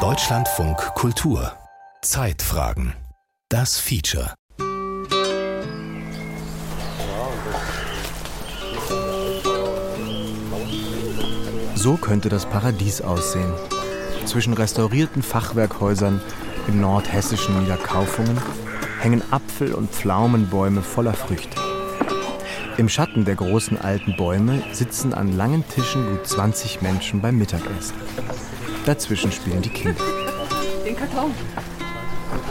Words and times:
Deutschlandfunk 0.00 0.78
Kultur 0.96 1.52
Zeitfragen 2.02 2.92
Das 3.48 3.78
Feature 3.78 4.34
So 11.76 11.96
könnte 11.96 12.28
das 12.28 12.46
Paradies 12.46 13.00
aussehen. 13.00 13.52
Zwischen 14.24 14.54
restaurierten 14.54 15.22
Fachwerkhäusern 15.22 16.20
im 16.66 16.80
nordhessischen 16.80 17.60
Niederkaufungen 17.60 18.38
hängen 18.98 19.22
Apfel- 19.30 19.74
und 19.74 19.92
Pflaumenbäume 19.92 20.82
voller 20.82 21.14
Früchte. 21.14 21.63
Im 22.76 22.88
Schatten 22.88 23.24
der 23.24 23.36
großen 23.36 23.80
alten 23.80 24.16
Bäume 24.16 24.60
sitzen 24.72 25.14
an 25.14 25.36
langen 25.36 25.64
Tischen 25.68 26.10
gut 26.10 26.26
20 26.26 26.82
Menschen 26.82 27.20
beim 27.20 27.38
Mittagessen. 27.38 27.94
Dazwischen 28.84 29.30
spielen 29.30 29.62
die 29.62 29.68
Kinder. 29.68 30.02
Den 30.84 30.96
Karton. 30.96 31.30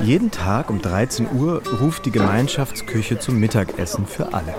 Jeden 0.01 0.31
Tag 0.31 0.69
um 0.69 0.81
13 0.81 1.27
Uhr 1.33 1.61
ruft 1.81 2.05
die 2.05 2.11
Gemeinschaftsküche 2.11 3.19
zum 3.19 3.37
Mittagessen 3.37 4.07
für 4.07 4.33
alle. 4.33 4.53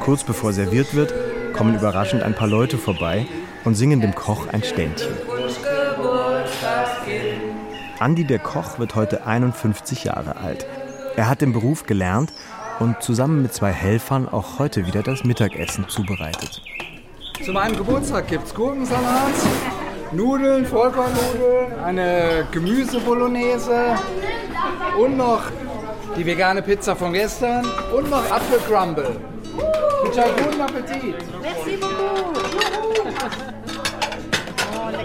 Kurz 0.00 0.24
bevor 0.24 0.52
serviert 0.52 0.92
wird, 0.94 1.14
kommen 1.52 1.76
überraschend 1.76 2.24
ein 2.24 2.34
paar 2.34 2.48
Leute 2.48 2.78
vorbei 2.78 3.26
und 3.64 3.76
singen 3.76 4.00
dem 4.00 4.14
Koch 4.14 4.48
ein 4.48 4.64
Ständchen. 4.64 5.29
Andi 8.00 8.24
der 8.24 8.38
Koch 8.38 8.78
wird 8.78 8.94
heute 8.94 9.26
51 9.26 10.04
Jahre 10.04 10.36
alt. 10.36 10.66
Er 11.16 11.28
hat 11.28 11.42
den 11.42 11.52
Beruf 11.52 11.84
gelernt 11.84 12.32
und 12.78 13.02
zusammen 13.02 13.42
mit 13.42 13.52
zwei 13.52 13.72
Helfern 13.72 14.26
auch 14.26 14.58
heute 14.58 14.86
wieder 14.86 15.02
das 15.02 15.22
Mittagessen 15.22 15.86
zubereitet. 15.86 16.62
Zu 17.44 17.52
meinem 17.52 17.76
Geburtstag 17.76 18.28
gibt 18.28 18.46
es 18.46 18.54
Gurkensalat, 18.54 19.34
Nudeln, 20.12 20.64
Vollkornnudeln, 20.64 21.78
eine 21.84 22.46
Gemüsebolognese 22.50 23.96
und 24.98 25.18
noch 25.18 25.42
die 26.16 26.24
vegane 26.24 26.62
Pizza 26.62 26.96
von 26.96 27.12
gestern 27.12 27.66
und 27.94 28.08
noch 28.08 28.30
Apfelcrumble. 28.30 29.20
Bitte 30.04 30.24
guten 30.42 30.60
Appetit. 30.62 31.16
Merci 31.42 31.76
beaucoup. 31.76 33.59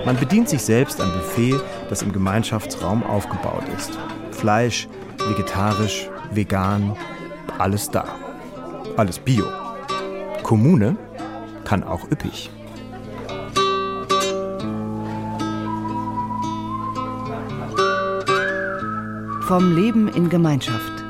Man 0.06 0.18
bedient 0.18 0.48
sich 0.48 0.62
selbst 0.62 1.02
am 1.02 1.12
Buffet, 1.14 1.60
das 1.90 2.04
im 2.04 2.14
Gemeinschaftsraum 2.14 3.02
aufgebaut 3.02 3.64
ist. 3.76 3.98
Fleisch, 4.30 4.88
vegetarisch, 5.18 6.08
vegan, 6.32 6.96
alles 7.58 7.90
da. 7.90 8.06
Alles 8.98 9.18
bio. 9.18 9.46
Kommune 10.44 10.96
kann 11.64 11.84
auch 11.84 12.04
üppig. 12.12 12.52
Vom 19.48 19.76
Leben 19.76 20.08
in 20.10 20.30
Gemeinschaft. 20.30 21.04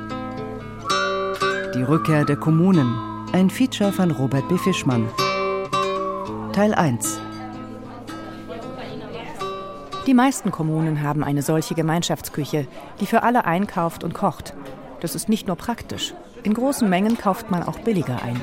Die 1.75 1.83
Rückkehr 1.83 2.23
der 2.23 2.38
Kommunen. 2.38 2.95
Ein 3.33 3.49
Feature 3.49 3.91
von 3.91 4.11
Robert 4.11 4.47
B. 4.47 4.57
Fischmann. 4.57 5.09
Teil 6.53 6.73
1. 6.73 7.24
Die 10.07 10.13
meisten 10.13 10.51
Kommunen 10.51 11.01
haben 11.01 11.23
eine 11.23 11.41
solche 11.41 11.73
Gemeinschaftsküche, 11.73 12.67
die 12.99 13.07
für 13.07 13.23
alle 13.23 13.45
einkauft 13.45 14.03
und 14.03 14.13
kocht. 14.13 14.53
Das 14.99 15.15
ist 15.15 15.29
nicht 15.29 15.47
nur 15.47 15.55
praktisch. 15.55 16.13
In 16.43 16.53
großen 16.53 16.87
Mengen 16.87 17.17
kauft 17.17 17.49
man 17.49 17.63
auch 17.63 17.79
billiger 17.79 18.21
ein. 18.21 18.39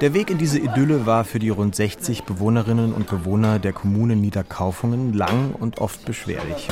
Der 0.00 0.14
Weg 0.14 0.30
in 0.30 0.38
diese 0.38 0.58
Idylle 0.58 1.06
war 1.06 1.24
für 1.24 1.38
die 1.38 1.48
rund 1.48 1.74
60 1.74 2.22
Bewohnerinnen 2.24 2.92
und 2.92 3.08
Bewohner 3.08 3.58
der 3.58 3.72
Kommune 3.72 4.14
Niederkaufungen 4.14 5.12
lang 5.12 5.54
und 5.58 5.80
oft 5.80 6.04
beschwerlich. 6.04 6.68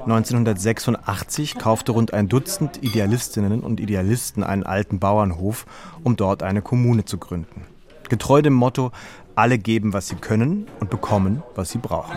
1986 0.00 1.56
kaufte 1.56 1.92
rund 1.92 2.12
ein 2.12 2.28
Dutzend 2.28 2.82
Idealistinnen 2.82 3.60
und 3.60 3.80
Idealisten 3.80 4.42
einen 4.42 4.64
alten 4.64 4.98
Bauernhof, 4.98 5.66
um 6.02 6.16
dort 6.16 6.42
eine 6.42 6.62
Kommune 6.62 7.04
zu 7.04 7.18
gründen. 7.18 7.66
Getreu 8.08 8.42
dem 8.42 8.54
Motto, 8.54 8.92
alle 9.34 9.58
geben, 9.58 9.92
was 9.92 10.08
sie 10.08 10.16
können 10.16 10.66
und 10.80 10.90
bekommen, 10.90 11.42
was 11.54 11.70
sie 11.70 11.78
brauchen. 11.78 12.16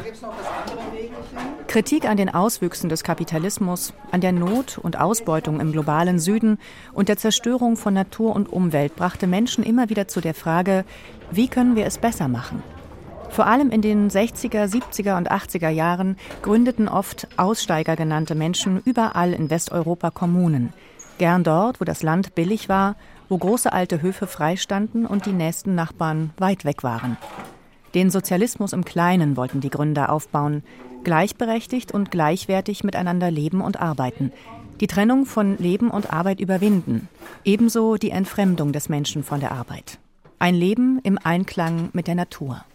Kritik 1.76 2.08
an 2.08 2.16
den 2.16 2.34
Auswüchsen 2.34 2.88
des 2.88 3.04
Kapitalismus, 3.04 3.94
an 4.10 4.22
der 4.22 4.32
Not 4.32 4.78
und 4.78 4.98
Ausbeutung 4.98 5.60
im 5.60 5.74
globalen 5.74 6.20
Süden 6.20 6.58
und 6.94 7.10
der 7.10 7.18
Zerstörung 7.18 7.76
von 7.76 7.94
Natur 7.94 8.34
und 8.34 8.48
Umwelt 8.48 8.96
brachte 8.96 9.28
Menschen 9.28 9.62
immer 9.62 9.90
wieder 9.90 10.08
zu 10.08 10.22
der 10.22 10.34
Frage, 10.34 10.86
wie 11.32 11.50
können 11.50 11.76
wir 11.76 11.86
es 11.86 11.98
besser 11.98 12.30
machen? 12.30 12.64
Vor 13.30 13.46
allem 13.46 13.72
in 13.72 13.82
den 13.82 14.10
60er, 14.10 14.74
70er 14.74 15.18
und 15.18 15.30
80er 15.30 15.68
Jahren 15.68 16.16
gründeten 16.44 16.88
oft 16.88 17.28
Aussteiger 17.36 17.98
genannte 17.98 18.36
Menschen 18.36 18.82
überall 18.86 19.34
in 19.34 19.50
Westeuropa 19.50 20.12
Kommunen. 20.12 20.72
Gern 21.18 21.44
dort, 21.44 21.82
wo 21.82 21.84
das 21.84 22.04
Land 22.04 22.36
billig 22.36 22.70
war, 22.70 22.96
wo 23.28 23.38
große 23.38 23.74
alte 23.74 24.02
Höfe 24.02 24.28
freistanden 24.28 25.06
und 25.06 25.26
die 25.26 25.34
nächsten 25.34 25.76
Nachbarn 25.76 26.30
weit 26.38 26.64
weg 26.64 26.84
waren. 26.84 27.18
Den 27.96 28.10
Sozialismus 28.10 28.72
im 28.72 28.84
Kleinen 28.84 29.36
wollten 29.36 29.60
die 29.60 29.70
Gründer 29.70 30.10
aufbauen, 30.10 30.64
gleichberechtigt 31.06 31.94
und 31.94 32.12
gleichwertig 32.12 32.84
miteinander 32.84 33.32
leben 33.32 33.62
und 33.62 33.80
arbeiten, 33.80 34.34
die 34.82 34.88
Trennung 34.88 35.26
von 35.26 35.58
Leben 35.58 35.90
und 35.90 36.12
Arbeit 36.12 36.42
überwinden, 36.42 37.08
ebenso 37.46 37.96
die 37.96 38.10
Entfremdung 38.10 38.74
des 38.74 38.90
Menschen 38.90 39.24
von 39.24 39.40
der 39.40 39.54
Arbeit. 39.54 40.00
Ein 40.38 40.56
Leben 40.56 41.00
im 41.04 41.18
Einklang 41.24 41.90
mit 41.94 42.08
der 42.08 42.16
Natur. 42.16 42.66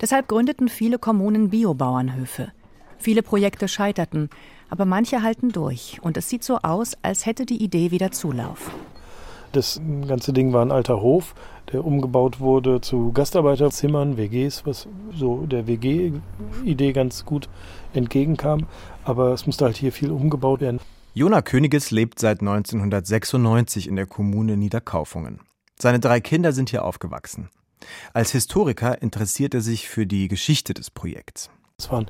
Deshalb 0.00 0.28
gründeten 0.28 0.68
viele 0.68 0.98
Kommunen 1.00 1.50
Biobauernhöfe. 1.50 2.52
Viele 2.98 3.24
Projekte 3.24 3.66
scheiterten, 3.66 4.30
aber 4.70 4.84
manche 4.84 5.22
halten 5.22 5.50
durch 5.50 5.98
und 6.02 6.16
es 6.16 6.28
sieht 6.28 6.44
so 6.44 6.58
aus, 6.58 6.96
als 7.02 7.26
hätte 7.26 7.46
die 7.46 7.62
Idee 7.62 7.90
wieder 7.90 8.12
Zulauf. 8.12 8.70
Das 9.52 9.80
ganze 10.06 10.32
Ding 10.32 10.52
war 10.52 10.64
ein 10.64 10.72
alter 10.72 11.00
Hof, 11.00 11.34
der 11.70 11.84
umgebaut 11.84 12.40
wurde 12.40 12.80
zu 12.80 13.12
Gastarbeiterzimmern, 13.12 14.16
WGs, 14.16 14.66
was 14.66 14.88
so 15.14 15.46
der 15.46 15.66
WG-Idee 15.66 16.92
ganz 16.92 17.24
gut 17.24 17.48
entgegenkam. 17.94 18.66
Aber 19.04 19.32
es 19.32 19.46
musste 19.46 19.64
halt 19.64 19.76
hier 19.76 19.92
viel 19.92 20.10
umgebaut 20.10 20.60
werden. 20.60 20.80
Jona 21.14 21.42
Königes 21.42 21.90
lebt 21.90 22.18
seit 22.18 22.40
1996 22.40 23.86
in 23.86 23.96
der 23.96 24.06
Kommune 24.06 24.56
Niederkaufungen. 24.56 25.40
Seine 25.78 26.00
drei 26.00 26.20
Kinder 26.20 26.52
sind 26.52 26.70
hier 26.70 26.84
aufgewachsen. 26.84 27.50
Als 28.14 28.32
Historiker 28.32 29.02
interessiert 29.02 29.54
er 29.54 29.60
sich 29.60 29.88
für 29.88 30.06
die 30.06 30.28
Geschichte 30.28 30.74
des 30.74 30.90
Projekts. 30.90 31.50
Es 31.78 31.90
waren 31.90 32.06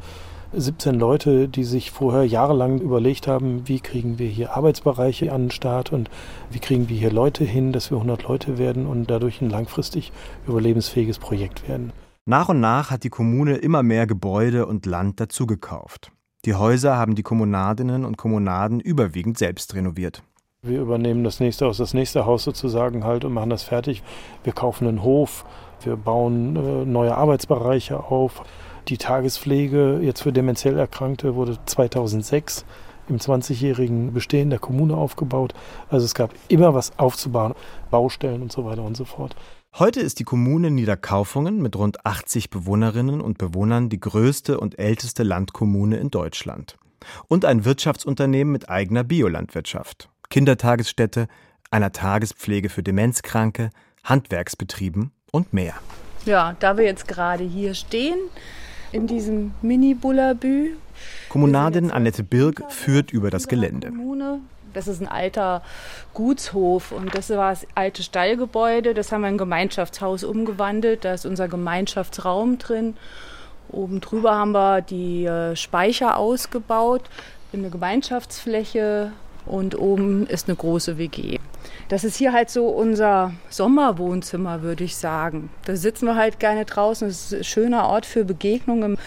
17 0.54 0.94
Leute, 0.94 1.48
die 1.48 1.64
sich 1.64 1.90
vorher 1.90 2.24
jahrelang 2.24 2.78
überlegt 2.78 3.26
haben, 3.26 3.66
wie 3.68 3.80
kriegen 3.80 4.18
wir 4.18 4.28
hier 4.28 4.54
Arbeitsbereiche 4.54 5.32
an 5.32 5.44
den 5.44 5.50
Start 5.50 5.92
und 5.92 6.10
wie 6.50 6.58
kriegen 6.58 6.88
wir 6.88 6.96
hier 6.96 7.10
Leute 7.10 7.44
hin, 7.44 7.72
dass 7.72 7.90
wir 7.90 7.96
100 7.96 8.24
Leute 8.24 8.58
werden 8.58 8.86
und 8.86 9.10
dadurch 9.10 9.40
ein 9.40 9.50
langfristig 9.50 10.12
überlebensfähiges 10.46 11.18
Projekt 11.18 11.68
werden. 11.68 11.92
Nach 12.26 12.48
und 12.48 12.60
nach 12.60 12.90
hat 12.90 13.02
die 13.04 13.10
Kommune 13.10 13.56
immer 13.56 13.82
mehr 13.82 14.06
Gebäude 14.06 14.66
und 14.66 14.86
Land 14.86 15.20
dazugekauft. 15.20 16.12
Die 16.44 16.54
Häuser 16.54 16.96
haben 16.96 17.14
die 17.14 17.22
Kommunadinnen 17.22 18.04
und 18.04 18.16
Kommunaden 18.16 18.80
überwiegend 18.80 19.38
selbst 19.38 19.74
renoviert. 19.74 20.22
Wir 20.62 20.80
übernehmen 20.80 21.24
das 21.24 21.40
nächste 21.40 21.66
aus 21.66 21.78
das 21.78 21.94
nächste 21.94 22.26
Haus 22.26 22.44
sozusagen 22.44 23.04
halt 23.04 23.24
und 23.24 23.32
machen 23.32 23.50
das 23.50 23.64
fertig. 23.64 24.02
Wir 24.44 24.52
kaufen 24.52 24.86
einen 24.86 25.02
Hof, 25.02 25.44
wir 25.82 25.96
bauen 25.96 26.54
äh, 26.56 26.84
neue 26.84 27.16
Arbeitsbereiche 27.16 27.98
auf. 27.98 28.42
Die 28.88 28.98
Tagespflege 28.98 30.00
jetzt 30.02 30.22
für 30.22 30.32
demenziell 30.32 30.76
Erkrankte 30.76 31.36
wurde 31.36 31.58
2006 31.66 32.64
im 33.08 33.18
20-jährigen 33.18 34.12
Bestehen 34.12 34.50
der 34.50 34.58
Kommune 34.58 34.96
aufgebaut. 34.96 35.54
Also 35.88 36.04
es 36.04 36.14
gab 36.14 36.34
immer 36.48 36.74
was 36.74 36.98
aufzubauen, 36.98 37.54
Baustellen 37.90 38.42
und 38.42 38.50
so 38.50 38.64
weiter 38.64 38.82
und 38.82 38.96
so 38.96 39.04
fort. 39.04 39.36
Heute 39.78 40.00
ist 40.00 40.18
die 40.18 40.24
Kommune 40.24 40.70
Niederkaufungen 40.70 41.62
mit 41.62 41.76
rund 41.76 42.04
80 42.04 42.50
Bewohnerinnen 42.50 43.20
und 43.20 43.38
Bewohnern 43.38 43.88
die 43.88 44.00
größte 44.00 44.58
und 44.60 44.78
älteste 44.78 45.22
Landkommune 45.22 45.96
in 45.96 46.10
Deutschland. 46.10 46.76
Und 47.28 47.44
ein 47.44 47.64
Wirtschaftsunternehmen 47.64 48.52
mit 48.52 48.68
eigener 48.68 49.04
Biolandwirtschaft, 49.04 50.10
Kindertagesstätte, 50.28 51.26
einer 51.70 51.92
Tagespflege 51.92 52.68
für 52.68 52.82
Demenzkranke, 52.82 53.70
Handwerksbetrieben 54.04 55.12
und 55.30 55.52
mehr. 55.52 55.74
Ja, 56.26 56.54
da 56.60 56.76
wir 56.76 56.84
jetzt 56.84 57.08
gerade 57.08 57.42
hier 57.42 57.74
stehen, 57.74 58.18
in 58.92 59.06
diesem 59.06 59.52
Mini-Bullabü. 59.62 60.76
Kommunadin 61.28 61.90
Annette 61.90 62.22
Birk 62.22 62.62
führt 62.70 63.10
über 63.10 63.30
das 63.30 63.48
Gelände. 63.48 63.90
Das 64.74 64.88
ist 64.88 65.00
ein 65.00 65.08
alter 65.08 65.62
Gutshof 66.14 66.92
und 66.92 67.14
das 67.14 67.30
war 67.30 67.50
das 67.50 67.66
alte 67.74 68.02
Stallgebäude. 68.02 68.94
Das 68.94 69.12
haben 69.12 69.22
wir 69.22 69.28
in 69.28 69.34
ein 69.34 69.38
Gemeinschaftshaus 69.38 70.24
umgewandelt. 70.24 71.04
Da 71.04 71.14
ist 71.14 71.26
unser 71.26 71.48
Gemeinschaftsraum 71.48 72.58
drin. 72.58 72.96
Oben 73.70 74.00
drüber 74.00 74.34
haben 74.34 74.52
wir 74.52 74.82
die 74.82 75.24
äh, 75.24 75.56
Speicher 75.56 76.16
ausgebaut. 76.16 77.02
Eine 77.52 77.70
Gemeinschaftsfläche 77.70 79.12
und 79.46 79.78
oben 79.78 80.26
ist 80.26 80.48
eine 80.48 80.56
große 80.56 80.98
WG. 80.98 81.38
Das 81.88 82.04
ist 82.04 82.16
hier 82.16 82.32
halt 82.32 82.50
so 82.50 82.68
unser 82.68 83.32
Sommerwohnzimmer, 83.50 84.62
würde 84.62 84.84
ich 84.84 84.96
sagen. 84.96 85.50
Da 85.64 85.76
sitzen 85.76 86.06
wir 86.06 86.16
halt 86.16 86.38
gerne 86.38 86.64
draußen. 86.64 87.08
Es 87.08 87.32
ist 87.32 87.34
ein 87.34 87.44
schöner 87.44 87.86
Ort 87.86 88.06
für 88.06 88.24
Begegnungen. 88.24 88.98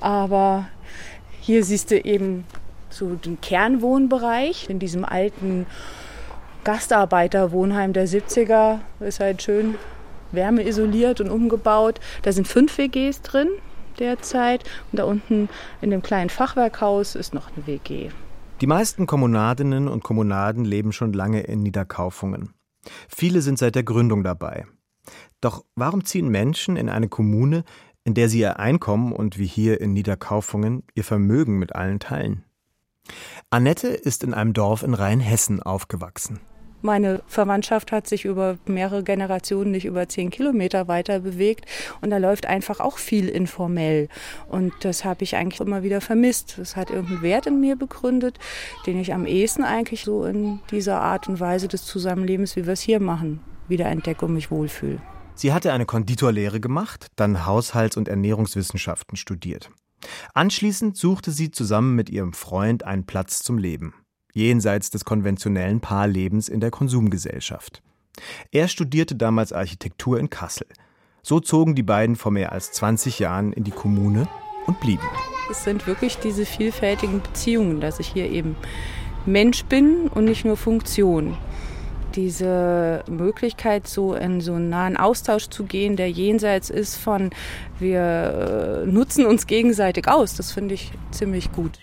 Aber 0.00 0.68
hier 1.40 1.64
siehst 1.64 1.90
du 1.90 1.98
eben 1.98 2.44
so 2.88 3.14
den 3.14 3.40
Kernwohnbereich 3.40 4.68
in 4.68 4.78
diesem 4.78 5.04
alten 5.04 5.66
Gastarbeiterwohnheim 6.64 7.92
der 7.92 8.06
70er. 8.06 8.78
Ist 9.00 9.20
halt 9.20 9.42
schön 9.42 9.74
wärmeisoliert 10.32 11.20
und 11.20 11.30
umgebaut. 11.30 12.00
Da 12.22 12.32
sind 12.32 12.46
fünf 12.46 12.78
WGs 12.78 13.22
drin 13.22 13.48
derzeit. 13.98 14.64
Und 14.90 14.98
da 14.98 15.04
unten 15.04 15.48
in 15.80 15.90
dem 15.90 16.02
kleinen 16.02 16.30
Fachwerkhaus 16.30 17.14
ist 17.14 17.34
noch 17.34 17.48
eine 17.54 17.66
WG. 17.66 18.10
Die 18.60 18.66
meisten 18.66 19.06
Kommunadinnen 19.06 19.88
und 19.88 20.04
Kommunaden 20.04 20.66
leben 20.66 20.92
schon 20.92 21.14
lange 21.14 21.40
in 21.40 21.62
Niederkaufungen. 21.62 22.52
Viele 23.08 23.40
sind 23.40 23.58
seit 23.58 23.74
der 23.74 23.84
Gründung 23.84 24.22
dabei. 24.22 24.66
Doch 25.40 25.64
warum 25.76 26.04
ziehen 26.04 26.28
Menschen 26.28 26.76
in 26.76 26.90
eine 26.90 27.08
Kommune, 27.08 27.64
in 28.04 28.12
der 28.12 28.28
sie 28.28 28.40
ihr 28.40 28.58
Einkommen 28.58 29.12
und 29.12 29.38
wie 29.38 29.46
hier 29.46 29.80
in 29.80 29.94
Niederkaufungen 29.94 30.82
ihr 30.94 31.04
Vermögen 31.04 31.58
mit 31.58 31.74
allen 31.74 32.00
teilen? 32.00 32.44
Annette 33.48 33.88
ist 33.88 34.24
in 34.24 34.34
einem 34.34 34.52
Dorf 34.52 34.82
in 34.82 34.92
Rheinhessen 34.92 35.62
aufgewachsen. 35.62 36.40
Meine 36.82 37.22
Verwandtschaft 37.26 37.92
hat 37.92 38.06
sich 38.06 38.24
über 38.24 38.56
mehrere 38.64 39.02
Generationen 39.02 39.70
nicht 39.70 39.84
über 39.84 40.08
zehn 40.08 40.30
Kilometer 40.30 40.88
weiter 40.88 41.20
bewegt 41.20 41.66
und 42.00 42.10
da 42.10 42.16
läuft 42.16 42.46
einfach 42.46 42.80
auch 42.80 42.96
viel 42.96 43.28
informell. 43.28 44.08
Und 44.48 44.72
das 44.80 45.04
habe 45.04 45.22
ich 45.24 45.36
eigentlich 45.36 45.60
immer 45.60 45.82
wieder 45.82 46.00
vermisst. 46.00 46.56
Das 46.56 46.76
hat 46.76 46.90
irgendeinen 46.90 47.22
Wert 47.22 47.46
in 47.46 47.60
mir 47.60 47.76
begründet, 47.76 48.38
den 48.86 48.98
ich 48.98 49.12
am 49.12 49.26
ehesten 49.26 49.62
eigentlich 49.62 50.04
so 50.04 50.24
in 50.24 50.60
dieser 50.70 51.00
Art 51.02 51.28
und 51.28 51.38
Weise 51.38 51.68
des 51.68 51.84
Zusammenlebens, 51.84 52.56
wie 52.56 52.64
wir 52.64 52.72
es 52.72 52.80
hier 52.80 53.00
machen, 53.00 53.40
wiederentdecke 53.68 54.24
und 54.24 54.32
mich 54.32 54.50
wohlfühle. 54.50 55.02
Sie 55.34 55.52
hatte 55.52 55.72
eine 55.72 55.86
Konditorlehre 55.86 56.60
gemacht, 56.60 57.08
dann 57.16 57.46
Haushalts- 57.46 57.96
und 57.96 58.08
Ernährungswissenschaften 58.08 59.16
studiert. 59.16 59.70
Anschließend 60.32 60.96
suchte 60.96 61.30
sie 61.30 61.50
zusammen 61.50 61.94
mit 61.94 62.08
ihrem 62.08 62.32
Freund 62.32 62.84
einen 62.84 63.04
Platz 63.04 63.42
zum 63.42 63.58
Leben 63.58 63.92
jenseits 64.32 64.90
des 64.90 65.04
konventionellen 65.04 65.80
Paarlebens 65.80 66.48
in 66.48 66.60
der 66.60 66.70
Konsumgesellschaft. 66.70 67.82
Er 68.50 68.68
studierte 68.68 69.14
damals 69.14 69.52
Architektur 69.52 70.18
in 70.18 70.30
Kassel. 70.30 70.66
So 71.22 71.40
zogen 71.40 71.74
die 71.74 71.82
beiden 71.82 72.16
vor 72.16 72.32
mehr 72.32 72.52
als 72.52 72.72
20 72.72 73.18
Jahren 73.18 73.52
in 73.52 73.64
die 73.64 73.70
Kommune 73.70 74.26
und 74.66 74.80
blieben. 74.80 75.06
Es 75.50 75.64
sind 75.64 75.86
wirklich 75.86 76.18
diese 76.18 76.46
vielfältigen 76.46 77.20
Beziehungen, 77.20 77.80
dass 77.80 78.00
ich 78.00 78.08
hier 78.08 78.30
eben 78.30 78.56
Mensch 79.26 79.64
bin 79.64 80.08
und 80.08 80.24
nicht 80.24 80.44
nur 80.44 80.56
Funktion. 80.56 81.36
Diese 82.14 83.04
Möglichkeit, 83.08 83.86
so 83.86 84.14
in 84.14 84.40
so 84.40 84.54
einen 84.54 84.68
nahen 84.68 84.96
Austausch 84.96 85.48
zu 85.48 85.64
gehen, 85.64 85.96
der 85.96 86.10
jenseits 86.10 86.70
ist 86.70 86.96
von 86.96 87.30
wir 87.78 88.84
äh, 88.84 88.86
nutzen 88.86 89.26
uns 89.26 89.46
gegenseitig 89.46 90.08
aus, 90.08 90.34
das 90.34 90.50
finde 90.50 90.74
ich 90.74 90.92
ziemlich 91.12 91.52
gut. 91.52 91.78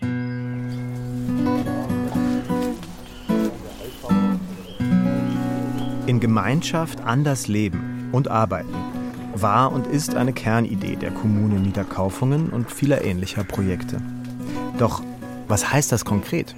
In 6.08 6.20
Gemeinschaft 6.20 7.02
anders 7.02 7.48
leben 7.48 8.10
und 8.14 8.30
arbeiten 8.30 8.74
war 9.42 9.72
und 9.72 9.88
ist 9.88 10.16
eine 10.16 10.34
Kernidee 10.34 10.96
der 10.96 11.12
Kommune 11.12 11.60
Niederkaufungen 11.60 12.50
und 12.50 12.72
vieler 12.72 13.04
ähnlicher 13.04 13.44
Projekte. 13.44 14.02
Doch 14.78 15.04
was 15.48 15.72
heißt 15.72 15.92
das 15.92 16.06
konkret? 16.06 16.56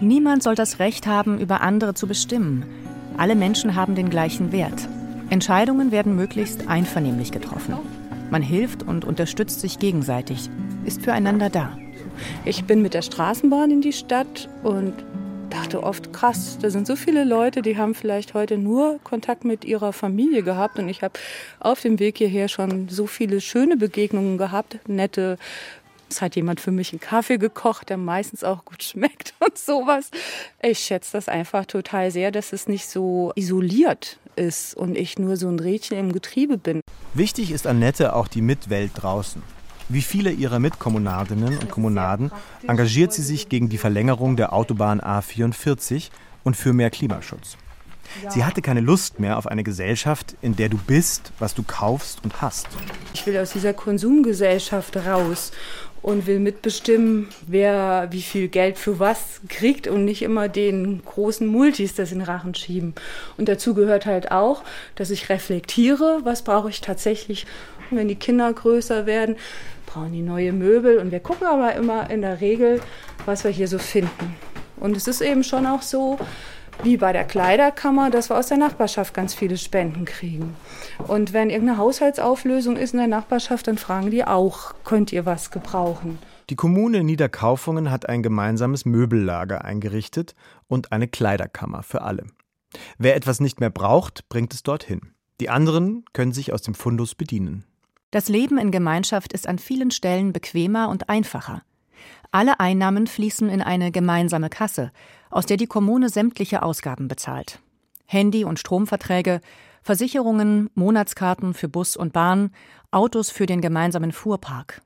Niemand 0.00 0.42
soll 0.42 0.54
das 0.54 0.78
Recht 0.78 1.06
haben, 1.06 1.38
über 1.38 1.60
andere 1.62 1.94
zu 1.94 2.06
bestimmen. 2.06 2.64
Alle 3.16 3.34
Menschen 3.34 3.74
haben 3.74 3.94
den 3.94 4.10
gleichen 4.10 4.52
Wert. 4.52 4.88
Entscheidungen 5.30 5.90
werden 5.90 6.14
möglichst 6.14 6.68
einvernehmlich 6.68 7.32
getroffen. 7.32 7.74
Man 8.30 8.42
hilft 8.42 8.82
und 8.82 9.04
unterstützt 9.04 9.60
sich 9.60 9.78
gegenseitig, 9.78 10.50
ist 10.84 11.02
füreinander 11.02 11.50
da. 11.50 11.78
Ich 12.44 12.64
bin 12.64 12.82
mit 12.82 12.94
der 12.94 13.02
Straßenbahn 13.02 13.70
in 13.70 13.80
die 13.80 13.92
Stadt 13.92 14.48
und 14.62 14.92
dachte 15.54 15.82
oft, 15.82 16.12
krass, 16.12 16.58
da 16.60 16.68
sind 16.68 16.86
so 16.86 16.96
viele 16.96 17.24
Leute, 17.24 17.62
die 17.62 17.76
haben 17.76 17.94
vielleicht 17.94 18.34
heute 18.34 18.58
nur 18.58 18.98
Kontakt 19.04 19.44
mit 19.44 19.64
ihrer 19.64 19.92
Familie 19.92 20.42
gehabt. 20.42 20.78
Und 20.78 20.88
ich 20.88 21.02
habe 21.02 21.18
auf 21.60 21.80
dem 21.80 21.98
Weg 21.98 22.18
hierher 22.18 22.48
schon 22.48 22.88
so 22.88 23.06
viele 23.06 23.40
schöne 23.40 23.76
Begegnungen 23.76 24.36
gehabt, 24.36 24.78
nette. 24.88 25.38
Es 26.10 26.20
hat 26.20 26.36
jemand 26.36 26.60
für 26.60 26.70
mich 26.70 26.92
einen 26.92 27.00
Kaffee 27.00 27.38
gekocht, 27.38 27.88
der 27.88 27.96
meistens 27.96 28.44
auch 28.44 28.64
gut 28.64 28.82
schmeckt 28.82 29.34
und 29.40 29.56
sowas. 29.56 30.10
Ich 30.60 30.80
schätze 30.80 31.12
das 31.12 31.28
einfach 31.28 31.66
total 31.66 32.10
sehr, 32.10 32.30
dass 32.30 32.52
es 32.52 32.68
nicht 32.68 32.88
so 32.88 33.32
isoliert 33.36 34.18
ist 34.36 34.74
und 34.76 34.96
ich 34.96 35.18
nur 35.18 35.36
so 35.36 35.48
ein 35.48 35.60
Rädchen 35.60 35.98
im 35.98 36.12
Getriebe 36.12 36.58
bin. 36.58 36.80
Wichtig 37.14 37.52
ist 37.52 37.66
Annette 37.66 38.14
auch 38.14 38.26
die 38.28 38.42
Mitwelt 38.42 38.90
draußen. 38.94 39.42
Wie 39.88 40.02
viele 40.02 40.30
ihrer 40.30 40.58
Mitkommunadinnen 40.58 41.58
und 41.58 41.70
Kommunaden 41.70 42.30
engagiert 42.66 43.12
sie 43.12 43.22
sich 43.22 43.48
gegen 43.48 43.68
die 43.68 43.78
Verlängerung 43.78 44.36
der 44.36 44.52
Autobahn 44.52 45.00
A44 45.00 46.10
und 46.42 46.56
für 46.56 46.72
mehr 46.72 46.90
Klimaschutz. 46.90 47.56
Sie 48.28 48.44
hatte 48.44 48.62
keine 48.62 48.80
Lust 48.80 49.18
mehr 49.18 49.38
auf 49.38 49.46
eine 49.46 49.64
Gesellschaft, 49.64 50.36
in 50.40 50.56
der 50.56 50.68
du 50.68 50.78
bist, 50.78 51.32
was 51.38 51.54
du 51.54 51.62
kaufst 51.62 52.20
und 52.22 52.40
hast. 52.40 52.68
Ich 53.12 53.26
will 53.26 53.36
aus 53.38 53.52
dieser 53.52 53.72
Konsumgesellschaft 53.72 54.96
raus 54.96 55.52
und 56.04 56.26
will 56.26 56.38
mitbestimmen, 56.38 57.28
wer 57.46 58.08
wie 58.10 58.20
viel 58.20 58.48
Geld 58.48 58.76
für 58.76 58.98
was 58.98 59.40
kriegt 59.48 59.86
und 59.86 60.04
nicht 60.04 60.20
immer 60.20 60.50
den 60.50 61.02
großen 61.02 61.46
Multis 61.46 61.94
das 61.94 62.12
in 62.12 62.20
Rachen 62.20 62.54
schieben. 62.54 62.94
Und 63.38 63.48
dazu 63.48 63.72
gehört 63.72 64.04
halt 64.04 64.30
auch, 64.30 64.64
dass 64.96 65.08
ich 65.08 65.30
reflektiere, 65.30 66.20
was 66.22 66.42
brauche 66.42 66.68
ich 66.68 66.82
tatsächlich, 66.82 67.46
wenn 67.90 68.08
die 68.08 68.16
Kinder 68.16 68.52
größer 68.52 69.06
werden, 69.06 69.36
brauchen 69.86 70.12
die 70.12 70.22
neue 70.22 70.52
Möbel 70.52 70.98
und 70.98 71.12
wir 71.12 71.20
gucken 71.20 71.46
aber 71.46 71.74
immer 71.74 72.10
in 72.10 72.22
der 72.22 72.40
Regel, 72.40 72.80
was 73.26 73.44
wir 73.44 73.50
hier 73.50 73.68
so 73.68 73.78
finden. 73.78 74.36
Und 74.76 74.96
es 74.96 75.06
ist 75.06 75.20
eben 75.20 75.44
schon 75.44 75.66
auch 75.66 75.82
so, 75.82 76.18
wie 76.82 76.96
bei 76.96 77.12
der 77.12 77.24
Kleiderkammer, 77.24 78.10
dass 78.10 78.30
wir 78.30 78.36
aus 78.36 78.48
der 78.48 78.56
Nachbarschaft 78.56 79.14
ganz 79.14 79.34
viele 79.34 79.56
Spenden 79.56 80.04
kriegen. 80.04 80.56
Und 81.06 81.32
wenn 81.32 81.50
irgendeine 81.50 81.78
Haushaltsauflösung 81.78 82.76
ist 82.76 82.92
in 82.92 82.98
der 82.98 83.08
Nachbarschaft, 83.08 83.68
dann 83.68 83.78
fragen 83.78 84.10
die 84.10 84.24
auch, 84.24 84.74
könnt 84.84 85.12
ihr 85.12 85.24
was 85.24 85.50
gebrauchen? 85.50 86.18
Die 86.50 86.56
Kommune 86.56 87.04
Niederkaufungen 87.04 87.90
hat 87.90 88.08
ein 88.08 88.22
gemeinsames 88.22 88.84
Möbellager 88.84 89.64
eingerichtet 89.64 90.34
und 90.66 90.92
eine 90.92 91.08
Kleiderkammer 91.08 91.82
für 91.82 92.02
alle. 92.02 92.26
Wer 92.98 93.16
etwas 93.16 93.40
nicht 93.40 93.60
mehr 93.60 93.70
braucht, 93.70 94.28
bringt 94.28 94.52
es 94.52 94.62
dorthin. 94.62 95.00
Die 95.40 95.48
anderen 95.48 96.04
können 96.12 96.32
sich 96.32 96.52
aus 96.52 96.62
dem 96.62 96.74
Fundus 96.74 97.14
bedienen. 97.14 97.64
Das 98.14 98.28
Leben 98.28 98.58
in 98.58 98.70
Gemeinschaft 98.70 99.32
ist 99.32 99.48
an 99.48 99.58
vielen 99.58 99.90
Stellen 99.90 100.32
bequemer 100.32 100.88
und 100.88 101.08
einfacher. 101.08 101.62
Alle 102.30 102.60
Einnahmen 102.60 103.08
fließen 103.08 103.48
in 103.48 103.60
eine 103.60 103.90
gemeinsame 103.90 104.50
Kasse, 104.50 104.92
aus 105.30 105.46
der 105.46 105.56
die 105.56 105.66
Kommune 105.66 106.08
sämtliche 106.08 106.62
Ausgaben 106.62 107.08
bezahlt. 107.08 107.58
Handy- 108.06 108.44
und 108.44 108.60
Stromverträge, 108.60 109.40
Versicherungen, 109.82 110.70
Monatskarten 110.74 111.54
für 111.54 111.66
Bus 111.66 111.96
und 111.96 112.12
Bahn, 112.12 112.52
Autos 112.92 113.30
für 113.30 113.46
den 113.46 113.60
gemeinsamen 113.60 114.12
Fuhrpark. 114.12 114.82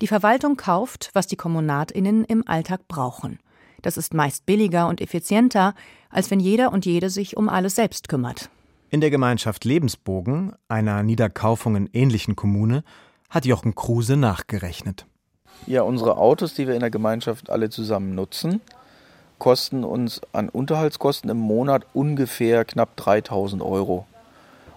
Die 0.00 0.06
Verwaltung 0.06 0.56
kauft, 0.56 1.10
was 1.14 1.26
die 1.26 1.34
Kommunatinnen 1.34 2.22
im 2.26 2.46
Alltag 2.46 2.86
brauchen. 2.86 3.40
Das 3.82 3.96
ist 3.96 4.14
meist 4.14 4.46
billiger 4.46 4.86
und 4.86 5.00
effizienter, 5.00 5.74
als 6.10 6.30
wenn 6.30 6.38
jeder 6.38 6.72
und 6.72 6.86
jede 6.86 7.10
sich 7.10 7.36
um 7.36 7.48
alles 7.48 7.74
selbst 7.74 8.08
kümmert. 8.08 8.50
In 8.90 9.02
der 9.02 9.10
Gemeinschaft 9.10 9.66
Lebensbogen, 9.66 10.54
einer 10.66 11.02
Niederkaufungen 11.02 11.90
ähnlichen 11.92 12.36
Kommune, 12.36 12.84
hat 13.28 13.44
Jochen 13.44 13.74
Kruse 13.74 14.16
nachgerechnet. 14.16 15.04
Ja, 15.66 15.82
unsere 15.82 16.16
Autos, 16.16 16.54
die 16.54 16.66
wir 16.66 16.72
in 16.72 16.80
der 16.80 16.90
Gemeinschaft 16.90 17.50
alle 17.50 17.68
zusammen 17.68 18.14
nutzen, 18.14 18.62
kosten 19.38 19.84
uns 19.84 20.22
an 20.32 20.48
Unterhaltskosten 20.48 21.28
im 21.28 21.36
Monat 21.36 21.84
ungefähr 21.92 22.64
knapp 22.64 22.96
3000 22.96 23.60
Euro. 23.60 24.06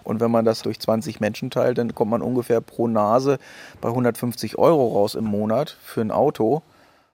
Und 0.04 0.20
wenn 0.20 0.32
man 0.32 0.44
das 0.44 0.62
durch 0.62 0.78
20 0.82 1.22
Menschen 1.22 1.50
teilt, 1.50 1.78
dann 1.78 1.96
kommt 1.96 2.12
man 2.12 2.22
ungefähr 2.22 2.60
pro 2.60 2.90
Nase 2.90 3.40
bei 3.80 3.88
150 3.88 4.58
Euro 4.58 4.90
raus 4.90 5.16
im 5.16 5.26
Monat 5.26 5.78
für 5.82 6.02
ein 6.02 6.12
Auto. 6.12 6.64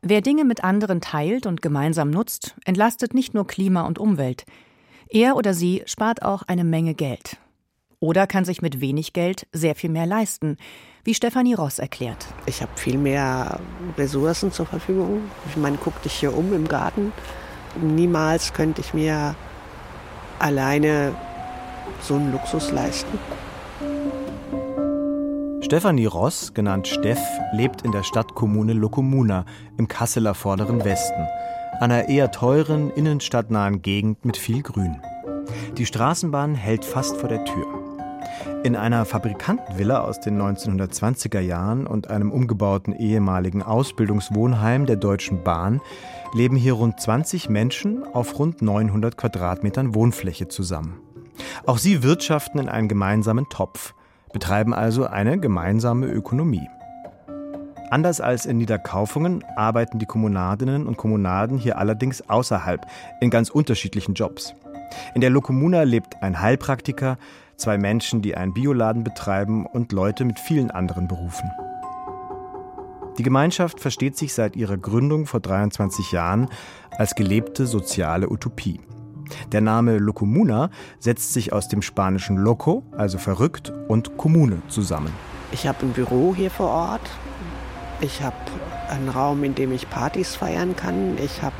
Wer 0.02 0.22
Dinge 0.22 0.46
mit 0.46 0.64
anderen 0.64 1.02
teilt 1.02 1.46
und 1.46 1.62
gemeinsam 1.62 2.10
nutzt, 2.10 2.56
entlastet 2.66 3.14
nicht 3.14 3.36
nur 3.36 3.46
Klima 3.46 3.86
und 3.86 4.00
Umwelt. 4.00 4.46
Er 5.10 5.36
oder 5.36 5.54
sie 5.54 5.84
spart 5.86 6.22
auch 6.22 6.44
eine 6.48 6.64
Menge 6.64 6.94
Geld. 6.94 7.38
Oder 8.00 8.28
kann 8.28 8.46
sich 8.46 8.62
mit 8.62 8.82
wenig 8.82 9.14
Geld 9.14 9.48
sehr 9.54 9.74
viel 9.74 9.90
mehr 9.90 10.06
leisten, 10.06 10.58
wie 11.04 11.14
Stefanie 11.14 11.56
Ross 11.56 11.80
erklärt. 11.80 12.28
Ich 12.46 12.62
habe 12.62 12.72
viel 12.76 12.98
mehr 12.98 13.60
Ressourcen 13.98 14.52
zur 14.52 14.66
Verfügung. 14.66 15.22
Ich 15.50 15.58
meine, 15.58 15.78
guck 15.84 16.00
dich 16.04 16.14
hier 16.14 16.38
um 16.38 16.54
im 16.54 16.68
Garten. 16.68 17.12
Niemals 17.82 18.54
könnte 18.54 18.82
ich 18.82 18.94
mir 18.94 19.36
alleine 20.40 21.16
so 22.02 22.16
einen 22.16 22.32
Luxus 22.32 22.72
leisten. 22.72 23.18
Stefanie 25.62 26.06
Ross, 26.06 26.54
genannt 26.54 26.88
Steff, 26.88 27.20
lebt 27.54 27.82
in 27.82 27.92
der 27.92 28.04
Stadtkommune 28.04 28.74
Lokomuna 28.74 29.46
im 29.78 29.88
Kasseler 29.88 30.36
Vorderen 30.36 30.84
Westen 30.86 31.28
einer 31.80 32.10
eher 32.10 32.32
teuren, 32.32 32.90
innenstadtnahen 32.90 33.82
Gegend 33.82 34.26
mit 34.26 34.38
viel 34.38 34.62
Grün. 34.64 35.02
Die 35.78 35.86
Straßenbahn 35.86 36.56
hält 36.56 36.84
fast 36.84 37.18
vor 37.18 37.30
der 37.30 37.46
Tür. 37.46 37.66
In 38.64 38.76
einer 38.76 39.06
Fabrikantenvilla 39.06 40.02
aus 40.02 40.20
den 40.20 40.42
1920er 40.42 41.40
Jahren 41.40 41.86
und 41.88 42.10
einem 42.10 42.32
umgebauten 42.32 42.94
ehemaligen 42.94 43.62
Ausbildungswohnheim 43.62 44.86
der 44.86 44.96
Deutschen 44.96 45.44
Bahn 45.44 45.80
leben 46.34 46.58
hier 46.58 46.74
rund 46.74 47.00
20 47.00 47.50
Menschen 47.50 48.04
auf 48.04 48.40
rund 48.40 48.62
900 48.62 49.16
Quadratmetern 49.16 49.94
Wohnfläche 49.94 50.48
zusammen. 50.48 51.00
Auch 51.66 51.78
sie 51.78 52.04
wirtschaften 52.04 52.60
in 52.60 52.70
einem 52.70 52.88
gemeinsamen 52.88 53.48
Topf, 53.50 53.94
betreiben 54.34 54.74
also 54.74 55.06
eine 55.06 55.40
gemeinsame 55.40 56.08
Ökonomie. 56.08 56.68
Anders 57.90 58.20
als 58.20 58.46
in 58.46 58.58
Niederkaufungen 58.58 59.44
arbeiten 59.56 59.98
die 59.98 60.06
Kommunadinnen 60.06 60.88
und 60.88 60.98
Kommunaden 60.98 61.58
hier 61.58 61.78
allerdings 61.78 62.30
außerhalb, 62.30 62.86
in 63.22 63.30
ganz 63.30 63.50
unterschiedlichen 63.50 64.14
Jobs. 64.14 64.54
In 65.14 65.22
der 65.22 65.30
Lokomuna 65.30 65.84
lebt 65.84 66.22
ein 66.22 66.42
Heilpraktiker, 66.42 67.18
zwei 67.56 67.78
Menschen, 67.78 68.22
die 68.22 68.36
einen 68.36 68.54
Bioladen 68.54 69.04
betreiben 69.04 69.66
und 69.66 69.94
Leute 69.94 70.26
mit 70.26 70.38
vielen 70.40 70.70
anderen 70.70 71.08
Berufen. 71.08 71.50
Die 73.18 73.24
Gemeinschaft 73.24 73.80
versteht 73.80 74.18
sich 74.18 74.34
seit 74.34 74.56
ihrer 74.56 74.78
Gründung 74.78 75.26
vor 75.26 75.40
23 75.40 76.12
Jahren 76.12 76.50
als 76.92 77.16
gelebte 77.16 77.66
soziale 77.66 78.30
Utopie. 78.30 78.80
Der 79.52 79.62
Name 79.62 79.98
Locomuna 79.98 80.70
setzt 81.00 81.34
sich 81.34 81.52
aus 81.52 81.68
dem 81.68 81.82
spanischen 81.82 82.38
Loco, 82.38 82.84
also 82.92 83.18
verrückt, 83.18 83.74
und 83.88 84.18
Kommune 84.18 84.62
zusammen. 84.68 85.12
Ich 85.52 85.66
habe 85.66 85.86
ein 85.86 85.94
Büro 85.94 86.36
hier 86.36 86.52
vor 86.52 86.70
Ort. 86.70 87.10
Ich 88.00 88.22
habe 88.22 88.36
einen 88.90 89.10
Raum, 89.10 89.44
in 89.44 89.56
dem 89.56 89.72
ich 89.72 89.90
Partys 89.90 90.36
feiern 90.36 90.76
kann. 90.76 91.18
Ich 91.24 91.42
habe 91.42 91.56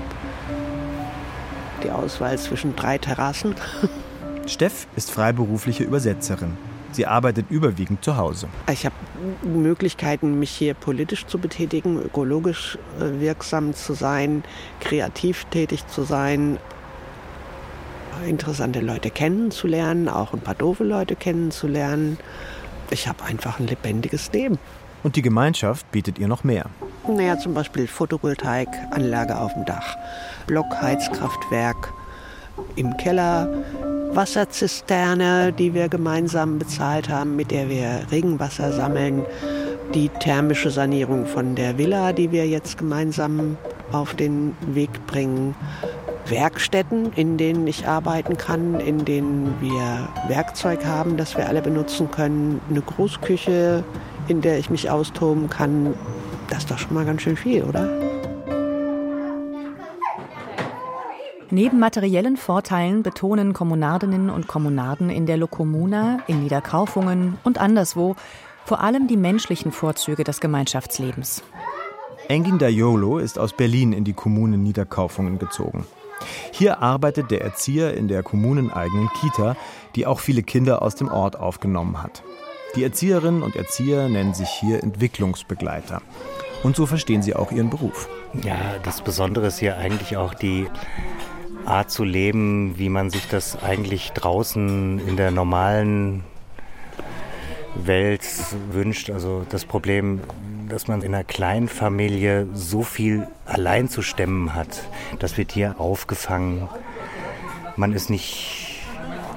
die 1.84 1.92
Auswahl 1.92 2.38
zwischen 2.38 2.76
drei 2.76 2.98
Terrassen. 2.98 3.56
Steff 4.46 4.88
ist 4.96 5.12
freiberufliche 5.12 5.84
Übersetzerin. 5.84 6.58
Sie 6.92 7.06
arbeitet 7.06 7.48
überwiegend 7.50 8.04
zu 8.04 8.18
Hause. 8.18 8.48
Ich 8.72 8.86
habe 8.86 8.96
Möglichkeiten, 9.44 10.40
mich 10.40 10.52
hier 10.52 10.74
politisch 10.74 11.26
zu 11.26 11.38
betätigen, 11.38 12.02
ökologisch 12.02 12.78
äh, 13.00 13.20
wirksam 13.20 13.74
zu 13.74 13.94
sein, 13.94 14.44
kreativ 14.80 15.46
tätig 15.46 15.86
zu 15.88 16.04
sein, 16.04 16.60
interessante 18.26 18.80
Leute 18.80 19.10
kennenzulernen, 19.10 20.08
auch 20.08 20.34
ein 20.34 20.40
paar 20.40 20.56
doofe 20.56 20.84
Leute 20.84 21.16
kennenzulernen. 21.16 22.18
Ich 22.90 23.08
habe 23.08 23.24
einfach 23.24 23.60
ein 23.60 23.68
lebendiges 23.68 24.32
Leben. 24.32 24.58
Und 25.04 25.16
die 25.16 25.22
Gemeinschaft 25.22 25.90
bietet 25.92 26.20
ihr 26.20 26.28
noch 26.28 26.44
mehr. 26.44 26.66
Naja, 27.08 27.38
zum 27.38 27.54
Beispiel 27.54 27.88
Photovoltaikanlage 27.88 29.38
auf 29.38 29.54
dem 29.54 29.66
Dach, 29.66 29.98
Blockheizkraftwerk 30.48 31.94
im 32.76 32.98
Keller, 32.98 33.48
Wasserzisterne, 34.12 35.54
die 35.54 35.74
wir 35.74 35.90
gemeinsam 35.90 36.60
bezahlt 36.60 37.10
haben, 37.10 37.36
mit 37.36 37.52
der 37.52 37.70
wir 37.70 38.02
Regenwasser 38.12 38.74
sammeln, 38.74 39.24
die 39.94 40.10
thermische 40.10 40.72
Sanierung 40.72 41.26
von 41.26 41.56
der 41.56 41.78
Villa, 41.78 42.14
die 42.14 42.32
wir 42.32 42.48
jetzt 42.48 42.78
gemeinsam 42.78 43.58
auf 43.92 44.16
den 44.16 44.56
Weg 44.62 44.90
bringen, 45.08 45.56
Werkstätten, 46.26 47.14
in 47.14 47.38
denen 47.38 47.68
ich 47.68 47.88
arbeiten 47.88 48.36
kann, 48.38 48.80
in 48.80 49.06
denen 49.06 49.56
wir 49.62 50.10
Werkzeug 50.28 50.86
haben, 50.86 51.16
das 51.16 51.38
wir 51.38 51.48
alle 51.48 51.62
benutzen 51.62 52.12
können, 52.12 52.60
eine 52.70 52.82
Großküche, 52.82 53.84
in 54.28 54.42
der 54.42 54.60
ich 54.60 54.70
mich 54.70 54.90
austoben 54.90 55.50
kann. 55.50 55.94
Das 56.50 56.60
ist 56.60 56.72
doch 56.72 56.78
schon 56.78 56.94
mal 56.94 57.06
ganz 57.06 57.22
schön 57.22 57.38
viel, 57.38 57.64
oder? 57.64 57.90
Neben 61.50 61.80
materiellen 61.80 62.36
Vorteilen 62.36 63.04
betonen 63.04 63.54
Kommunardinnen 63.54 64.30
und 64.30 64.48
Kommunaden 64.48 65.10
in 65.10 65.26
der 65.26 65.38
Lokomuna, 65.38 66.20
in 66.28 66.44
Niederkaufungen 66.44 67.38
und 67.46 67.58
anderswo 67.58 68.18
vor 68.66 68.82
allem 68.82 69.08
die 69.08 69.16
menschlichen 69.16 69.72
Vorzüge 69.72 70.26
des 70.26 70.42
Gemeinschaftslebens. 70.42 71.44
Engin 72.28 72.58
Dayolo 72.58 73.20
ist 73.20 73.40
aus 73.40 73.54
Berlin 73.54 73.94
in 73.94 74.04
die 74.04 74.12
Kommune 74.12 74.58
Niederkaufungen 74.58 75.40
gezogen. 75.40 75.86
Hier 76.52 76.82
arbeitet 76.82 77.32
der 77.32 77.42
Erzieher 77.42 77.94
in 77.94 78.10
der 78.10 78.24
kommuneneigenen 78.24 79.08
Kita, 79.22 79.56
die 79.96 80.06
auch 80.06 80.20
viele 80.20 80.44
Kinder 80.44 80.82
aus 80.82 80.96
dem 80.96 81.08
Ort 81.08 81.40
aufgenommen 81.40 82.04
hat. 82.04 82.24
Die 82.76 82.84
Erzieherinnen 82.84 83.44
und 83.44 83.56
Erzieher 83.56 84.10
nennen 84.10 84.34
sich 84.34 84.50
hier 84.50 84.84
Entwicklungsbegleiter. 84.84 86.02
Und 86.64 86.76
so 86.76 86.86
verstehen 86.86 87.22
sie 87.22 87.36
auch 87.36 87.52
ihren 87.52 87.70
Beruf. 87.70 88.10
Ja, 88.44 88.58
das 88.84 89.02
Besondere 89.02 89.48
ist 89.48 89.60
hier 89.60 89.78
eigentlich 89.78 90.18
auch 90.18 90.34
die 90.34 90.68
Art 91.66 91.92
zu 91.92 92.04
leben, 92.04 92.78
wie 92.78 92.90
man 92.90 93.10
sich 93.10 93.28
das 93.28 93.62
eigentlich 93.62 94.12
draußen 94.12 95.00
in 95.08 95.18
der 95.18 95.32
normalen 95.32 96.24
Welt 97.76 98.22
wünscht. 98.72 99.10
Also 99.10 99.46
das 99.50 99.66
Problem, 99.66 100.22
dass 100.70 100.88
man 100.88 101.02
in 101.02 101.14
einer 101.14 101.24
kleinen 101.24 101.68
Familie 101.68 102.48
so 102.54 102.84
viel 102.84 103.28
allein 103.46 103.90
zu 103.90 104.02
stemmen 104.02 104.54
hat, 104.54 104.84
das 105.20 105.38
wird 105.38 105.52
hier 105.52 105.80
aufgefangen. 105.80 106.70
Man 107.76 107.94
ist 107.94 108.10
nicht 108.10 108.67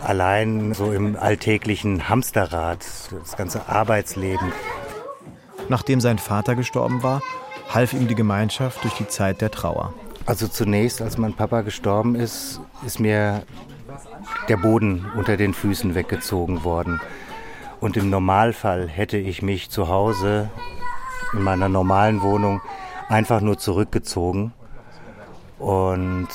allein 0.02 0.74
so 0.74 0.92
im 0.92 1.16
alltäglichen 1.16 2.08
Hamsterrad, 2.08 2.84
das 3.10 3.36
ganze 3.36 3.68
Arbeitsleben. 3.68 4.52
Nachdem 5.68 6.00
sein 6.00 6.18
Vater 6.18 6.54
gestorben 6.54 7.02
war, 7.02 7.22
half 7.68 7.92
ihm 7.92 8.08
die 8.08 8.14
Gemeinschaft 8.14 8.82
durch 8.82 8.94
die 8.94 9.08
Zeit 9.08 9.40
der 9.40 9.50
Trauer. 9.50 9.94
Also 10.26 10.48
zunächst, 10.48 11.00
als 11.00 11.18
mein 11.18 11.34
Papa 11.34 11.62
gestorben 11.62 12.14
ist, 12.14 12.60
ist 12.84 13.00
mir 13.00 13.42
der 14.48 14.56
Boden 14.56 15.06
unter 15.16 15.36
den 15.36 15.54
Füßen 15.54 15.94
weggezogen 15.94 16.64
worden. 16.64 17.00
Und 17.80 17.96
im 17.96 18.10
Normalfall 18.10 18.88
hätte 18.88 19.16
ich 19.16 19.42
mich 19.42 19.70
zu 19.70 19.88
Hause 19.88 20.50
in 21.32 21.42
meiner 21.42 21.68
normalen 21.68 22.22
Wohnung 22.22 22.60
einfach 23.08 23.40
nur 23.40 23.58
zurückgezogen 23.58 24.52
und 25.58 26.28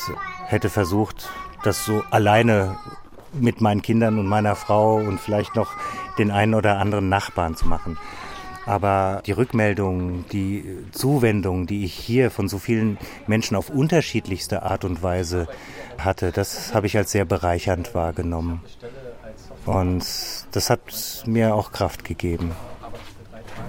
hätte 0.45 0.69
versucht, 0.69 1.29
das 1.63 1.85
so 1.85 2.03
alleine 2.11 2.77
mit 3.39 3.61
meinen 3.61 3.81
Kindern 3.81 4.19
und 4.19 4.27
meiner 4.27 4.55
Frau 4.55 4.95
und 4.95 5.19
vielleicht 5.19 5.55
noch 5.55 5.73
den 6.17 6.31
einen 6.31 6.53
oder 6.53 6.77
anderen 6.79 7.09
Nachbarn 7.09 7.55
zu 7.55 7.67
machen. 7.67 7.97
Aber 8.65 9.21
die 9.25 9.31
Rückmeldungen, 9.31 10.25
die 10.31 10.63
Zuwendung, 10.91 11.67
die 11.67 11.85
ich 11.85 11.93
hier 11.93 12.31
von 12.31 12.47
so 12.47 12.57
vielen 12.57 12.97
Menschen 13.27 13.55
auf 13.55 13.69
unterschiedlichste 13.69 14.63
Art 14.63 14.83
und 14.85 15.03
Weise 15.03 15.47
hatte, 15.99 16.31
das 16.31 16.73
habe 16.73 16.87
ich 16.87 16.97
als 16.97 17.11
sehr 17.11 17.25
bereichernd 17.25 17.93
wahrgenommen. 17.93 18.61
Und 19.65 20.05
das 20.51 20.69
hat 20.69 21.23
mir 21.25 21.53
auch 21.53 21.71
Kraft 21.71 22.03
gegeben. 22.03 22.51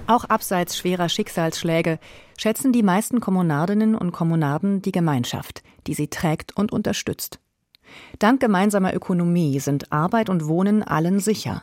Auch 0.06 0.25
abseits 0.25 0.76
schwerer 0.76 1.08
Schicksalsschläge 1.08 1.99
schätzen 2.38 2.73
die 2.73 2.82
meisten 2.82 3.20
Kommunardinnen 3.20 3.94
und 3.94 4.12
Kommunaden 4.12 4.82
die 4.82 4.92
Gemeinschaft, 4.92 5.62
die 5.87 5.94
sie 5.94 6.08
trägt 6.08 6.56
und 6.56 6.73
unterstützt. 6.73 7.40
Dank 8.19 8.41
gemeinsamer 8.41 8.95
Ökonomie 8.95 9.61
sind 9.61 9.93
Arbeit 9.93 10.29
und 10.29 10.47
Wohnen 10.47 10.83
allen 10.83 11.21
sicher. 11.21 11.62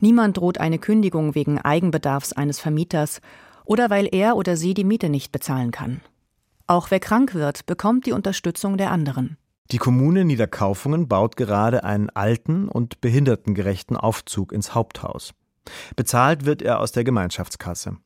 Niemand 0.00 0.36
droht 0.36 0.58
eine 0.58 0.78
Kündigung 0.78 1.34
wegen 1.34 1.60
Eigenbedarfs 1.60 2.32
eines 2.32 2.58
Vermieters 2.60 3.20
oder 3.64 3.90
weil 3.90 4.08
er 4.10 4.36
oder 4.36 4.56
sie 4.56 4.74
die 4.74 4.84
Miete 4.84 5.08
nicht 5.08 5.32
bezahlen 5.32 5.70
kann. 5.70 6.00
Auch 6.66 6.90
wer 6.90 7.00
krank 7.00 7.34
wird, 7.34 7.66
bekommt 7.66 8.06
die 8.06 8.12
Unterstützung 8.12 8.76
der 8.76 8.90
anderen. 8.90 9.36
Die 9.70 9.78
Kommune 9.78 10.24
Niederkaufungen 10.24 11.08
baut 11.08 11.36
gerade 11.36 11.84
einen 11.84 12.08
alten 12.10 12.68
und 12.68 13.00
behindertengerechten 13.00 13.96
Aufzug 13.96 14.52
ins 14.52 14.74
Haupthaus. 14.74 15.34
Bezahlt 15.96 16.46
wird 16.46 16.62
er 16.62 16.80
aus 16.80 16.92
der 16.92 17.04
Gemeinschaftskasse. 17.04 17.98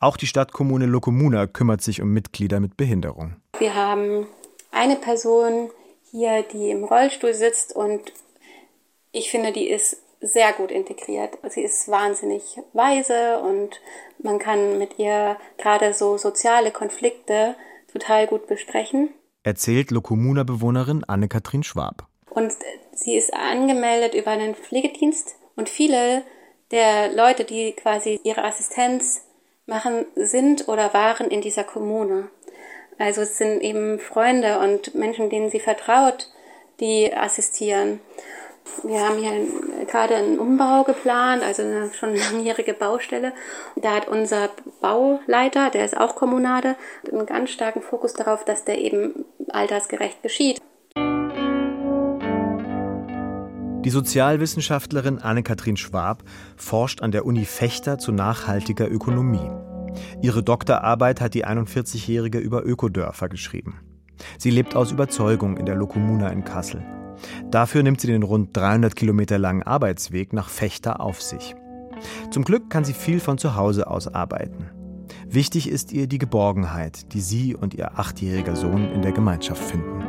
Auch 0.00 0.16
die 0.16 0.26
Stadtkommune 0.26 0.86
Lokomuna 0.86 1.46
kümmert 1.46 1.82
sich 1.82 2.00
um 2.00 2.12
Mitglieder 2.12 2.60
mit 2.60 2.76
Behinderung. 2.76 3.36
Wir 3.58 3.74
haben 3.74 4.26
eine 4.72 4.96
Person 4.96 5.70
hier, 6.10 6.42
die 6.42 6.70
im 6.70 6.84
Rollstuhl 6.84 7.34
sitzt 7.34 7.74
und 7.74 8.12
ich 9.12 9.30
finde, 9.30 9.52
die 9.52 9.68
ist 9.68 10.02
sehr 10.20 10.52
gut 10.52 10.70
integriert. 10.70 11.38
Sie 11.48 11.62
ist 11.62 11.88
wahnsinnig 11.88 12.58
weise 12.72 13.38
und 13.40 13.80
man 14.18 14.38
kann 14.38 14.78
mit 14.78 14.98
ihr 14.98 15.36
gerade 15.58 15.94
so 15.94 16.16
soziale 16.16 16.70
Konflikte 16.70 17.54
total 17.92 18.26
gut 18.26 18.46
besprechen. 18.46 19.10
Erzählt 19.42 19.90
Lokomuna-Bewohnerin 19.90 21.04
Anne-Kathrin 21.06 21.62
Schwab. 21.62 22.06
Und 22.30 22.52
sie 22.92 23.16
ist 23.16 23.32
angemeldet 23.32 24.14
über 24.14 24.32
einen 24.32 24.54
Pflegedienst 24.54 25.36
und 25.54 25.68
viele 25.68 26.22
der 26.70 27.12
Leute, 27.12 27.44
die 27.44 27.72
quasi 27.72 28.20
ihre 28.24 28.44
Assistenz 28.44 29.22
machen, 29.66 30.04
sind 30.16 30.68
oder 30.68 30.92
waren 30.94 31.28
in 31.28 31.40
dieser 31.40 31.64
Kommune. 31.64 32.28
Also 32.98 33.22
es 33.22 33.36
sind 33.38 33.60
eben 33.60 33.98
Freunde 33.98 34.58
und 34.58 34.94
Menschen, 34.94 35.28
denen 35.30 35.50
sie 35.50 35.60
vertraut, 35.60 36.28
die 36.80 37.14
assistieren. 37.14 38.00
Wir 38.82 39.00
haben 39.00 39.18
hier 39.18 39.86
gerade 39.86 40.16
einen 40.16 40.38
Umbau 40.38 40.82
geplant, 40.84 41.42
also 41.42 41.62
eine 41.62 41.90
schon 41.92 42.16
langjährige 42.32 42.74
Baustelle. 42.74 43.32
Da 43.76 43.96
hat 43.96 44.08
unser 44.08 44.50
Bauleiter, 44.80 45.70
der 45.70 45.84
ist 45.84 45.96
auch 45.96 46.16
Kommunade, 46.16 46.76
einen 47.10 47.26
ganz 47.26 47.50
starken 47.50 47.82
Fokus 47.82 48.14
darauf, 48.14 48.44
dass 48.44 48.64
der 48.64 48.78
eben 48.78 49.24
altersgerecht 49.48 50.22
geschieht. 50.22 50.60
Die 53.84 53.90
Sozialwissenschaftlerin 53.90 55.20
Anne-Kathrin 55.20 55.76
Schwab 55.76 56.24
forscht 56.56 57.02
an 57.02 57.12
der 57.12 57.24
Uni 57.24 57.44
Fechter 57.44 57.98
zu 57.98 58.10
nachhaltiger 58.10 58.90
Ökonomie. 58.90 59.48
Ihre 60.22 60.42
Doktorarbeit 60.42 61.20
hat 61.20 61.34
die 61.34 61.46
41-Jährige 61.46 62.38
über 62.38 62.64
Ökodörfer 62.64 63.28
geschrieben. 63.28 63.80
Sie 64.38 64.50
lebt 64.50 64.74
aus 64.76 64.92
Überzeugung 64.92 65.56
in 65.56 65.66
der 65.66 65.74
Lokomuna 65.74 66.28
in 66.28 66.44
Kassel. 66.44 66.84
Dafür 67.50 67.82
nimmt 67.82 68.00
sie 68.00 68.08
den 68.08 68.22
rund 68.22 68.56
300 68.56 68.94
Kilometer 68.94 69.38
langen 69.38 69.62
Arbeitsweg 69.62 70.32
nach 70.32 70.48
Fechter 70.48 71.00
auf 71.00 71.22
sich. 71.22 71.54
Zum 72.30 72.44
Glück 72.44 72.70
kann 72.70 72.84
sie 72.84 72.92
viel 72.92 73.20
von 73.20 73.38
zu 73.38 73.56
Hause 73.56 73.86
aus 73.86 74.08
arbeiten. 74.08 74.70
Wichtig 75.26 75.68
ist 75.68 75.92
ihr 75.92 76.06
die 76.06 76.18
Geborgenheit, 76.18 77.12
die 77.12 77.20
sie 77.20 77.54
und 77.54 77.74
ihr 77.74 77.98
achtjähriger 77.98 78.56
Sohn 78.56 78.90
in 78.92 79.02
der 79.02 79.12
Gemeinschaft 79.12 79.62
finden. 79.62 80.04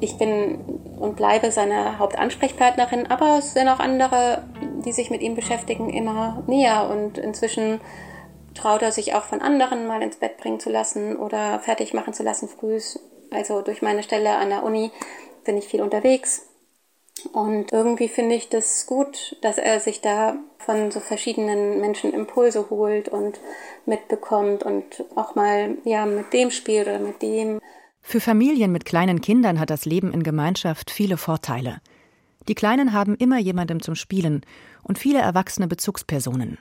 Ich 0.00 0.18
bin 0.18 0.56
und 0.98 1.16
bleibe 1.16 1.50
seine 1.52 1.98
Hauptansprechpartnerin, 1.98 3.06
aber 3.08 3.38
es 3.38 3.54
sind 3.54 3.68
auch 3.68 3.78
andere, 3.78 4.42
die 4.84 4.92
sich 4.92 5.10
mit 5.10 5.22
ihm 5.22 5.34
beschäftigen, 5.34 5.90
immer 5.90 6.42
näher. 6.46 6.90
Und 6.90 7.18
inzwischen 7.18 7.80
traut 8.54 8.82
er 8.82 8.92
sich 8.92 9.14
auch 9.14 9.24
von 9.24 9.40
anderen 9.40 9.86
mal 9.86 10.02
ins 10.02 10.16
Bett 10.16 10.36
bringen 10.36 10.60
zu 10.60 10.70
lassen 10.70 11.16
oder 11.16 11.60
fertig 11.60 11.94
machen 11.94 12.14
zu 12.14 12.22
lassen 12.22 12.48
früh. 12.48 12.78
Also 13.30 13.62
durch 13.62 13.82
meine 13.82 14.02
Stelle 14.02 14.36
an 14.36 14.50
der 14.50 14.62
Uni 14.62 14.90
bin 15.44 15.56
ich 15.56 15.66
viel 15.66 15.82
unterwegs. 15.82 16.48
Und 17.32 17.72
irgendwie 17.72 18.08
finde 18.08 18.34
ich 18.34 18.48
das 18.48 18.86
gut, 18.86 19.36
dass 19.42 19.58
er 19.58 19.80
sich 19.80 20.00
da 20.00 20.36
von 20.58 20.90
so 20.90 21.00
verschiedenen 21.00 21.80
Menschen 21.80 22.12
Impulse 22.12 22.68
holt 22.70 23.08
und 23.08 23.40
mitbekommt 23.86 24.62
und 24.62 25.04
auch 25.14 25.34
mal 25.34 25.76
ja 25.84 26.06
mit 26.06 26.32
dem 26.32 26.50
spielt 26.50 26.88
oder 26.88 26.98
mit 26.98 27.22
dem. 27.22 27.60
Für 28.00 28.20
Familien 28.20 28.72
mit 28.72 28.84
kleinen 28.84 29.20
Kindern 29.20 29.60
hat 29.60 29.70
das 29.70 29.84
Leben 29.84 30.12
in 30.12 30.22
Gemeinschaft 30.22 30.90
viele 30.90 31.16
Vorteile. 31.16 31.80
Die 32.48 32.54
Kleinen 32.54 32.92
haben 32.92 33.14
immer 33.16 33.38
jemandem 33.38 33.80
zum 33.80 33.94
Spielen 33.94 34.44
und 34.82 34.98
viele 34.98 35.20
erwachsene 35.20 35.68
Bezugspersonen. 35.68 36.58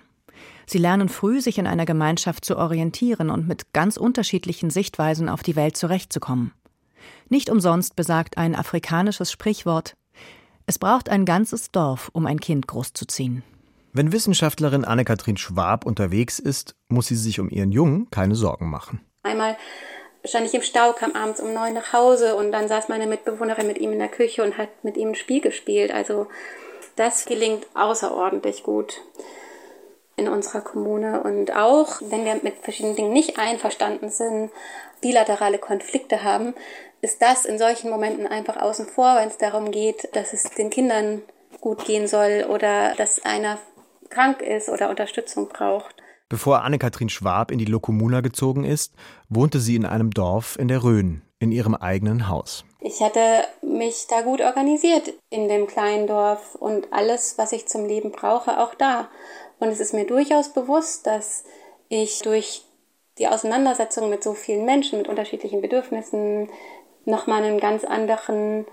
Sie 0.72 0.78
lernen 0.78 1.10
früh, 1.10 1.42
sich 1.42 1.58
in 1.58 1.68
einer 1.68 1.84
Gemeinschaft 1.86 2.46
zu 2.46 2.56
orientieren 2.56 3.30
und 3.30 3.46
mit 3.46 3.74
ganz 3.74 3.98
unterschiedlichen 3.98 4.70
Sichtweisen 4.70 5.28
auf 5.28 5.44
die 5.44 5.58
Welt 5.58 5.76
zurechtzukommen. 5.76 6.54
Nicht 7.28 7.50
umsonst 7.50 7.98
besagt 7.98 8.38
ein 8.38 8.56
afrikanisches 8.56 9.34
Sprichwort 9.34 9.98
Es 10.68 10.80
braucht 10.80 11.10
ein 11.10 11.26
ganzes 11.26 11.72
Dorf, 11.72 12.10
um 12.14 12.26
ein 12.26 12.40
Kind 12.40 12.68
großzuziehen. 12.68 13.44
Wenn 13.92 14.14
Wissenschaftlerin 14.14 14.86
Anne-Kathrin 14.86 15.36
Schwab 15.36 15.86
unterwegs 15.86 16.40
ist, 16.40 16.74
muss 16.88 17.08
sie 17.08 17.18
sich 17.18 17.42
um 17.42 17.50
ihren 17.50 17.74
Jungen 17.74 18.10
keine 18.10 18.36
Sorgen 18.36 18.70
machen. 18.70 19.02
Einmal 19.24 19.58
stand 20.24 20.46
ich 20.46 20.54
im 20.54 20.62
Stau, 20.62 20.94
kam 20.94 21.12
abends 21.18 21.42
um 21.42 21.54
neun 21.54 21.74
nach 21.74 21.92
Hause 21.92 22.38
und 22.38 22.54
dann 22.54 22.70
saß 22.70 22.88
meine 22.88 23.08
Mitbewohnerin 23.08 23.68
mit 23.68 23.80
ihm 23.80 23.92
in 23.92 24.00
der 24.00 24.08
Küche 24.08 24.42
und 24.42 24.58
hat 24.58 24.70
mit 24.86 24.96
ihm 24.96 25.10
ein 25.10 25.16
Spiel 25.16 25.42
gespielt. 25.42 25.92
Also 25.92 26.28
das 26.96 27.26
gelingt 27.26 27.68
außerordentlich 27.74 28.64
gut 28.64 29.02
in 30.22 30.30
unserer 30.30 30.62
Kommune. 30.62 31.24
Und 31.24 31.56
auch 31.56 32.02
wenn 32.02 32.26
wir 32.26 32.40
mit 32.42 32.60
verschiedenen 32.62 32.96
Dingen 32.96 33.14
nicht 33.14 33.38
einverstanden 33.38 34.10
sind, 34.10 34.52
bilaterale 35.02 35.58
Konflikte 35.58 36.24
haben, 36.24 36.54
ist 37.02 37.22
das 37.22 37.46
in 37.46 37.58
solchen 37.58 37.90
Momenten 37.90 38.28
einfach 38.28 38.58
außen 38.58 38.86
vor, 38.86 39.16
wenn 39.16 39.28
es 39.28 39.38
darum 39.38 39.72
geht, 39.72 40.16
dass 40.16 40.34
es 40.34 40.44
den 40.44 40.70
Kindern 40.70 41.24
gut 41.60 41.86
gehen 41.86 42.08
soll 42.08 42.46
oder 42.50 42.96
dass 42.96 43.26
einer 43.26 43.58
krank 44.10 44.42
ist 44.42 44.70
oder 44.70 44.90
Unterstützung 44.90 45.48
braucht. 45.48 45.96
Bevor 46.30 46.62
Anne-Kathrin 46.62 47.10
Schwab 47.10 47.52
in 47.52 47.58
die 47.58 47.66
Lokomuna 47.66 48.22
gezogen 48.22 48.64
ist, 48.64 48.94
wohnte 49.28 49.60
sie 49.60 49.76
in 49.76 49.86
einem 49.86 50.12
Dorf 50.12 50.58
in 50.58 50.68
der 50.68 50.84
Rhön, 50.84 51.24
in 51.40 51.52
ihrem 51.52 51.76
eigenen 51.76 52.30
Haus. 52.30 52.64
Ich 52.80 53.02
hatte 53.02 53.44
mich 53.62 54.08
da 54.10 54.22
gut 54.22 54.42
organisiert 54.42 55.14
in 55.30 55.48
dem 55.48 55.68
kleinen 55.68 56.08
Dorf 56.08 56.56
und 56.56 56.92
alles, 56.92 57.38
was 57.38 57.52
ich 57.52 57.68
zum 57.68 57.86
Leben 57.86 58.12
brauche, 58.12 58.60
auch 58.60 58.76
da. 58.76 59.10
Und 59.62 59.70
es 59.70 59.80
ist 59.80 59.94
mir 59.94 60.06
durchaus 60.06 60.50
bewusst, 60.50 61.06
dass 61.06 61.44
ich 61.88 62.20
durch 62.24 62.66
die 63.20 63.28
Auseinandersetzung 63.28 64.10
mit 64.10 64.24
so 64.24 64.34
vielen 64.34 64.66
Menschen 64.66 64.98
mit 64.98 65.08
unterschiedlichen 65.08 65.62
Bedürfnissen 65.62 66.50
nochmal 67.06 67.44
einen 67.44 67.60
ganz 67.60 67.84
anderen 67.84 68.66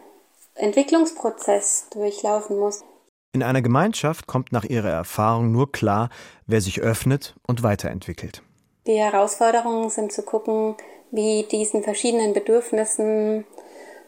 Entwicklungsprozess 0.54 1.88
durchlaufen 1.90 2.58
muss. 2.58 2.84
In 3.34 3.42
einer 3.42 3.60
Gemeinschaft 3.60 4.26
kommt 4.26 4.50
nach 4.50 4.64
ihrer 4.64 4.88
Erfahrung 4.88 5.52
nur 5.52 5.70
klar, 5.70 6.08
wer 6.46 6.62
sich 6.62 6.80
öffnet 6.80 7.34
und 7.46 7.62
weiterentwickelt. 7.62 8.42
Die 8.86 8.96
Herausforderungen 8.96 9.90
sind 9.90 10.10
zu 10.10 10.22
gucken, 10.22 10.74
wie 11.10 11.42
diesen 11.42 11.82
verschiedenen 11.82 12.32
Bedürfnissen 12.32 13.44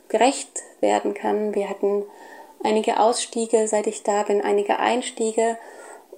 gerecht 0.08 0.62
werden 0.80 1.12
kann. 1.12 1.54
Wir 1.54 1.68
hatten 1.68 2.04
einige 2.64 3.00
Ausstiege, 3.00 3.68
seit 3.68 3.86
ich 3.86 4.02
da 4.02 4.22
bin, 4.22 4.40
einige 4.40 4.78
Einstiege. 4.78 5.58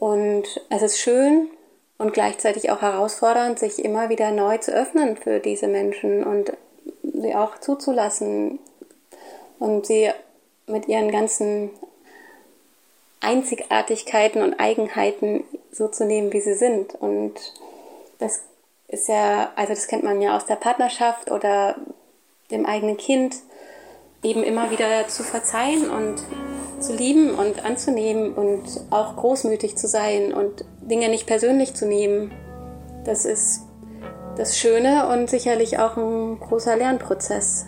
Und 0.03 0.61
es 0.69 0.83
ist 0.83 0.99
schön 0.99 1.49
und 1.97 2.13
gleichzeitig 2.13 2.73
auch 2.73 2.83
herausfordernd, 2.83 3.61
sich 3.61 3.85
immer 3.85 4.09
wieder 4.09 4.33
neu 4.33 4.59
zu 4.59 4.73
öffnen 4.73 5.17
für 5.17 5.39
diese 5.39 5.69
Menschen 5.69 6.25
und 6.25 6.53
sie 7.05 7.37
auch 7.37 7.59
zuzulassen 7.59 8.59
und 9.61 9.87
sie 9.87 10.11
mit 10.67 10.89
ihren 10.89 11.13
ganzen 11.13 11.71
Einzigartigkeiten 13.21 14.43
und 14.43 14.59
Eigenheiten 14.59 15.45
so 15.71 15.87
zu 15.87 16.05
nehmen, 16.05 16.33
wie 16.33 16.41
sie 16.41 16.55
sind. 16.55 16.97
Und 16.97 17.35
das 18.19 18.41
ist 18.89 19.07
ja, 19.07 19.53
also 19.55 19.73
das 19.73 19.87
kennt 19.87 20.03
man 20.03 20.21
ja 20.21 20.37
aus 20.37 20.47
der 20.47 20.57
Partnerschaft 20.57 21.31
oder 21.31 21.77
dem 22.51 22.67
eigenen 22.67 22.97
Kind, 22.97 23.37
eben 24.25 24.43
immer 24.43 24.73
wieder 24.73 25.07
zu 25.07 25.23
verzeihen 25.23 25.89
und 25.89 26.25
zu 26.83 26.95
lieben 26.95 27.31
und 27.31 27.65
anzunehmen 27.65 28.35
und 28.35 28.63
auch 28.91 29.17
großmütig 29.17 29.77
zu 29.77 29.89
sein 29.89 30.33
und 30.33 30.65
Dinge 30.81 31.09
nicht 31.09 31.27
persönlich 31.27 31.75
zu 31.75 31.87
nehmen. 31.87 32.33
Das 33.05 33.25
ist 33.25 33.63
das 34.37 34.59
Schöne 34.59 35.09
und 35.09 35.31
sicherlich 35.31 35.79
auch 35.79 35.97
ein 35.97 36.39
großer 36.41 36.77
Lernprozess. 36.77 37.67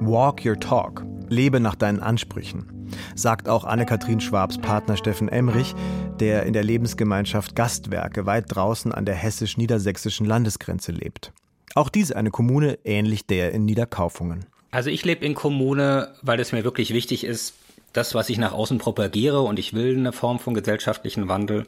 Walk 0.00 0.44
your 0.44 0.58
talk. 0.58 1.04
Lebe 1.28 1.60
nach 1.60 1.74
deinen 1.74 2.00
Ansprüchen, 2.00 2.88
sagt 3.14 3.48
auch 3.48 3.64
Anne-Kathrin 3.64 4.20
Schwabs 4.20 4.56
Partner 4.56 4.96
Steffen 4.96 5.28
Emrich, 5.28 5.74
der 6.20 6.44
in 6.44 6.54
der 6.54 6.64
Lebensgemeinschaft 6.64 7.54
Gastwerke 7.54 8.24
weit 8.24 8.46
draußen 8.48 8.92
an 8.92 9.04
der 9.04 9.14
hessisch-niedersächsischen 9.14 10.24
Landesgrenze 10.26 10.92
lebt. 10.92 11.32
Auch 11.74 11.90
diese 11.90 12.16
eine 12.16 12.30
Kommune 12.30 12.78
ähnlich 12.84 13.26
der 13.26 13.52
in 13.52 13.66
Niederkaufungen. 13.66 14.46
Also 14.70 14.90
ich 14.90 15.04
lebe 15.04 15.24
in 15.24 15.34
Kommune, 15.34 16.14
weil 16.22 16.40
es 16.40 16.52
mir 16.52 16.64
wirklich 16.64 16.92
wichtig 16.92 17.24
ist, 17.24 17.54
das, 17.92 18.14
was 18.14 18.28
ich 18.28 18.38
nach 18.38 18.52
außen 18.52 18.78
propagiere 18.78 19.40
und 19.40 19.58
ich 19.58 19.72
will 19.72 19.96
eine 19.96 20.12
Form 20.12 20.38
von 20.38 20.54
gesellschaftlichen 20.54 21.28
Wandel 21.28 21.66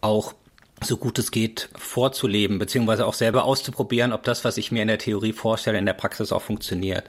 auch 0.00 0.34
so 0.82 0.98
gut 0.98 1.18
es 1.18 1.30
geht 1.30 1.70
vorzuleben, 1.74 2.58
beziehungsweise 2.58 3.06
auch 3.06 3.14
selber 3.14 3.44
auszuprobieren, 3.44 4.12
ob 4.12 4.24
das, 4.24 4.44
was 4.44 4.58
ich 4.58 4.70
mir 4.70 4.82
in 4.82 4.88
der 4.88 4.98
Theorie 4.98 5.32
vorstelle, 5.32 5.78
in 5.78 5.86
der 5.86 5.94
Praxis 5.94 6.32
auch 6.32 6.42
funktioniert. 6.42 7.04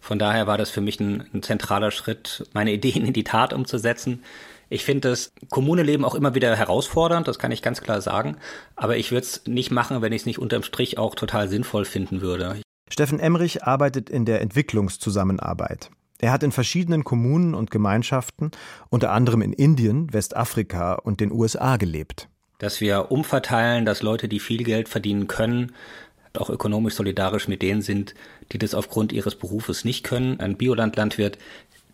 Von 0.00 0.20
daher 0.20 0.46
war 0.46 0.56
das 0.56 0.70
für 0.70 0.80
mich 0.80 1.00
ein, 1.00 1.28
ein 1.34 1.42
zentraler 1.42 1.90
Schritt, 1.90 2.46
meine 2.52 2.72
Ideen 2.72 3.04
in 3.04 3.12
die 3.12 3.24
Tat 3.24 3.52
umzusetzen. 3.52 4.22
Ich 4.70 4.84
finde 4.84 5.08
das 5.08 5.32
Kommuneleben 5.50 6.04
auch 6.04 6.14
immer 6.14 6.36
wieder 6.36 6.54
herausfordernd, 6.54 7.26
das 7.26 7.40
kann 7.40 7.50
ich 7.50 7.62
ganz 7.62 7.80
klar 7.80 8.00
sagen. 8.00 8.36
Aber 8.76 8.96
ich 8.96 9.10
würde 9.10 9.26
es 9.26 9.42
nicht 9.46 9.72
machen, 9.72 10.00
wenn 10.00 10.12
ich 10.12 10.22
es 10.22 10.26
nicht 10.26 10.38
unterm 10.38 10.62
Strich 10.62 10.98
auch 10.98 11.16
total 11.16 11.48
sinnvoll 11.48 11.84
finden 11.84 12.20
würde. 12.20 12.60
Steffen 12.90 13.20
Emrich 13.20 13.64
arbeitet 13.64 14.10
in 14.10 14.24
der 14.24 14.40
Entwicklungszusammenarbeit. 14.40 15.90
Er 16.20 16.32
hat 16.32 16.42
in 16.42 16.52
verschiedenen 16.52 17.04
Kommunen 17.04 17.54
und 17.54 17.70
Gemeinschaften, 17.70 18.50
unter 18.90 19.12
anderem 19.12 19.40
in 19.40 19.52
Indien, 19.52 20.12
Westafrika 20.12 20.94
und 20.94 21.20
den 21.20 21.30
USA 21.30 21.76
gelebt. 21.76 22.28
Dass 22.58 22.80
wir 22.80 23.12
umverteilen, 23.12 23.84
dass 23.84 24.02
Leute, 24.02 24.28
die 24.28 24.40
viel 24.40 24.64
Geld 24.64 24.88
verdienen 24.88 25.28
können, 25.28 25.72
auch 26.36 26.50
ökonomisch 26.50 26.94
solidarisch 26.94 27.48
mit 27.48 27.62
denen 27.62 27.82
sind, 27.82 28.14
die 28.52 28.58
das 28.58 28.74
aufgrund 28.74 29.12
ihres 29.12 29.36
Berufes 29.36 29.84
nicht 29.84 30.04
können. 30.04 30.40
Ein 30.40 30.56
Biolandlandwirt, 30.56 31.38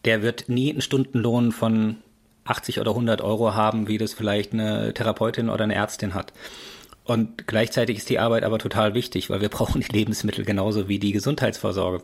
der 0.05 0.23
wird 0.23 0.49
nie 0.49 0.71
einen 0.71 0.81
Stundenlohn 0.81 1.53
von 1.53 1.97
80 2.45 2.81
oder 2.81 2.91
100 2.91 3.21
Euro 3.23 3.55
haben, 3.55 3.89
wie 3.89 3.99
das 3.99 4.13
vielleicht 4.13 4.53
eine 4.53 4.93
Therapeutin 4.95 5.49
oder 5.49 5.65
eine 5.65 5.75
Ärztin 5.75 6.15
hat. 6.15 6.33
Und 7.05 7.47
gleichzeitig 7.47 7.99
ist 7.99 8.09
die 8.09 8.19
Arbeit 8.19 8.45
aber 8.45 8.59
total 8.59 8.95
wichtig, 8.95 9.31
weil 9.31 9.41
wir 9.41 9.49
brauchen 9.51 9.81
die 9.81 9.93
Lebensmittel 9.93 10.45
genauso 10.45 10.89
wie 10.89 10.99
die 10.99 11.13
Gesundheitsvorsorge. 11.13 12.03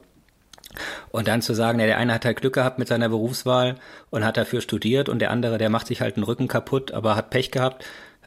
Und 1.11 1.27
dann 1.27 1.43
zu 1.43 1.53
sagen, 1.53 1.81
ja, 1.81 1.87
der 1.87 1.99
eine 1.99 2.15
hat 2.15 2.25
halt 2.25 2.41
Glück 2.41 2.55
gehabt 2.55 2.79
mit 2.79 2.87
seiner 2.87 3.09
Berufswahl 3.09 3.77
und 4.11 4.25
hat 4.25 4.37
dafür 4.37 4.61
studiert 4.61 5.09
und 5.09 5.19
der 5.19 5.33
andere, 5.33 5.59
der 5.59 5.69
macht 5.69 5.89
sich 5.89 6.01
halt 6.01 6.17
den 6.17 6.23
Rücken 6.23 6.47
kaputt, 6.47 6.93
aber 6.93 7.17
hat 7.17 7.31
Pech 7.31 7.51
gehabt, 7.51 7.85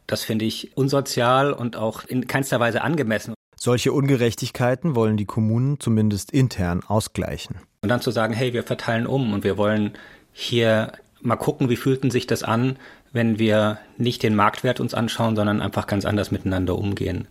das 0.07 0.23
finde 0.23 0.43
ich 0.43 0.75
unsozial 0.75 1.53
und 1.53 1.77
auch 1.77 2.03
in 2.03 2.27
keinster 2.27 2.59
Weise 2.59 2.81
angemessen. 2.81 3.33
Solche 3.55 3.93
Ungerechtigkeiten 3.93 4.95
wollen 4.95 5.15
die 5.15 5.25
Kommunen 5.25 5.79
zumindest 5.79 6.31
intern 6.31 6.83
ausgleichen. 6.85 7.61
Und 7.81 7.89
dann 7.89 8.01
zu 8.01 8.11
sagen, 8.11 8.33
hey, 8.33 8.51
wir 8.51 8.63
verteilen 8.63 9.07
um 9.07 9.33
und 9.33 9.45
wir 9.45 9.57
wollen 9.57 9.93
hier 10.33 10.91
mal 11.21 11.37
gucken, 11.37 11.69
wie 11.69 11.77
fühlten 11.77 12.11
sich 12.11 12.27
das 12.27 12.43
an, 12.43 12.77
wenn 13.13 13.39
wir 13.39 13.77
nicht 13.97 14.23
den 14.23 14.35
Marktwert 14.35 14.79
uns 14.79 14.93
anschauen, 14.93 15.35
sondern 15.35 15.61
einfach 15.61 15.87
ganz 15.87 16.03
anders 16.03 16.31
miteinander 16.31 16.77
umgehen. 16.77 17.27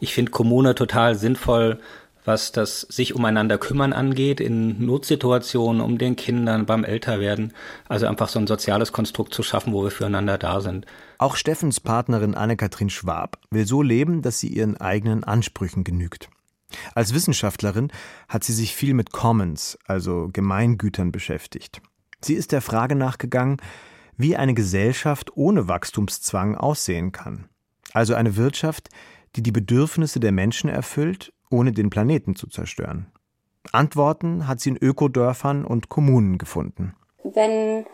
Ich 0.00 0.14
finde 0.14 0.30
Kommune 0.30 0.74
total 0.74 1.14
sinnvoll, 1.14 1.80
was 2.24 2.52
das 2.52 2.80
sich 2.80 3.14
umeinander 3.14 3.56
kümmern 3.56 3.92
angeht, 3.92 4.40
in 4.40 4.84
Notsituationen, 4.84 5.80
um 5.80 5.96
den 5.96 6.16
Kindern 6.16 6.66
beim 6.66 6.84
Älterwerden. 6.84 7.52
Also 7.88 8.06
einfach 8.06 8.28
so 8.28 8.38
ein 8.38 8.46
soziales 8.46 8.92
Konstrukt 8.92 9.32
zu 9.32 9.42
schaffen, 9.42 9.72
wo 9.72 9.84
wir 9.84 9.90
füreinander 9.90 10.36
da 10.36 10.60
sind. 10.60 10.86
Auch 11.18 11.36
Steffens 11.36 11.80
Partnerin 11.80 12.34
Anne-Kathrin 12.34 12.90
Schwab 12.90 13.38
will 13.50 13.66
so 13.66 13.80
leben, 13.80 14.22
dass 14.22 14.40
sie 14.40 14.48
ihren 14.48 14.76
eigenen 14.76 15.24
Ansprüchen 15.24 15.84
genügt. 15.84 16.28
Als 16.94 17.14
Wissenschaftlerin 17.14 17.92
hat 18.28 18.42
sie 18.42 18.52
sich 18.52 18.74
viel 18.74 18.92
mit 18.92 19.12
Commons, 19.12 19.78
also 19.86 20.28
Gemeingütern, 20.32 21.12
beschäftigt. 21.12 21.80
Sie 22.20 22.34
ist 22.34 22.50
der 22.50 22.60
Frage 22.60 22.96
nachgegangen, 22.96 23.58
wie 24.16 24.36
eine 24.36 24.54
Gesellschaft 24.54 25.36
ohne 25.36 25.68
Wachstumszwang 25.68 26.56
aussehen 26.56 27.12
kann. 27.12 27.48
Also 27.92 28.14
eine 28.14 28.36
Wirtschaft, 28.36 28.88
die 29.36 29.42
die 29.42 29.52
Bedürfnisse 29.52 30.20
der 30.20 30.32
Menschen 30.32 30.70
erfüllt, 30.70 31.32
ohne 31.50 31.72
den 31.72 31.90
Planeten 31.90 32.36
zu 32.36 32.46
zerstören. 32.48 33.06
Antworten 33.72 34.46
hat 34.46 34.60
sie 34.60 34.70
in 34.70 34.76
Ökodörfern 34.76 35.64
und 35.64 35.88
Kommunen 35.88 36.38
gefunden. 36.38 36.94
Wenn 37.22 37.86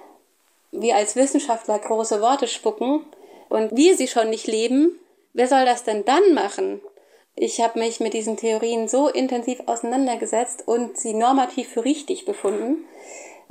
wir 0.70 0.96
als 0.96 1.16
Wissenschaftler 1.16 1.78
große 1.78 2.20
Worte 2.20 2.46
spucken 2.46 3.00
und 3.48 3.76
wir 3.76 3.96
sie 3.96 4.08
schon 4.08 4.30
nicht 4.30 4.46
leben, 4.46 4.92
wer 5.32 5.48
soll 5.48 5.64
das 5.64 5.84
denn 5.84 6.04
dann 6.04 6.34
machen? 6.34 6.80
Ich 7.34 7.60
habe 7.60 7.78
mich 7.78 8.00
mit 8.00 8.12
diesen 8.12 8.36
Theorien 8.36 8.88
so 8.88 9.08
intensiv 9.08 9.60
auseinandergesetzt 9.66 10.64
und 10.66 10.98
sie 10.98 11.14
normativ 11.14 11.68
für 11.68 11.84
richtig 11.84 12.26
befunden. 12.26 12.84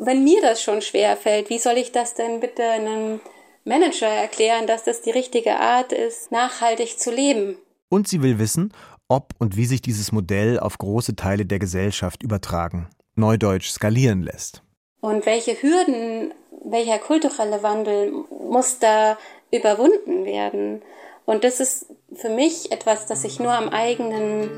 Wenn 0.04 0.24
mir 0.24 0.42
das 0.42 0.64
schon 0.64 0.82
schwer 0.82 1.16
fällt, 1.16 1.52
wie 1.52 1.60
soll 1.60 1.78
ich 1.78 1.92
das 1.92 2.16
denn 2.16 2.40
bitte 2.40 2.64
einem 2.64 3.20
Manager 3.66 4.08
erklären, 4.08 4.66
dass 4.66 4.84
das 4.84 5.04
die 5.04 5.12
richtige 5.12 5.58
Art 5.58 5.94
ist, 5.94 6.32
nachhaltig 6.32 6.98
zu 6.98 7.12
leben? 7.12 7.60
Und 7.88 8.08
sie 8.08 8.24
will 8.24 8.40
wissen, 8.40 8.74
ob 9.08 9.36
und 9.38 9.58
wie 9.58 9.68
sich 9.68 9.80
dieses 9.80 10.12
Modell 10.12 10.60
auf 10.60 10.80
große 10.80 11.16
Teile 11.16 11.46
der 11.46 11.60
Gesellschaft 11.60 12.24
übertragen, 12.24 12.90
neudeutsch 13.14 13.70
skalieren 13.70 14.24
lässt. 14.24 14.64
Und 15.02 15.28
welche 15.28 15.62
Hürden, 15.62 16.34
welcher 16.66 16.98
kulturelle 16.98 17.62
Wandel 17.62 18.12
muss 18.30 18.80
da 18.80 19.20
überwunden 19.52 20.26
werden? 20.26 20.82
Und 21.26 21.44
das 21.44 21.60
ist 21.60 21.86
für 22.16 22.30
mich 22.30 22.72
etwas, 22.72 23.06
das 23.06 23.24
ich 23.24 23.40
nur 23.40 23.54
am 23.54 23.70
eigenen 23.70 24.50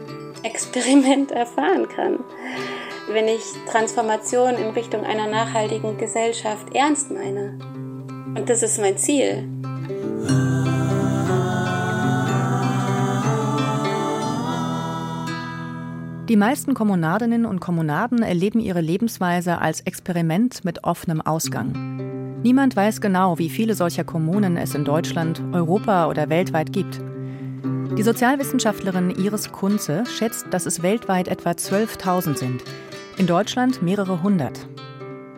Experiment 0.43 1.32
erfahren 1.34 1.89
kann. 1.89 2.23
Wenn 3.11 3.27
ich 3.27 3.43
Transformation 3.69 4.55
in 4.55 4.69
Richtung 4.69 5.03
einer 5.03 5.27
nachhaltigen 5.27 5.97
Gesellschaft 5.97 6.73
ernst 6.73 7.11
meine. 7.11 7.59
Und 8.35 8.49
das 8.49 8.63
ist 8.63 8.79
mein 8.79 8.97
Ziel. 8.97 9.47
Die 16.29 16.37
meisten 16.37 16.73
Kommunadinnen 16.73 17.45
und 17.45 17.59
Kommunaden 17.59 18.23
erleben 18.23 18.59
ihre 18.59 18.81
Lebensweise 18.81 19.59
als 19.59 19.81
Experiment 19.81 20.63
mit 20.63 20.85
offenem 20.85 21.21
Ausgang. 21.21 22.41
Niemand 22.41 22.75
weiß 22.75 23.01
genau, 23.01 23.37
wie 23.37 23.49
viele 23.49 23.75
solcher 23.75 24.03
Kommunen 24.03 24.57
es 24.57 24.73
in 24.73 24.85
Deutschland, 24.85 25.41
Europa 25.51 26.07
oder 26.07 26.29
weltweit 26.29 26.73
gibt. 26.73 27.01
Die 27.97 28.03
Sozialwissenschaftlerin 28.03 29.11
Iris 29.11 29.51
Kunze 29.51 30.03
schätzt, 30.07 30.47
dass 30.49 30.65
es 30.65 30.81
weltweit 30.81 31.27
etwa 31.27 31.51
12.000 31.51 32.37
sind, 32.37 32.63
in 33.17 33.28
Deutschland 33.28 33.82
mehrere 33.82 34.23
hundert. 34.23 34.67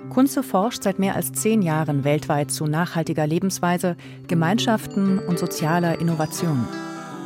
Kunze 0.10 0.44
forscht 0.44 0.84
seit 0.84 1.00
mehr 1.00 1.16
als 1.16 1.34
zehn 1.34 1.62
Jahren 1.62 2.04
weltweit 2.04 2.52
zu 2.52 2.68
nachhaltiger 2.68 3.28
Lebensweise, 3.28 3.98
Gemeinschaften 4.28 5.20
und 5.20 5.40
sozialer 5.40 6.00
Innovation. 6.00 6.68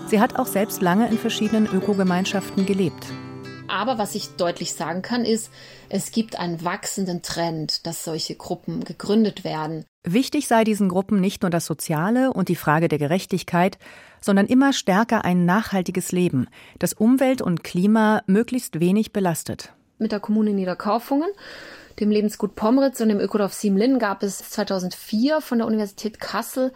Sie 0.08 0.20
hat 0.20 0.40
auch 0.40 0.48
selbst 0.48 0.82
lange 0.82 1.08
in 1.10 1.18
verschiedenen 1.18 1.68
Ökogemeinschaften 1.68 2.66
gelebt 2.66 3.06
aber 3.70 3.98
was 3.98 4.16
ich 4.16 4.36
deutlich 4.36 4.74
sagen 4.74 5.02
kann, 5.02 5.24
ist, 5.24 5.52
es 5.88 6.12
gibt 6.12 6.38
einen 6.38 6.64
wachsenden 6.64 7.22
Trend, 7.22 7.86
dass 7.86 8.04
solche 8.04 8.36
Gruppen 8.36 8.84
gegründet 8.84 9.44
werden. 9.44 9.86
Wichtig 10.04 10.48
sei 10.48 10.64
diesen 10.64 10.90
Gruppen 10.90 11.22
nicht 11.22 11.44
nur 11.44 11.52
das 11.52 11.66
Soziale 11.66 12.34
und 12.34 12.50
die 12.50 12.56
Frage 12.56 12.88
der 12.88 13.00
Gerechtigkeit, 13.00 13.78
sondern 14.22 14.48
immer 14.48 14.74
stärker 14.74 15.24
ein 15.24 15.46
nachhaltiges 15.46 16.12
Leben, 16.12 16.48
das 16.80 16.94
Umwelt 16.94 17.42
und 17.42 17.64
Klima 17.64 18.22
möglichst 18.28 18.80
wenig 18.80 19.14
belastet. 19.14 19.74
Mit 20.00 20.12
der 20.12 20.20
Kommune 20.20 20.52
Niederkaufungen 20.52 21.30
dem 22.00 22.12
Lebensgut 22.12 22.56
Pomritz 22.56 23.02
und 23.02 23.10
dem 23.10 23.20
Ökodorf 23.20 23.54
Siemlin 23.54 24.00
gab 24.00 24.24
es 24.24 24.38
2004 24.50 25.42
von 25.42 25.60
der 25.60 25.68
Universität 25.68 26.20
Kassel 26.20 26.72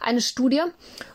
eine 0.00 0.20
Studie 0.20 0.62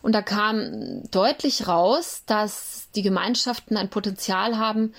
und 0.02 0.14
da 0.14 0.22
kam 0.22 1.04
deutlich 1.12 1.68
raus, 1.68 2.24
dass 2.26 2.88
die 2.96 3.02
Gemeinschaften 3.02 3.78
ein 3.78 3.90
Potenzial 3.90 4.58
haben, 4.58 4.94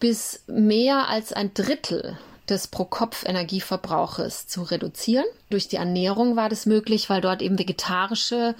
bis 0.00 0.42
mehr 0.46 1.08
als 1.08 1.32
ein 1.32 1.52
Drittel 1.52 2.18
des 2.48 2.68
Pro-Kopf-Energieverbrauches 2.68 4.46
zu 4.46 4.62
reduzieren. 4.62 5.24
Durch 5.50 5.68
die 5.68 5.76
Ernährung 5.76 6.36
war 6.36 6.48
das 6.48 6.64
möglich, 6.64 7.10
weil 7.10 7.20
dort 7.20 7.42
eben 7.42 7.58
vegetarische 7.58 8.54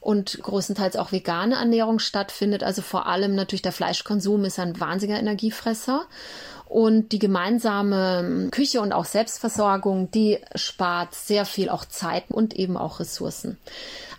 und 0.00 0.38
großenteils 0.42 0.96
auch 0.96 1.12
vegane 1.12 1.56
Ernährung 1.56 1.98
stattfindet. 1.98 2.62
Also 2.62 2.82
vor 2.82 3.06
allem 3.06 3.34
natürlich 3.34 3.62
der 3.62 3.72
Fleischkonsum 3.72 4.44
ist 4.44 4.58
ein 4.58 4.78
wahnsinniger 4.78 5.18
Energiefresser. 5.18 6.04
Und 6.66 7.12
die 7.12 7.18
gemeinsame 7.18 8.48
Küche 8.50 8.80
und 8.80 8.92
auch 8.92 9.04
Selbstversorgung, 9.04 10.10
die 10.10 10.38
spart 10.54 11.14
sehr 11.14 11.44
viel 11.44 11.68
auch 11.68 11.84
Zeit 11.84 12.24
und 12.30 12.54
eben 12.54 12.76
auch 12.76 13.00
Ressourcen 13.00 13.58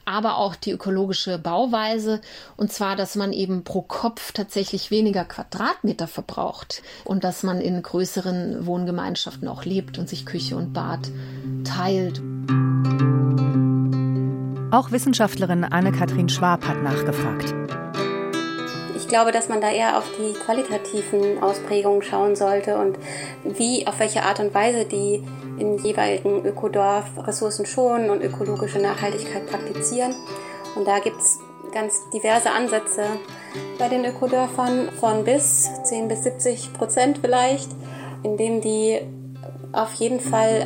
aber 0.05 0.37
auch 0.37 0.55
die 0.55 0.71
ökologische 0.71 1.37
Bauweise. 1.37 2.21
Und 2.55 2.71
zwar, 2.71 2.95
dass 2.95 3.15
man 3.15 3.33
eben 3.33 3.63
pro 3.63 3.81
Kopf 3.81 4.31
tatsächlich 4.31 4.91
weniger 4.91 5.25
Quadratmeter 5.25 6.07
verbraucht 6.07 6.83
und 7.03 7.23
dass 7.23 7.43
man 7.43 7.59
in 7.59 7.81
größeren 7.81 8.65
Wohngemeinschaften 8.65 9.47
auch 9.47 9.65
lebt 9.65 9.97
und 9.97 10.07
sich 10.07 10.25
Küche 10.25 10.55
und 10.55 10.73
Bad 10.73 11.09
teilt. 11.63 12.21
Auch 14.71 14.91
Wissenschaftlerin 14.91 15.63
Anne-Kathrin 15.63 16.29
Schwab 16.29 16.65
hat 16.67 16.81
nachgefragt. 16.83 17.84
Ich 19.05 19.09
glaube, 19.09 19.31
dass 19.31 19.49
man 19.49 19.61
da 19.61 19.69
eher 19.69 19.99
auf 19.99 20.05
die 20.17 20.33
qualitativen 20.33 21.37
Ausprägungen 21.43 22.01
schauen 22.01 22.35
sollte 22.35 22.75
und 22.79 22.97
wie, 23.43 23.85
auf 23.85 23.99
welche 23.99 24.23
Art 24.23 24.39
und 24.39 24.51
Weise 24.55 24.85
die 24.85 25.23
in 25.59 25.77
jeweiligen 25.77 26.43
Ökodorf 26.43 27.05
Ressourcen 27.19 27.67
schonen 27.67 28.09
und 28.09 28.23
ökologische 28.23 28.79
Nachhaltigkeit 28.79 29.45
praktizieren. 29.45 30.15
Und 30.75 30.87
da 30.87 30.97
gibt 30.97 31.21
es 31.21 31.37
ganz 31.71 32.09
diverse 32.15 32.49
Ansätze 32.49 33.03
bei 33.77 33.89
den 33.89 34.05
Ökodörfern 34.05 34.89
von 34.99 35.23
bis 35.23 35.69
10 35.83 36.07
bis 36.07 36.23
70 36.23 36.73
Prozent 36.73 37.19
vielleicht, 37.19 37.69
indem 38.23 38.59
die 38.59 39.01
auf 39.71 39.93
jeden 39.93 40.19
Fall 40.19 40.65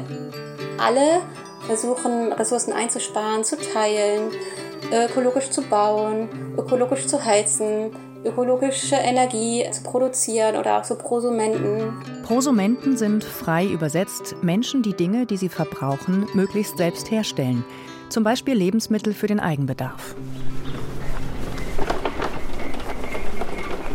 alle 0.77 1.19
versuchen, 1.67 2.31
Ressourcen 2.31 2.71
einzusparen, 2.71 3.43
zu 3.43 3.57
teilen, 3.57 4.31
ökologisch 4.93 5.49
zu 5.49 5.61
bauen, 5.61 6.29
ökologisch 6.57 7.05
zu 7.05 7.25
heizen, 7.25 7.91
ökologische 8.23 8.95
Energie 8.95 9.65
zu 9.71 9.83
produzieren 9.83 10.57
oder 10.57 10.79
auch 10.79 10.83
so 10.83 10.95
Prosumenten. 10.95 11.93
Prosumenten 12.23 12.97
sind 12.97 13.23
frei 13.23 13.65
übersetzt 13.65 14.35
Menschen, 14.41 14.81
die 14.81 14.93
Dinge, 14.93 15.25
die 15.25 15.37
sie 15.37 15.49
verbrauchen, 15.49 16.27
möglichst 16.33 16.77
selbst 16.77 17.11
herstellen. 17.11 17.63
Zum 18.09 18.23
Beispiel 18.23 18.55
Lebensmittel 18.55 19.13
für 19.13 19.27
den 19.27 19.39
Eigenbedarf. 19.39 20.15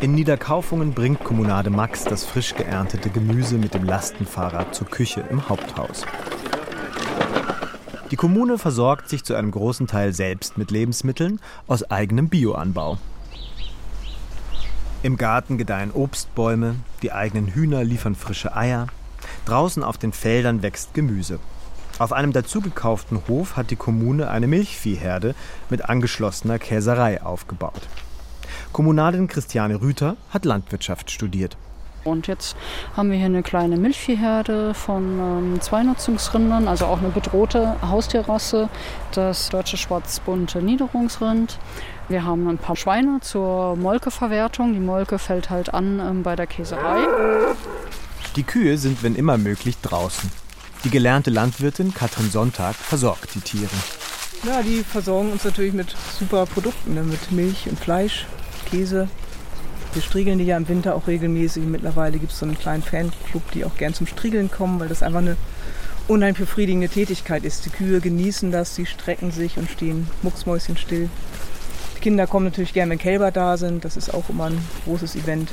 In 0.01 0.15
Niederkaufungen 0.15 0.93
bringt 0.93 1.25
Kommunade 1.25 1.71
Max 1.71 2.05
das 2.05 2.25
frisch 2.25 2.55
geerntete 2.55 3.11
Gemüse 3.11 3.57
mit 3.57 3.75
dem 3.75 3.85
Lastenfahrrad 3.85 4.75
zur 4.75 4.87
Küche 4.87 5.25
im 5.31 5.49
Haupthaus. 5.49 6.05
Die 8.11 8.17
Kommune 8.17 8.59
versorgt 8.59 9.09
sich 9.09 9.25
zu 9.25 9.35
einem 9.35 9.51
großen 9.51 9.87
Teil 9.87 10.13
selbst 10.13 10.59
mit 10.59 10.71
Lebensmitteln 10.71 11.41
aus 11.67 11.91
eigenem 11.91 12.29
Bioanbau. 12.29 12.99
Im 15.05 15.19
Garten 15.19 15.59
gedeihen 15.59 15.91
Obstbäume, 15.91 16.77
die 17.03 17.13
eigenen 17.13 17.49
Hühner 17.49 17.85
liefern 17.85 18.15
frische 18.15 18.57
Eier, 18.57 18.87
draußen 19.45 19.85
auf 19.85 19.99
den 19.99 20.15
Feldern 20.15 20.63
wächst 20.63 20.95
Gemüse. 20.95 21.41
Auf 21.99 22.15
einem 22.15 22.33
dazugekauften 22.33 23.21
Hof 23.29 23.55
hat 23.55 23.71
die 23.71 23.77
Kommune 23.77 24.31
eine 24.31 24.47
Milchviehherde 24.47 25.35
mit 25.69 25.91
angeschlossener 25.91 26.59
Käserei 26.59 27.23
aufgebaut. 27.23 27.83
Kommunalin 28.73 29.29
Christiane 29.29 29.83
Rüther 29.83 30.17
hat 30.31 30.47
Landwirtschaft 30.47 31.11
studiert. 31.11 31.59
Und 32.05 32.27
jetzt 32.27 32.57
haben 32.97 33.11
wir 33.11 33.17
hier 33.17 33.27
eine 33.27 33.43
kleine 33.43 33.77
Milchviehherde 33.77 34.73
von 34.73 35.19
ähm, 35.19 35.61
zwei 35.61 35.83
also 36.67 36.87
auch 36.87 36.99
eine 36.99 37.09
bedrohte 37.09 37.77
Haustierrasse, 37.83 38.71
das 39.13 39.51
deutsche 39.51 39.77
schwarzbunte 39.77 40.63
Niederungsrind. 40.63 41.59
Wir 42.09 42.25
haben 42.25 42.47
ein 42.49 42.59
paar 42.59 42.77
Schweine 42.77 43.21
zur 43.23 43.77
Molkeverwertung. 43.77 44.75
Die 44.75 44.81
Molke 44.81 45.19
fällt 45.19 45.49
halt 45.49 45.73
an 45.73 46.01
ähm, 46.01 46.23
bei 46.23 46.37
der 46.37 46.47
Käserei. 46.47 46.99
Die 48.37 48.43
Kühe 48.43 48.77
sind, 48.77 49.03
wenn 49.03 49.15
immer 49.15 49.39
möglich, 49.39 49.79
draußen. 49.81 50.31
Die 50.85 50.91
gelernte 50.91 51.31
Landwirtin 51.31 51.95
Katrin 51.95 52.31
Sonntag 52.31 52.75
versorgt 52.75 53.35
die 53.35 53.41
Tiere. 53.41 53.71
Ja, 54.45 54.61
die 54.61 54.85
versorgen 54.85 55.33
uns 55.33 55.45
natürlich 55.45 55.73
mit 55.73 55.97
super 56.19 56.45
Produkten, 56.45 56.95
ne? 56.95 57.03
mit 57.03 57.33
Milch 57.33 57.67
und 57.71 57.81
Fleisch, 57.81 58.27
Käse. 58.67 59.09
Wir 59.95 60.03
striegeln 60.03 60.39
die 60.39 60.45
ja 60.45 60.59
im 60.59 60.69
Winter 60.69 60.97
auch 60.97 61.07
regelmäßig. 61.07 61.65
Mittlerweile 61.65 62.19
gibt 62.19 62.33
es 62.33 62.39
so 62.41 62.45
einen 62.45 62.59
kleinen 62.59 62.83
Fanclub, 62.83 63.51
die 63.53 63.65
auch 63.65 63.77
gern 63.79 63.95
zum 63.95 64.07
Striegeln 64.07 64.51
kommen, 64.51 64.79
weil 64.79 64.89
das 64.89 65.03
einfach 65.03 65.21
eine 65.21 65.39
unheimlich 66.07 66.41
befriedigende 66.41 66.91
Tätigkeit 66.91 67.45
ist. 67.45 67.65
Die 67.65 67.71
Kühe 67.71 68.01
genießen 68.01 68.53
das, 68.53 68.75
sie 68.75 68.85
strecken 68.85 69.31
sich 69.31 69.57
und 69.57 69.71
stehen 69.71 70.09
mucksmäuschenstill. 70.23 71.09
Kinder 72.05 72.27
kommen 72.27 72.45
natürlich 72.45 72.75
gern, 72.75 72.91
wenn 72.91 72.99
Kälber 72.99 73.31
da 73.31 73.57
sind. 73.57 73.83
Das 73.87 73.97
ist 73.97 74.13
auch 74.13 74.29
immer 74.29 74.51
ein 74.51 74.61
großes 74.85 75.17
Event. 75.17 75.51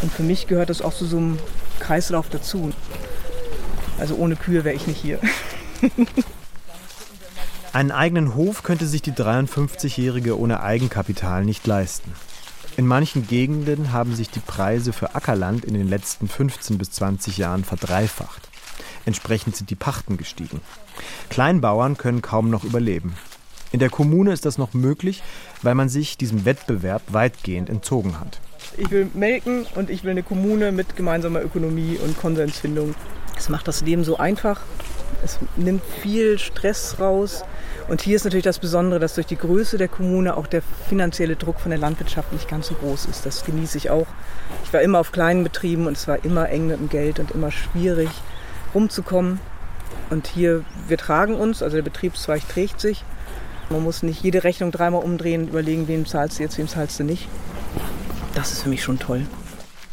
Und 0.00 0.10
für 0.10 0.22
mich 0.22 0.46
gehört 0.46 0.70
das 0.70 0.80
auch 0.80 0.94
zu 0.94 1.04
so 1.04 1.18
einem 1.18 1.38
Kreislauf 1.78 2.30
dazu. 2.30 2.72
Also 3.98 4.14
ohne 4.14 4.36
Kühe 4.36 4.64
wäre 4.64 4.74
ich 4.74 4.86
nicht 4.86 4.98
hier. 4.98 5.20
Einen 7.74 7.90
eigenen 7.90 8.34
Hof 8.34 8.62
könnte 8.62 8.86
sich 8.86 9.02
die 9.02 9.12
53-Jährige 9.12 10.38
ohne 10.38 10.62
Eigenkapital 10.62 11.44
nicht 11.44 11.66
leisten. 11.66 12.12
In 12.78 12.86
manchen 12.86 13.26
Gegenden 13.26 13.92
haben 13.92 14.16
sich 14.16 14.30
die 14.30 14.40
Preise 14.40 14.94
für 14.94 15.14
Ackerland 15.14 15.66
in 15.66 15.74
den 15.74 15.86
letzten 15.86 16.28
15 16.28 16.78
bis 16.78 16.92
20 16.92 17.36
Jahren 17.36 17.64
verdreifacht. 17.64 18.48
Entsprechend 19.04 19.56
sind 19.56 19.68
die 19.68 19.74
Pachten 19.74 20.16
gestiegen. 20.16 20.62
Kleinbauern 21.28 21.98
können 21.98 22.22
kaum 22.22 22.48
noch 22.48 22.64
überleben. 22.64 23.16
In 23.72 23.78
der 23.78 23.88
Kommune 23.88 24.32
ist 24.32 24.44
das 24.44 24.58
noch 24.58 24.74
möglich, 24.74 25.22
weil 25.62 25.74
man 25.74 25.88
sich 25.88 26.18
diesem 26.18 26.44
Wettbewerb 26.44 27.02
weitgehend 27.08 27.70
entzogen 27.70 28.20
hat. 28.20 28.38
Ich 28.76 28.90
will 28.90 29.08
melken 29.14 29.66
und 29.74 29.88
ich 29.88 30.04
will 30.04 30.10
eine 30.10 30.22
Kommune 30.22 30.72
mit 30.72 30.94
gemeinsamer 30.94 31.42
Ökonomie 31.42 31.96
und 31.96 32.18
Konsensfindung. 32.18 32.94
Es 33.36 33.48
macht 33.48 33.66
das 33.66 33.80
Leben 33.80 34.04
so 34.04 34.18
einfach. 34.18 34.60
Es 35.24 35.38
nimmt 35.56 35.82
viel 36.02 36.38
Stress 36.38 36.96
raus. 37.00 37.44
Und 37.88 38.02
hier 38.02 38.16
ist 38.16 38.24
natürlich 38.24 38.44
das 38.44 38.58
Besondere, 38.58 39.00
dass 39.00 39.14
durch 39.14 39.26
die 39.26 39.36
Größe 39.36 39.78
der 39.78 39.88
Kommune 39.88 40.36
auch 40.36 40.46
der 40.46 40.62
finanzielle 40.88 41.36
Druck 41.36 41.58
von 41.58 41.70
der 41.70 41.78
Landwirtschaft 41.78 42.30
nicht 42.32 42.48
ganz 42.48 42.66
so 42.68 42.74
groß 42.74 43.06
ist. 43.06 43.24
Das 43.24 43.42
genieße 43.44 43.78
ich 43.78 43.90
auch. 43.90 44.06
Ich 44.64 44.72
war 44.72 44.82
immer 44.82 44.98
auf 44.98 45.12
kleinen 45.12 45.44
Betrieben 45.44 45.86
und 45.86 45.96
es 45.96 46.06
war 46.06 46.24
immer 46.24 46.50
eng 46.50 46.66
mit 46.66 46.78
dem 46.78 46.88
Geld 46.90 47.18
und 47.18 47.30
immer 47.30 47.50
schwierig 47.50 48.10
rumzukommen. 48.74 49.40
Und 50.10 50.26
hier, 50.26 50.62
wir 50.88 50.98
tragen 50.98 51.36
uns, 51.36 51.62
also 51.62 51.76
der 51.76 51.82
Betriebszweig 51.82 52.46
trägt 52.48 52.80
sich. 52.80 53.04
Man 53.72 53.82
muss 53.82 54.02
nicht 54.02 54.22
jede 54.22 54.44
Rechnung 54.44 54.70
dreimal 54.70 55.02
umdrehen 55.02 55.44
und 55.44 55.48
überlegen, 55.48 55.88
wem 55.88 56.04
zahlst 56.04 56.38
du 56.38 56.42
jetzt, 56.42 56.58
wem 56.58 56.68
zahlst 56.68 57.00
du 57.00 57.04
nicht. 57.04 57.26
Das 58.34 58.52
ist 58.52 58.62
für 58.62 58.68
mich 58.68 58.82
schon 58.82 58.98
toll. 58.98 59.26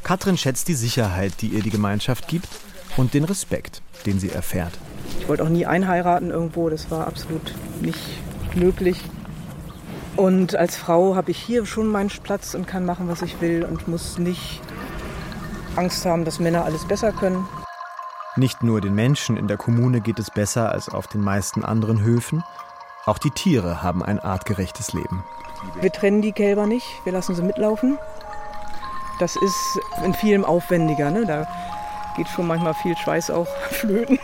Katrin 0.03 0.37
schätzt 0.37 0.67
die 0.67 0.73
Sicherheit, 0.73 1.33
die 1.39 1.47
ihr 1.47 1.63
die 1.63 1.69
Gemeinschaft 1.69 2.27
gibt 2.27 2.49
und 2.97 3.13
den 3.13 3.23
Respekt, 3.23 3.81
den 4.05 4.19
sie 4.19 4.31
erfährt. 4.31 4.73
Ich 5.19 5.29
wollte 5.29 5.43
auch 5.43 5.49
nie 5.49 5.65
einheiraten 5.65 6.29
irgendwo, 6.29 6.69
das 6.69 6.91
war 6.91 7.07
absolut 7.07 7.55
nicht 7.81 7.99
möglich. 8.53 9.01
Und 10.17 10.55
als 10.55 10.75
Frau 10.75 11.15
habe 11.15 11.31
ich 11.31 11.37
hier 11.37 11.65
schon 11.65 11.87
meinen 11.87 12.09
Platz 12.09 12.55
und 12.55 12.67
kann 12.67 12.83
machen, 12.83 13.07
was 13.07 13.21
ich 13.21 13.39
will 13.39 13.63
und 13.63 13.87
muss 13.87 14.17
nicht 14.17 14.59
Angst 15.77 16.05
haben, 16.05 16.25
dass 16.25 16.39
Männer 16.39 16.65
alles 16.65 16.85
besser 16.85 17.13
können. 17.13 17.47
Nicht 18.35 18.61
nur 18.61 18.81
den 18.81 18.95
Menschen 18.95 19.37
in 19.37 19.47
der 19.47 19.57
Kommune 19.57 20.01
geht 20.01 20.19
es 20.19 20.29
besser 20.31 20.71
als 20.71 20.89
auf 20.89 21.07
den 21.07 21.21
meisten 21.21 21.63
anderen 21.63 22.01
Höfen, 22.01 22.43
auch 23.09 23.17
die 23.17 23.31
Tiere 23.31 23.83
haben 23.83 24.03
ein 24.03 24.19
artgerechtes 24.19 24.93
Leben. 24.93 25.23
Wir 25.81 25.91
trennen 25.91 26.21
die 26.21 26.31
Kälber 26.31 26.67
nicht, 26.67 26.85
wir 27.03 27.11
lassen 27.11 27.35
sie 27.35 27.43
mitlaufen. 27.43 27.97
Das 29.19 29.35
ist 29.35 29.79
in 30.05 30.13
vielem 30.13 30.45
aufwendiger. 30.45 31.11
Ne? 31.11 31.25
Da 31.25 31.47
geht 32.15 32.29
schon 32.29 32.47
manchmal 32.47 32.73
viel 32.73 32.95
Schweiß 32.95 33.31
auch 33.31 33.47
flöten. 33.71 34.19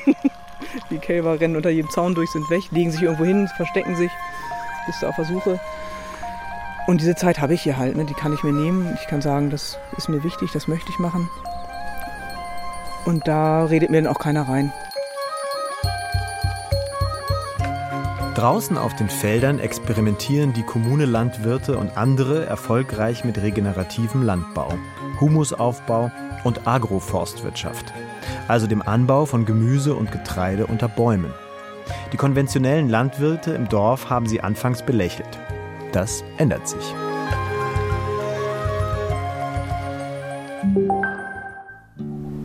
Die 0.90 1.00
Kälber 1.00 1.40
rennen 1.40 1.56
unter 1.56 1.70
jedem 1.70 1.90
Zaun 1.90 2.16
durch, 2.16 2.32
sind 2.32 2.50
weg, 2.50 2.64
legen 2.72 2.92
sich 2.92 3.02
irgendwo 3.02 3.26
hin, 3.26 3.48
verstecken 3.58 3.96
sich, 3.96 4.12
bist 4.86 5.02
du 5.02 5.08
auf 5.08 5.16
der 5.16 5.26
Suche. 5.26 5.60
Und 6.88 7.02
diese 7.02 7.16
Zeit 7.16 7.42
habe 7.42 7.54
ich 7.54 7.64
hier 7.64 7.78
halt, 7.78 7.96
ne? 7.96 8.06
die 8.06 8.14
kann 8.14 8.34
ich 8.34 8.44
mir 8.44 8.54
nehmen. 8.54 8.98
Ich 9.02 9.08
kann 9.08 9.22
sagen, 9.22 9.50
das 9.50 9.78
ist 9.98 10.08
mir 10.08 10.24
wichtig, 10.24 10.52
das 10.54 10.68
möchte 10.68 10.90
ich 10.92 11.00
machen. 11.00 11.30
Und 13.06 13.28
da 13.28 13.66
redet 13.66 13.90
mir 13.90 14.02
dann 14.02 14.14
auch 14.14 14.20
keiner 14.20 14.48
rein. 14.48 14.72
Draußen 18.46 18.78
auf 18.78 18.96
den 18.96 19.10
Feldern 19.10 19.58
experimentieren 19.58 20.54
die 20.54 20.62
Kommune 20.62 21.06
Landwirte 21.06 21.80
und 21.80 21.98
andere 21.98 22.46
erfolgreich 22.46 23.26
mit 23.26 23.42
regenerativem 23.42 24.22
Landbau, 24.22 24.72
Humusaufbau 25.20 26.12
und 26.44 26.68
Agroforstwirtschaft, 26.68 27.92
also 28.48 28.68
dem 28.68 28.84
Anbau 28.84 29.26
von 29.26 29.46
Gemüse 29.46 29.96
und 29.96 30.12
Getreide 30.12 30.68
unter 30.68 30.88
Bäumen. 30.88 31.34
Die 32.14 32.18
konventionellen 32.18 32.88
Landwirte 32.88 33.54
im 33.54 33.68
Dorf 33.68 34.12
haben 34.12 34.28
sie 34.28 34.42
anfangs 34.42 34.84
belächelt. 34.84 35.40
Das 35.92 36.24
ändert 36.38 36.68
sich. 36.68 36.94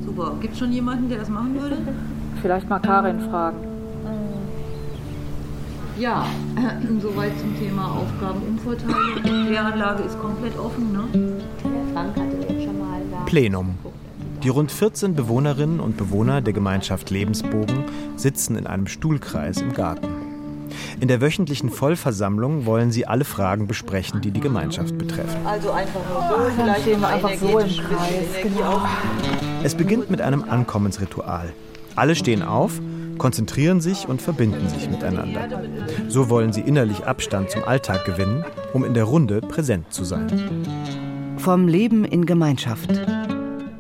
Super. 0.03 0.33
Gibt 0.41 0.55
es 0.55 0.59
schon 0.61 0.73
jemanden, 0.73 1.11
der 1.11 1.19
das 1.19 1.29
machen 1.29 1.61
würde? 1.61 1.77
Vielleicht 2.41 2.71
mal 2.71 2.79
Karin 2.79 3.21
fragen. 3.21 3.70
Ja, 6.01 6.27
äh, 6.57 7.01
soweit 7.03 7.39
zum 7.39 7.55
Thema 7.59 7.95
Aufgabenumverteilung. 7.95 9.23
Die 9.23 9.49
Kläranlage 9.49 10.03
ist 10.05 10.19
komplett 10.19 10.59
offen, 10.59 10.93
ne? 10.93 11.39
Der 11.63 11.93
Frank 11.93 12.17
hatte 12.17 12.37
jetzt 12.39 12.65
schon 12.65 12.79
mal 12.79 13.03
da. 13.11 13.19
Plenum. 13.27 13.77
Die 14.43 14.49
rund 14.49 14.73
14 14.73 15.15
Bewohnerinnen 15.15 15.79
und 15.79 15.99
Bewohner 15.99 16.41
der 16.41 16.55
Gemeinschaft 16.55 17.11
Lebensbogen 17.11 17.85
sitzen 18.17 18.57
in 18.57 18.67
einem 18.67 18.87
Stuhlkreis 18.87 19.61
im 19.61 19.75
Garten. 19.75 20.09
In 21.01 21.09
der 21.09 21.21
wöchentlichen 21.21 21.69
Vollversammlung 21.69 22.65
wollen 22.65 22.91
sie 22.91 23.07
alle 23.07 23.27
Fragen 23.27 23.67
besprechen, 23.67 24.23
die 24.23 24.31
die 24.31 24.41
Gemeinschaft 24.41 24.97
betreffen. 24.97 25.45
Also 25.45 25.71
einfach 25.71 26.01
nur 26.09 26.47
so, 26.47 26.51
vielleicht 26.57 26.81
stehen 26.81 27.01
wir 27.01 27.09
einfach 27.09 27.35
so 27.35 27.59
im 27.59 27.69
Kreis. 27.69 28.43
Genau. 28.43 28.81
Es 29.63 29.75
beginnt 29.75 30.11
mit 30.11 30.23
einem 30.23 30.45
Ankommensritual. 30.49 31.53
Alle 31.95 32.15
stehen 32.15 32.43
auf 32.43 32.81
konzentrieren 33.21 33.83
sich 33.83 34.09
und 34.09 34.23
verbinden 34.23 34.67
sich 34.71 34.89
miteinander. 34.89 35.47
So 36.09 36.31
wollen 36.31 36.55
sie 36.55 36.63
innerlich 36.63 37.05
Abstand 37.05 37.51
zum 37.51 37.63
Alltag 37.65 38.07
gewinnen, 38.07 38.47
um 38.73 38.83
in 38.83 38.95
der 38.95 39.05
Runde 39.05 39.43
präsent 39.43 39.93
zu 39.93 40.05
sein. 40.05 40.27
Vom 41.37 41.69
Leben 41.69 42.07
in 42.07 42.25
Gemeinschaft. 42.25 42.91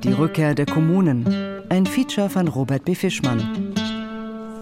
Die 0.05 0.12
Rückkehr 0.12 0.55
der 0.55 0.66
Kommunen. 0.66 1.26
Ein 1.70 1.87
Feature 1.87 2.29
von 2.29 2.48
Robert 2.48 2.85
B. 2.85 2.94
Fischmann. 2.94 3.72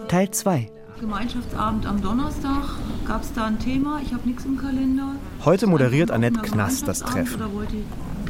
Teil 0.07 0.31
2. 0.31 0.71
Gemeinschaftsabend 1.01 1.85
am 1.85 2.01
Donnerstag. 2.01 2.63
Gab 3.05 3.23
es 3.23 3.33
da 3.33 3.47
ein 3.47 3.59
Thema? 3.59 3.99
Ich 4.01 4.13
habe 4.13 4.25
nichts 4.25 4.45
im 4.45 4.57
Kalender. 4.57 5.15
Heute 5.43 5.67
moderiert 5.67 6.09
Annette 6.09 6.39
Knass 6.39 6.85
das 6.85 6.99
Treffen. 6.99 7.41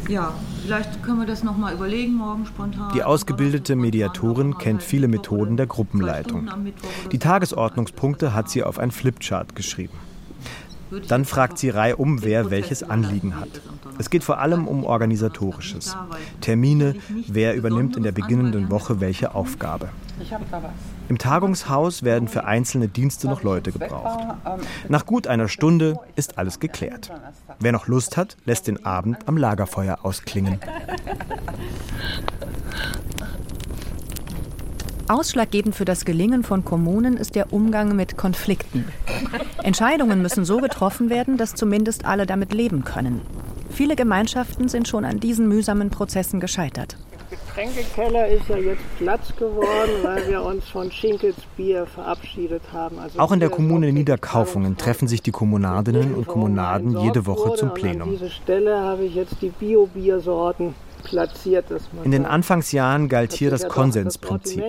Ja, 0.10 0.34
vielleicht 0.64 1.04
können 1.04 1.20
wir 1.20 1.28
das 1.28 1.44
nochmal 1.44 1.76
überlegen, 1.76 2.16
morgen 2.16 2.46
spontan. 2.48 2.92
Die 2.96 3.04
ausgebildete 3.04 3.76
Mediatorin 3.76 4.58
kennt 4.58 4.82
viele 4.82 5.08
Methoden 5.08 5.56
der 5.56 5.68
Gruppenleitung. 5.68 6.50
Die 7.12 7.20
Tagesordnungspunkte 7.20 8.34
hat 8.34 8.50
sie 8.50 8.64
auf 8.64 8.80
ein 8.80 8.90
Flipchart 8.90 9.56
geschrieben. 9.56 9.94
Dann 11.08 11.26
fragt 11.26 11.60
sie 11.60 11.70
reihum, 11.70 12.24
wer 12.24 12.50
welches 12.50 12.82
Anliegen 12.82 13.40
hat. 13.40 13.62
Es 14.00 14.10
geht 14.10 14.24
vor 14.24 14.40
allem 14.40 14.68
um 14.68 14.84
Organisatorisches. 14.84 15.96
Termine, 16.42 16.96
wer 17.28 17.56
übernimmt 17.56 17.96
in 17.96 18.02
der 18.02 18.12
beginnenden 18.12 18.72
Woche 18.72 19.00
welche 19.00 19.36
Aufgabe. 19.36 19.90
Im 21.08 21.18
Tagungshaus 21.18 22.04
werden 22.04 22.28
für 22.28 22.46
einzelne 22.46 22.88
Dienste 22.88 23.28
noch 23.28 23.44
Leute 23.44 23.72
gebraucht. 23.72 24.20
Nach 24.88 25.06
gut 25.06 25.28
einer 25.28 25.48
Stunde 25.48 26.00
ist 26.16 26.38
alles 26.38 26.60
geklärt. 26.60 27.12
Wer 27.60 27.72
noch 27.72 27.88
Lust 27.88 28.18
hat, 28.18 28.38
lässt 28.46 28.68
den 28.68 28.86
Abend 28.86 29.28
am 29.28 29.38
Lagerfeuer 29.38 30.00
ausklingen. 30.04 30.60
Ausschlaggebend 35.08 35.74
für 35.76 35.86
das 35.86 36.06
Gelingen 36.06 36.44
von 36.44 36.64
Kommunen 36.64 37.18
ist 37.18 37.34
der 37.34 37.52
Umgang 37.52 37.96
mit 37.96 38.16
Konflikten. 38.16 38.86
Entscheidungen 39.64 40.22
müssen 40.22 40.46
so 40.46 40.58
getroffen 40.58 41.10
werden, 41.10 41.36
dass 41.38 41.56
zumindest 41.56 42.06
alle 42.06 42.28
damit 42.28 42.54
leben 42.54 42.84
können. 42.84 43.22
Viele 43.72 43.96
Gemeinschaften 43.96 44.70
sind 44.70 44.88
schon 44.88 45.06
an 45.06 45.20
diesen 45.20 45.48
mühsamen 45.48 45.90
Prozessen 45.90 46.40
gescheitert. 46.40 46.96
Getränkekeller 47.60 48.28
ist 48.30 48.48
ja 48.48 48.58
jetzt 48.58 48.84
Platz 48.98 49.36
geworden, 49.36 49.92
weil 50.04 50.30
wir 50.30 50.42
uns 50.44 50.66
von 50.70 50.90
Schinkels 50.92 51.36
Bier 51.58 51.86
verabschiedet 51.86 52.62
haben. 52.72 53.00
Also 53.00 53.20
Auch 53.20 53.34
in 53.34 53.42
der 53.42 53.50
Kommune 53.50 53.92
Niederkaufungen 53.92 54.78
treffen 54.78 55.10
sich 55.10 55.22
die 55.22 55.32
Kommunadinnen 55.32 56.16
und 56.16 56.26
Kommunaden 56.26 56.98
jede 57.02 57.26
Woche 57.26 57.56
zum 57.56 57.74
Plenum. 57.74 58.04
An 58.04 58.12
diese 58.12 58.30
Stelle 58.30 58.80
habe 58.80 59.04
ich 59.04 59.16
jetzt 59.16 59.42
die 59.42 59.50
Bio-Biersorten. 59.50 60.74
In 62.04 62.12
den 62.12 62.26
Anfangsjahren 62.26 63.08
galt 63.08 63.32
hier 63.32 63.50
das 63.50 63.70
Konsensprinzip. 63.70 64.64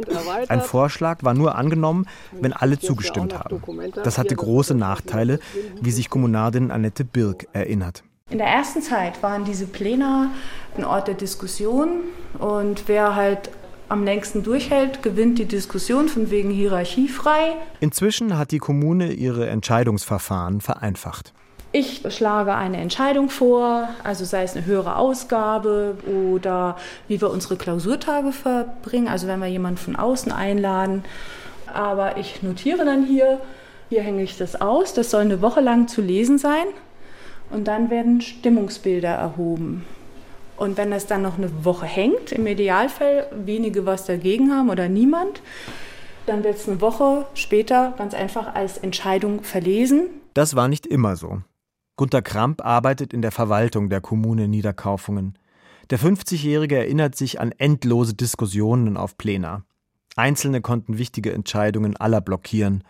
Ein 0.48 0.60
Vorschlag 0.60 1.24
war 1.24 1.34
nur 1.34 1.56
angenommen, 1.56 2.06
wenn 2.40 2.52
alle 2.52 2.78
zugestimmt 2.78 3.36
haben. 3.36 3.60
Das 4.04 4.16
hatte 4.16 4.36
große 4.36 4.76
Nachteile, 4.76 5.40
wie 5.80 5.90
sich 5.90 6.08
Kommunadin 6.08 6.70
Annette 6.70 7.04
Birk 7.04 7.48
erinnert. 7.52 8.04
In 8.30 8.38
der 8.38 8.46
ersten 8.46 8.80
Zeit 8.80 9.24
waren 9.24 9.44
diese 9.44 9.66
Pläne 9.66 10.30
ein 10.76 10.84
Ort 10.84 11.08
der 11.08 11.14
Diskussion 11.14 12.02
und 12.38 12.84
wer 12.86 13.16
halt 13.16 13.50
am 13.88 14.04
längsten 14.04 14.44
durchhält, 14.44 15.02
gewinnt 15.02 15.40
die 15.40 15.46
Diskussion 15.46 16.08
von 16.08 16.30
wegen 16.30 16.50
hierarchiefrei. 16.50 17.56
Inzwischen 17.80 18.38
hat 18.38 18.52
die 18.52 18.58
Kommune 18.58 19.12
ihre 19.12 19.48
Entscheidungsverfahren 19.48 20.60
vereinfacht. 20.60 21.32
Ich 21.72 22.02
schlage 22.08 22.54
eine 22.54 22.76
Entscheidung 22.76 23.30
vor, 23.30 23.88
also 24.04 24.24
sei 24.24 24.44
es 24.44 24.54
eine 24.54 24.64
höhere 24.64 24.94
Ausgabe 24.94 25.96
oder 26.06 26.76
wie 27.08 27.20
wir 27.20 27.30
unsere 27.30 27.56
Klausurtage 27.56 28.30
verbringen, 28.30 29.08
also 29.08 29.26
wenn 29.26 29.40
wir 29.40 29.48
jemanden 29.48 29.78
von 29.78 29.96
außen 29.96 30.30
einladen. 30.30 31.04
Aber 31.72 32.16
ich 32.16 32.44
notiere 32.44 32.84
dann 32.84 33.04
hier, 33.04 33.40
hier 33.88 34.02
hänge 34.02 34.22
ich 34.22 34.38
das 34.38 34.60
aus, 34.60 34.94
das 34.94 35.10
soll 35.10 35.22
eine 35.22 35.42
Woche 35.42 35.60
lang 35.60 35.88
zu 35.88 36.00
lesen 36.00 36.38
sein 36.38 36.66
und 37.50 37.66
dann 37.66 37.90
werden 37.90 38.20
Stimmungsbilder 38.20 39.10
erhoben. 39.10 39.84
Und 40.56 40.76
wenn 40.76 40.90
das 40.90 41.06
dann 41.06 41.22
noch 41.22 41.38
eine 41.38 41.64
Woche 41.64 41.86
hängt, 41.86 42.32
im 42.32 42.46
Idealfall 42.46 43.26
wenige 43.32 43.86
was 43.86 44.04
dagegen 44.04 44.52
haben 44.52 44.68
oder 44.68 44.88
niemand, 44.88 45.40
dann 46.26 46.44
wird 46.44 46.56
es 46.56 46.68
eine 46.68 46.80
Woche 46.80 47.26
später 47.34 47.94
ganz 47.96 48.14
einfach 48.14 48.54
als 48.54 48.78
Entscheidung 48.78 49.42
verlesen. 49.42 50.08
Das 50.34 50.54
war 50.54 50.68
nicht 50.68 50.86
immer 50.86 51.16
so. 51.16 51.40
Gunter 51.96 52.22
Kramp 52.22 52.64
arbeitet 52.64 53.12
in 53.12 53.22
der 53.22 53.32
Verwaltung 53.32 53.90
der 53.90 54.00
Kommune 54.00 54.48
Niederkaufungen. 54.48 55.36
Der 55.90 55.98
50-Jährige 55.98 56.76
erinnert 56.76 57.16
sich 57.16 57.40
an 57.40 57.52
endlose 57.58 58.14
Diskussionen 58.14 58.96
auf 58.96 59.18
Plena. 59.18 59.64
Einzelne 60.14 60.60
konnten 60.60 60.98
wichtige 60.98 61.32
Entscheidungen 61.32 61.96
aller 61.96 62.20
blockieren, 62.20 62.84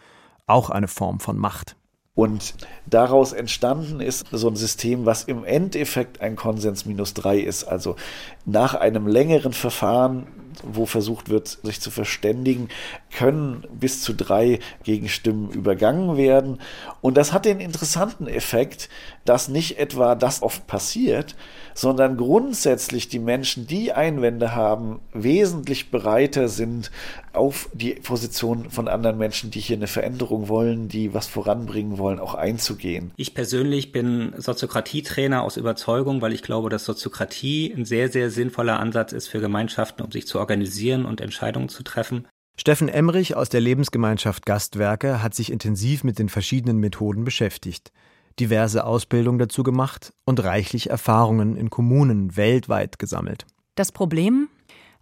auch 0.47 0.71
eine 0.71 0.89
Form 0.89 1.21
von 1.21 1.39
Macht. 1.39 1.77
Und 2.21 2.53
daraus 2.85 3.33
entstanden 3.33 4.03
ist 4.03 4.27
so 4.31 4.47
ein 4.49 4.55
System, 4.55 5.07
was 5.07 5.25
im 5.25 5.43
Endeffekt 5.43 6.21
ein 6.21 6.37
Konsens 6.37 6.85
minus 6.85 7.15
drei 7.15 7.39
ist. 7.39 7.65
Also 7.65 7.97
nach 8.45 8.75
einem 8.75 9.07
längeren 9.07 9.55
Verfahren 9.55 10.27
wo 10.63 10.87
versucht 10.87 11.29
wird, 11.29 11.59
sich 11.63 11.81
zu 11.81 11.91
verständigen, 11.91 12.69
können 13.17 13.65
bis 13.73 14.03
zu 14.03 14.15
drei 14.15 14.61
Gegenstimmen 14.85 15.51
übergangen 15.51 16.17
werden. 16.17 16.61
Und 17.01 17.17
das 17.17 17.33
hat 17.33 17.45
den 17.45 17.61
interessanten 17.61 18.27
Effekt, 18.27 18.89
dass 19.25 19.49
nicht 19.49 19.79
etwa 19.79 20.15
das 20.15 20.43
oft 20.43 20.67
passiert, 20.67 21.37
sondern 21.75 22.17
grundsätzlich 22.17 23.09
die 23.09 23.19
Menschen, 23.19 23.67
die 23.67 23.93
Einwände 23.93 24.55
haben, 24.55 25.01
wesentlich 25.13 25.91
bereiter 25.91 26.49
sind, 26.49 26.91
auf 27.33 27.69
die 27.73 27.95
Position 27.95 28.71
von 28.71 28.89
anderen 28.89 29.17
Menschen, 29.17 29.51
die 29.51 29.61
hier 29.61 29.77
eine 29.77 29.87
Veränderung 29.87 30.49
wollen, 30.49 30.89
die 30.89 31.15
was 31.15 31.29
voranbringen 31.29 31.99
wollen, 31.99 32.19
auch 32.19 32.35
einzugehen. 32.35 33.13
Ich 33.17 33.35
persönlich 33.35 33.93
bin 33.93 34.35
Soziokratietrainer 34.37 35.43
aus 35.43 35.57
Überzeugung, 35.57 36.23
weil 36.23 36.33
ich 36.33 36.43
glaube, 36.43 36.71
dass 36.71 36.85
Soziokratie 36.85 37.73
ein 37.73 37.85
sehr, 37.85 38.11
sehr 38.11 38.31
sinnvoller 38.31 38.81
Ansatz 38.81 39.13
ist 39.13 39.29
für 39.29 39.41
Gemeinschaften, 39.41 40.03
um 40.03 40.11
sich 40.11 40.27
zu 40.27 40.40
organisieren 40.41 41.07
und 41.07 41.21
Entscheidungen 41.21 41.69
zu 41.69 41.83
treffen. 41.83 42.27
Steffen 42.59 42.89
Emrich 42.89 43.37
aus 43.37 43.49
der 43.49 43.61
Lebensgemeinschaft 43.61 44.45
Gastwerke 44.45 45.23
hat 45.23 45.35
sich 45.35 45.51
intensiv 45.51 46.05
mit 46.05 46.19
den 46.19 46.29
verschiedenen 46.29 46.79
Methoden 46.79 47.25
beschäftigt, 47.25 47.93
diverse 48.39 48.85
Ausbildungen 48.85 49.39
dazu 49.39 49.63
gemacht 49.63 50.13
und 50.25 50.43
reichlich 50.43 50.91
Erfahrungen 50.91 51.57
in 51.57 51.71
Kommunen 51.71 52.37
weltweit 52.37 52.99
gesammelt. 52.99 53.47
Das 53.77 53.93
Problem? 53.93 54.49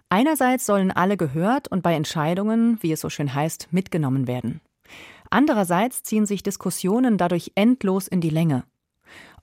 Einerseits 0.08 0.66
sollen 0.66 0.90
alle 0.90 1.16
gehört 1.16 1.68
und 1.68 1.82
bei 1.82 1.94
Entscheidungen, 1.94 2.78
wie 2.80 2.92
es 2.92 3.00
so 3.00 3.10
schön 3.10 3.34
heißt, 3.34 3.68
mitgenommen 3.72 4.26
werden. 4.26 4.60
Andererseits 5.30 6.02
ziehen 6.02 6.26
sich 6.26 6.42
Diskussionen 6.42 7.18
dadurch 7.18 7.52
endlos 7.54 8.08
in 8.08 8.20
die 8.20 8.30
Länge. 8.30 8.64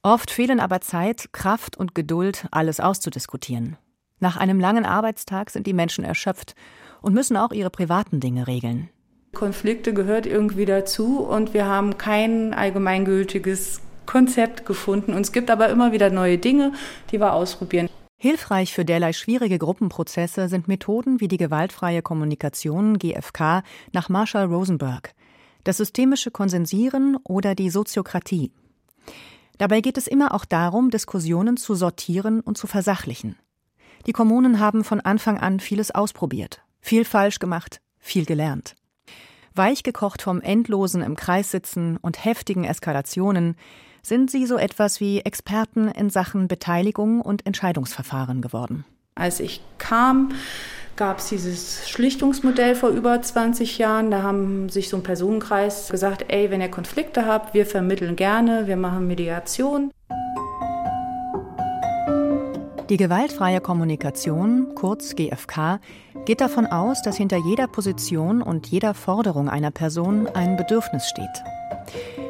Oft 0.02 0.32
fehlen 0.32 0.60
aber 0.60 0.82
Zeit, 0.82 1.34
Kraft 1.34 1.78
und 1.78 1.96
Geduld, 1.96 2.48
alles 2.52 2.80
auszudiskutieren. 2.80 3.78
Nach 4.26 4.38
einem 4.38 4.60
langen 4.60 4.88
Arbeitstag 4.88 5.52
sind 5.52 5.68
die 5.68 5.74
Menschen 5.74 6.04
erschöpft 6.04 6.56
und 7.04 7.14
müssen 7.14 7.38
auch 7.38 7.52
ihre 7.52 7.70
privaten 7.70 8.20
Dinge 8.20 8.48
regeln. 8.48 8.90
Konflikte 9.36 9.94
gehört 9.94 10.26
irgendwie 10.26 10.66
dazu 10.66 11.20
und 11.20 11.54
wir 11.54 11.68
haben 11.68 12.00
kein 12.00 12.52
allgemeingültiges 12.56 13.82
Konzept 14.08 14.66
gefunden. 14.66 15.14
Und 15.14 15.22
es 15.22 15.32
gibt 15.32 15.52
aber 15.52 15.70
immer 15.70 15.92
wieder 15.92 16.10
neue 16.10 16.40
Dinge, 16.40 16.74
die 17.12 17.20
wir 17.20 17.34
ausprobieren. 17.34 17.88
Hilfreich 18.18 18.74
für 18.74 18.84
derlei 18.84 19.14
schwierige 19.14 19.60
Gruppenprozesse 19.60 20.50
sind 20.50 20.68
Methoden 20.68 21.22
wie 21.22 21.28
die 21.28 21.38
gewaltfreie 21.38 22.02
Kommunikation 22.02 22.98
GFK 22.98 23.62
nach 23.94 24.10
Marshall 24.10 24.46
Rosenberg, 24.48 25.14
das 25.66 25.78
systemische 25.78 26.32
Konsensieren 26.32 27.20
oder 27.24 27.54
die 27.54 27.70
Soziokratie. 27.70 28.52
Dabei 29.60 29.82
geht 29.82 30.00
es 30.00 30.08
immer 30.08 30.34
auch 30.34 30.46
darum, 30.46 30.90
Diskussionen 30.90 31.58
zu 31.58 31.76
sortieren 31.76 32.40
und 32.40 32.58
zu 32.58 32.66
versachlichen. 32.66 33.36
Die 34.08 34.14
Kommunen 34.14 34.60
haben 34.60 34.84
von 34.84 35.02
Anfang 35.02 35.40
an 35.40 35.60
vieles 35.60 35.90
ausprobiert, 35.90 36.62
viel 36.80 37.06
falsch 37.06 37.40
gemacht, 37.40 37.82
viel 37.98 38.26
gelernt. 38.26 38.76
Weich 39.56 39.84
gekocht 39.84 40.22
vom 40.22 40.42
endlosen 40.42 41.02
im 41.02 41.16
Kreis 41.16 41.50
sitzen 41.50 41.98
und 41.98 42.24
heftigen 42.24 42.66
Eskalationen 42.66 43.56
sind 44.04 44.30
sie 44.30 44.46
so 44.46 44.58
etwas 44.58 45.00
wie 45.00 45.22
Experten 45.22 45.88
in 45.88 46.12
Sachen 46.12 46.48
Beteiligung 46.48 47.22
und 47.22 47.46
Entscheidungsverfahren 47.48 48.42
geworden. 48.42 48.86
Als 49.16 49.40
ich 49.40 49.62
kam, 49.80 50.34
gab 50.96 51.20
es 51.20 51.30
dieses 51.30 51.90
Schlichtungsmodell 51.90 52.76
vor 52.76 52.90
über 52.90 53.20
20 53.20 53.78
Jahren. 53.80 54.12
Da 54.12 54.22
haben 54.22 54.70
sich 54.70 54.90
so 54.90 54.98
ein 54.98 55.04
Personenkreis 55.04 55.90
gesagt, 55.90 56.26
ey, 56.28 56.52
wenn 56.52 56.62
ihr 56.62 56.70
Konflikte 56.70 57.26
habt, 57.26 57.54
wir 57.54 57.66
vermitteln 57.66 58.16
gerne, 58.16 58.68
wir 58.68 58.78
machen 58.78 59.08
Mediation. 59.08 59.92
Die 62.90 62.98
gewaltfreie 62.98 63.62
Kommunikation, 63.62 64.76
kurz 64.76 65.16
GFK, 65.16 65.80
geht 66.26 66.40
davon 66.40 66.68
aus, 66.68 67.02
dass 67.02 67.18
hinter 67.18 67.38
jeder 67.38 67.66
Position 67.66 68.44
und 68.44 68.68
jeder 68.68 68.94
Forderung 68.94 69.50
einer 69.50 69.72
Person 69.72 70.28
ein 70.28 70.56
Bedürfnis 70.56 71.08
steht. 71.10 71.44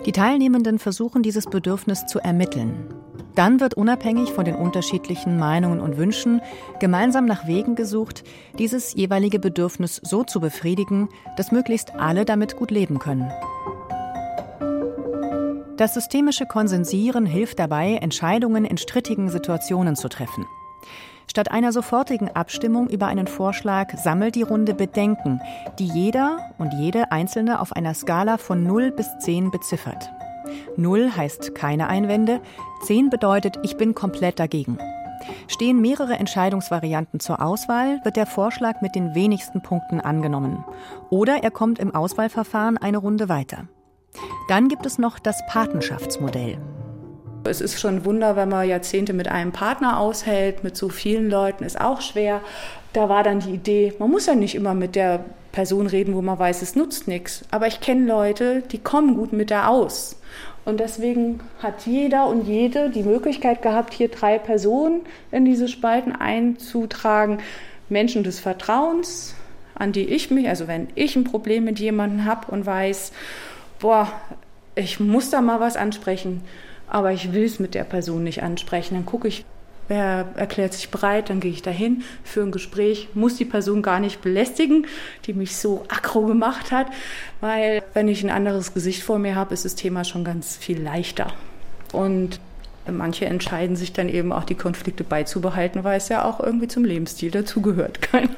Die 0.05 0.13
Teilnehmenden 0.13 0.79
versuchen 0.79 1.23
dieses 1.23 1.47
Bedürfnis 1.47 2.05
zu 2.05 2.19
ermitteln. 2.19 2.87
Dann 3.35 3.59
wird 3.59 3.73
unabhängig 3.73 4.31
von 4.31 4.45
den 4.45 4.55
unterschiedlichen 4.55 5.37
Meinungen 5.37 5.81
und 5.81 5.97
Wünschen 5.97 6.39
gemeinsam 6.79 7.25
nach 7.25 7.47
Wegen 7.47 7.75
gesucht, 7.75 8.23
dieses 8.57 8.93
jeweilige 8.93 9.39
Bedürfnis 9.39 9.99
so 10.05 10.23
zu 10.23 10.39
befriedigen, 10.39 11.09
dass 11.35 11.51
möglichst 11.51 11.95
alle 11.95 12.23
damit 12.23 12.55
gut 12.55 12.71
leben 12.71 12.97
können. 12.97 13.29
Das 15.77 15.93
systemische 15.93 16.45
Konsensieren 16.45 17.25
hilft 17.25 17.59
dabei, 17.59 17.95
Entscheidungen 17.95 18.63
in 18.63 18.77
strittigen 18.77 19.29
Situationen 19.29 19.97
zu 19.97 20.07
treffen. 20.07 20.45
Statt 21.27 21.51
einer 21.51 21.73
sofortigen 21.73 22.29
Abstimmung 22.29 22.87
über 22.87 23.07
einen 23.07 23.27
Vorschlag 23.27 23.97
sammelt 23.97 24.35
die 24.35 24.43
Runde 24.43 24.73
Bedenken, 24.73 25.41
die 25.77 25.87
jeder 25.87 26.37
und 26.57 26.73
jede 26.73 27.11
Einzelne 27.11 27.59
auf 27.59 27.73
einer 27.73 27.93
Skala 27.93 28.37
von 28.37 28.63
0 28.63 28.91
bis 28.91 29.17
10 29.19 29.51
beziffert. 29.51 30.09
0 30.77 31.11
heißt 31.13 31.55
keine 31.55 31.87
Einwände, 31.87 32.39
10 32.83 33.09
bedeutet, 33.09 33.57
ich 33.63 33.75
bin 33.75 33.93
komplett 33.95 34.39
dagegen. 34.39 34.77
Stehen 35.47 35.81
mehrere 35.81 36.13
Entscheidungsvarianten 36.13 37.19
zur 37.19 37.41
Auswahl, 37.41 37.99
wird 38.05 38.15
der 38.15 38.27
Vorschlag 38.27 38.79
mit 38.81 38.95
den 38.95 39.13
wenigsten 39.13 39.61
Punkten 39.61 39.99
angenommen. 39.99 40.63
Oder 41.09 41.43
er 41.43 41.51
kommt 41.51 41.79
im 41.79 41.93
Auswahlverfahren 41.93 42.77
eine 42.77 42.99
Runde 42.99 43.27
weiter. 43.27 43.67
Dann 44.47 44.67
gibt 44.67 44.85
es 44.85 44.97
noch 44.97 45.19
das 45.19 45.37
Patenschaftsmodell. 45.47 46.57
Es 47.43 47.61
ist 47.61 47.79
schon 47.79 47.97
ein 47.97 48.05
Wunder, 48.05 48.35
wenn 48.35 48.49
man 48.49 48.67
Jahrzehnte 48.67 49.13
mit 49.13 49.27
einem 49.27 49.51
Partner 49.51 49.99
aushält, 49.99 50.63
mit 50.63 50.75
so 50.75 50.89
vielen 50.89 51.29
Leuten 51.29 51.63
ist 51.63 51.79
auch 51.79 52.01
schwer. 52.01 52.41
Da 52.93 53.09
war 53.09 53.23
dann 53.23 53.39
die 53.39 53.51
Idee, 53.51 53.93
man 53.99 54.09
muss 54.09 54.25
ja 54.25 54.35
nicht 54.35 54.55
immer 54.55 54.73
mit 54.73 54.95
der 54.95 55.25
Person 55.51 55.87
reden, 55.87 56.15
wo 56.15 56.21
man 56.21 56.39
weiß, 56.39 56.61
es 56.61 56.75
nutzt 56.75 57.07
nichts. 57.07 57.45
Aber 57.51 57.67
ich 57.67 57.79
kenne 57.79 58.05
Leute, 58.05 58.61
die 58.71 58.79
kommen 58.79 59.15
gut 59.15 59.31
mit 59.31 59.49
der 59.49 59.69
aus. 59.69 60.19
Und 60.65 60.79
deswegen 60.79 61.39
hat 61.59 61.85
jeder 61.85 62.27
und 62.27 62.47
jede 62.47 62.89
die 62.89 63.03
Möglichkeit 63.03 63.61
gehabt, 63.61 63.93
hier 63.93 64.09
drei 64.09 64.39
Personen 64.39 65.01
in 65.31 65.45
diese 65.45 65.67
Spalten 65.67 66.11
einzutragen. 66.11 67.37
Menschen 67.87 68.23
des 68.23 68.39
Vertrauens, 68.39 69.35
an 69.75 69.91
die 69.91 70.05
ich 70.05 70.31
mich, 70.31 70.49
also 70.49 70.67
wenn 70.67 70.87
ich 70.95 71.15
ein 71.15 71.23
Problem 71.23 71.63
mit 71.63 71.79
jemandem 71.79 72.25
habe 72.25 72.51
und 72.51 72.65
weiß, 72.65 73.11
boah, 73.79 74.11
ich 74.75 74.99
muss 74.99 75.29
da 75.29 75.41
mal 75.41 75.59
was 75.59 75.77
ansprechen, 75.77 76.41
aber 76.87 77.11
ich 77.11 77.33
will 77.33 77.45
es 77.45 77.59
mit 77.59 77.75
der 77.75 77.83
Person 77.83 78.23
nicht 78.23 78.43
ansprechen. 78.43 78.95
Dann 78.95 79.05
gucke 79.05 79.27
ich, 79.27 79.45
wer 79.87 80.27
erklärt 80.35 80.73
sich 80.73 80.89
bereit, 80.89 81.29
dann 81.29 81.39
gehe 81.39 81.51
ich 81.51 81.61
dahin 81.61 82.03
für 82.23 82.41
ein 82.41 82.51
Gespräch, 82.51 83.09
muss 83.13 83.35
die 83.35 83.45
Person 83.45 83.81
gar 83.81 83.99
nicht 83.99 84.21
belästigen, 84.21 84.87
die 85.25 85.33
mich 85.33 85.55
so 85.57 85.85
aggro 85.87 86.23
gemacht 86.23 86.71
hat, 86.71 86.87
weil 87.41 87.83
wenn 87.93 88.07
ich 88.07 88.23
ein 88.23 88.29
anderes 88.29 88.73
Gesicht 88.73 89.03
vor 89.03 89.19
mir 89.19 89.35
habe, 89.35 89.53
ist 89.53 89.65
das 89.65 89.75
Thema 89.75 90.03
schon 90.03 90.23
ganz 90.23 90.57
viel 90.57 90.81
leichter. 90.81 91.33
Und 91.93 92.39
manche 92.91 93.25
entscheiden 93.25 93.75
sich 93.75 93.93
dann 93.93 94.09
eben 94.09 94.31
auch 94.31 94.43
die 94.43 94.55
Konflikte 94.55 95.03
beizubehalten, 95.03 95.83
weil 95.83 95.97
es 95.97 96.09
ja 96.09 96.25
auch 96.25 96.39
irgendwie 96.39 96.67
zum 96.67 96.83
Lebensstil 96.83 97.31
dazugehört. 97.31 98.01
Keine 98.11 98.29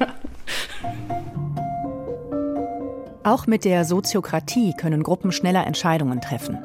Auch 3.28 3.46
mit 3.46 3.66
der 3.66 3.84
Soziokratie 3.84 4.72
können 4.72 5.02
Gruppen 5.02 5.32
schneller 5.32 5.66
Entscheidungen 5.66 6.22
treffen. 6.22 6.56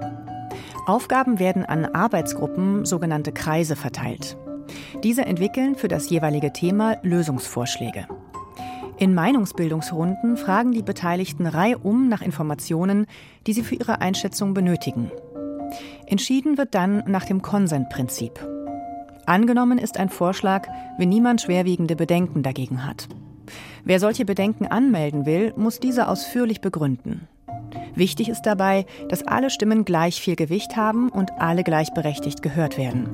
Aufgaben 0.85 1.37
werden 1.37 1.65
an 1.65 1.83
Arbeitsgruppen, 1.83 2.85
sogenannte 2.85 3.33
Kreise, 3.33 3.75
verteilt. 3.75 4.37
Diese 5.03 5.25
entwickeln 5.25 5.75
für 5.75 5.89
das 5.89 6.09
jeweilige 6.09 6.53
Thema 6.53 6.95
Lösungsvorschläge. 7.03 8.07
In 8.97 9.13
Meinungsbildungsrunden 9.13 10.37
fragen 10.37 10.71
die 10.71 10.83
Beteiligten 10.83 11.47
reihum 11.47 12.07
nach 12.07 12.21
Informationen, 12.21 13.07
die 13.45 13.51
sie 13.51 13.63
für 13.63 13.75
ihre 13.75 13.99
Einschätzung 13.99 14.53
benötigen. 14.53 15.11
Entschieden 16.05 16.57
wird 16.57 16.75
dann 16.75 17.03
nach 17.07 17.25
dem 17.25 17.41
Konsentprinzip. 17.41 18.39
Angenommen 19.25 19.79
ist 19.79 19.97
ein 19.97 20.07
Vorschlag, 20.07 20.69
wenn 20.97 21.09
niemand 21.09 21.41
schwerwiegende 21.41 21.97
Bedenken 21.97 22.41
dagegen 22.41 22.85
hat. 22.85 23.09
Wer 23.85 23.99
solche 23.99 24.23
Bedenken 24.23 24.65
anmelden 24.65 25.25
will, 25.25 25.53
muss 25.57 25.81
diese 25.81 26.07
ausführlich 26.07 26.61
begründen. 26.61 27.27
Wichtig 27.95 28.29
ist 28.29 28.43
dabei, 28.43 28.85
dass 29.09 29.27
alle 29.27 29.49
Stimmen 29.49 29.83
gleich 29.83 30.21
viel 30.21 30.37
Gewicht 30.37 30.77
haben 30.77 31.09
und 31.09 31.31
alle 31.39 31.63
gleichberechtigt 31.63 32.41
gehört 32.41 32.77
werden. 32.77 33.09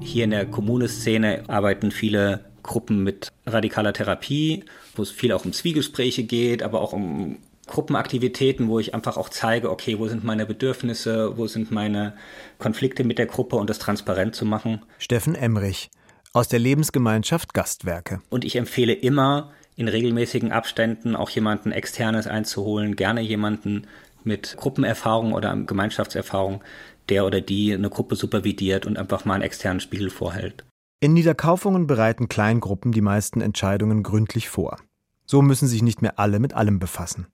Hier 0.00 0.24
in 0.24 0.30
der 0.30 0.46
Kommune-Szene 0.46 1.42
arbeiten 1.48 1.90
viele 1.90 2.44
Gruppen 2.62 3.02
mit 3.02 3.32
radikaler 3.46 3.92
Therapie, 3.92 4.64
wo 4.94 5.02
es 5.02 5.10
viel 5.10 5.32
auch 5.32 5.44
um 5.44 5.52
Zwiegespräche 5.52 6.22
geht, 6.22 6.62
aber 6.62 6.80
auch 6.80 6.92
um 6.92 7.38
Gruppenaktivitäten, 7.66 8.68
wo 8.68 8.78
ich 8.78 8.94
einfach 8.94 9.16
auch 9.16 9.28
zeige, 9.28 9.70
okay, 9.70 9.98
wo 9.98 10.06
sind 10.06 10.22
meine 10.22 10.46
Bedürfnisse, 10.46 11.36
wo 11.36 11.48
sind 11.48 11.72
meine 11.72 12.14
Konflikte 12.58 13.02
mit 13.02 13.18
der 13.18 13.26
Gruppe 13.26 13.56
und 13.56 13.68
das 13.68 13.80
transparent 13.80 14.36
zu 14.36 14.46
machen. 14.46 14.82
Steffen 14.98 15.34
Emrich 15.34 15.90
aus 16.32 16.48
der 16.48 16.58
Lebensgemeinschaft 16.58 17.54
Gastwerke. 17.54 18.20
Und 18.28 18.44
ich 18.44 18.56
empfehle 18.56 18.92
immer, 18.92 19.52
in 19.76 19.88
regelmäßigen 19.88 20.50
Abständen 20.50 21.14
auch 21.14 21.30
jemanden 21.30 21.70
externes 21.70 22.26
einzuholen, 22.26 22.96
gerne 22.96 23.20
jemanden 23.20 23.86
mit 24.24 24.56
Gruppenerfahrung 24.56 25.32
oder 25.32 25.56
Gemeinschaftserfahrung, 25.56 26.62
der 27.08 27.24
oder 27.24 27.40
die 27.40 27.72
eine 27.72 27.88
Gruppe 27.88 28.16
supervidiert 28.16 28.86
und 28.86 28.98
einfach 28.98 29.24
mal 29.24 29.34
einen 29.34 29.44
externen 29.44 29.80
Spiegel 29.80 30.10
vorhält. 30.10 30.64
In 31.00 31.12
Niederkaufungen 31.12 31.86
bereiten 31.86 32.28
Kleingruppen 32.28 32.90
die 32.90 33.00
meisten 33.00 33.40
Entscheidungen 33.40 34.02
gründlich 34.02 34.48
vor. 34.48 34.78
So 35.26 35.42
müssen 35.42 35.68
sich 35.68 35.82
nicht 35.82 36.02
mehr 36.02 36.18
alle 36.18 36.40
mit 36.40 36.54
allem 36.54 36.80
befassen. 36.80 37.28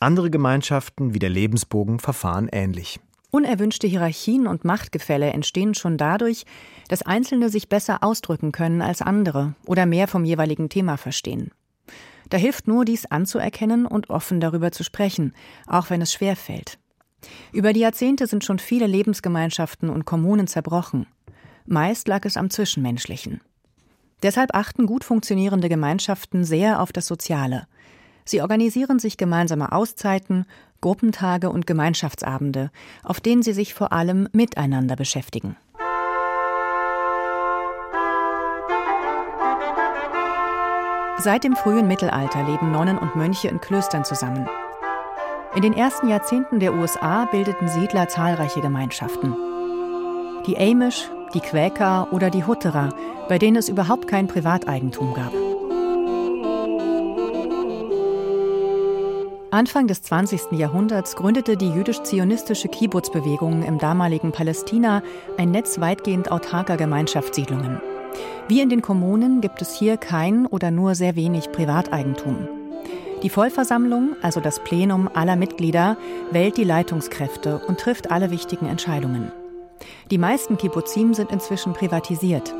Andere 0.00 0.30
Gemeinschaften 0.30 1.12
wie 1.12 1.18
der 1.18 1.28
Lebensbogen 1.28 1.98
verfahren 1.98 2.48
ähnlich. 2.50 3.00
Unerwünschte 3.34 3.86
Hierarchien 3.86 4.46
und 4.46 4.66
Machtgefälle 4.66 5.30
entstehen 5.30 5.72
schon 5.72 5.96
dadurch, 5.96 6.44
dass 6.88 7.00
Einzelne 7.00 7.48
sich 7.48 7.70
besser 7.70 8.04
ausdrücken 8.04 8.52
können 8.52 8.82
als 8.82 9.00
andere 9.00 9.54
oder 9.66 9.86
mehr 9.86 10.06
vom 10.06 10.26
jeweiligen 10.26 10.68
Thema 10.68 10.98
verstehen. 10.98 11.50
Da 12.28 12.36
hilft 12.36 12.68
nur, 12.68 12.84
dies 12.84 13.06
anzuerkennen 13.06 13.86
und 13.86 14.10
offen 14.10 14.38
darüber 14.38 14.70
zu 14.70 14.84
sprechen, 14.84 15.32
auch 15.66 15.88
wenn 15.88 16.02
es 16.02 16.12
schwer 16.12 16.36
fällt. 16.36 16.78
Über 17.52 17.72
die 17.72 17.80
Jahrzehnte 17.80 18.26
sind 18.26 18.44
schon 18.44 18.58
viele 18.58 18.86
Lebensgemeinschaften 18.86 19.88
und 19.88 20.04
Kommunen 20.04 20.46
zerbrochen. 20.46 21.06
Meist 21.64 22.08
lag 22.08 22.26
es 22.26 22.36
am 22.36 22.50
Zwischenmenschlichen. 22.50 23.40
Deshalb 24.22 24.54
achten 24.54 24.84
gut 24.84 25.04
funktionierende 25.04 25.70
Gemeinschaften 25.70 26.44
sehr 26.44 26.82
auf 26.82 26.92
das 26.92 27.06
Soziale. 27.06 27.66
Sie 28.26 28.42
organisieren 28.42 28.98
sich 28.98 29.16
gemeinsame 29.16 29.72
Auszeiten, 29.72 30.44
Gruppentage 30.82 31.48
und 31.48 31.66
Gemeinschaftsabende, 31.66 32.70
auf 33.02 33.20
denen 33.20 33.42
sie 33.42 33.54
sich 33.54 33.72
vor 33.72 33.92
allem 33.92 34.28
miteinander 34.32 34.96
beschäftigen. 34.96 35.56
Seit 41.18 41.44
dem 41.44 41.54
frühen 41.54 41.86
Mittelalter 41.86 42.42
leben 42.42 42.72
Nonnen 42.72 42.98
und 42.98 43.14
Mönche 43.14 43.46
in 43.46 43.60
Klöstern 43.60 44.04
zusammen. 44.04 44.48
In 45.54 45.62
den 45.62 45.72
ersten 45.72 46.08
Jahrzehnten 46.08 46.58
der 46.58 46.74
USA 46.74 47.26
bildeten 47.26 47.68
Siedler 47.68 48.08
zahlreiche 48.08 48.60
Gemeinschaften. 48.60 49.36
Die 50.46 50.58
Amish, 50.58 51.08
die 51.32 51.40
Quäker 51.40 52.08
oder 52.10 52.28
die 52.30 52.44
Hutterer, 52.44 52.88
bei 53.28 53.38
denen 53.38 53.56
es 53.56 53.68
überhaupt 53.68 54.08
kein 54.08 54.26
Privateigentum 54.26 55.14
gab. 55.14 55.32
Anfang 59.52 59.86
des 59.86 60.00
20. 60.00 60.52
Jahrhunderts 60.52 61.14
gründete 61.14 61.58
die 61.58 61.68
jüdisch-zionistische 61.68 62.68
Kibbutz-Bewegung 62.68 63.62
im 63.64 63.76
damaligen 63.76 64.32
Palästina 64.32 65.02
ein 65.36 65.50
Netz 65.50 65.78
weitgehend 65.78 66.32
autarker 66.32 66.78
Gemeinschaftssiedlungen. 66.78 67.78
Wie 68.48 68.62
in 68.62 68.70
den 68.70 68.80
Kommunen 68.80 69.42
gibt 69.42 69.60
es 69.60 69.78
hier 69.78 69.98
kein 69.98 70.46
oder 70.46 70.70
nur 70.70 70.94
sehr 70.94 71.16
wenig 71.16 71.52
Privateigentum. 71.52 72.48
Die 73.22 73.28
Vollversammlung, 73.28 74.16
also 74.22 74.40
das 74.40 74.64
Plenum 74.64 75.10
aller 75.12 75.36
Mitglieder, 75.36 75.98
wählt 76.30 76.56
die 76.56 76.64
Leitungskräfte 76.64 77.60
und 77.68 77.78
trifft 77.78 78.10
alle 78.10 78.30
wichtigen 78.30 78.64
Entscheidungen. 78.64 79.32
Die 80.10 80.16
meisten 80.16 80.56
Kibbuzim 80.56 81.12
sind 81.12 81.30
inzwischen 81.30 81.74
privatisiert. 81.74 82.54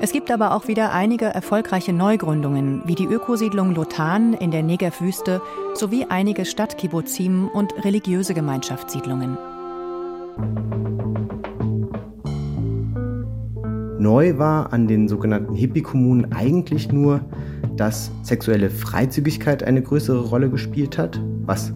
Es 0.00 0.12
gibt 0.12 0.30
aber 0.30 0.54
auch 0.54 0.68
wieder 0.68 0.92
einige 0.92 1.24
erfolgreiche 1.24 1.92
Neugründungen, 1.92 2.82
wie 2.84 2.94
die 2.94 3.06
Ökosiedlung 3.06 3.74
Lotan 3.74 4.32
in 4.32 4.52
der 4.52 4.62
Negev-Wüste 4.62 5.42
sowie 5.74 6.06
einige 6.08 6.44
Stadtkibbuzim 6.44 7.48
und 7.48 7.84
religiöse 7.84 8.32
Gemeinschaftssiedlungen. 8.32 9.36
Neu 13.98 14.38
war 14.38 14.72
an 14.72 14.86
den 14.86 15.08
sogenannten 15.08 15.56
Hippie-Kommunen 15.56 16.32
eigentlich 16.32 16.92
nur, 16.92 17.20
dass 17.76 18.12
sexuelle 18.22 18.70
Freizügigkeit 18.70 19.64
eine 19.64 19.82
größere 19.82 20.28
Rolle 20.28 20.48
gespielt 20.48 20.96
hat, 20.96 21.20
was 21.44 21.72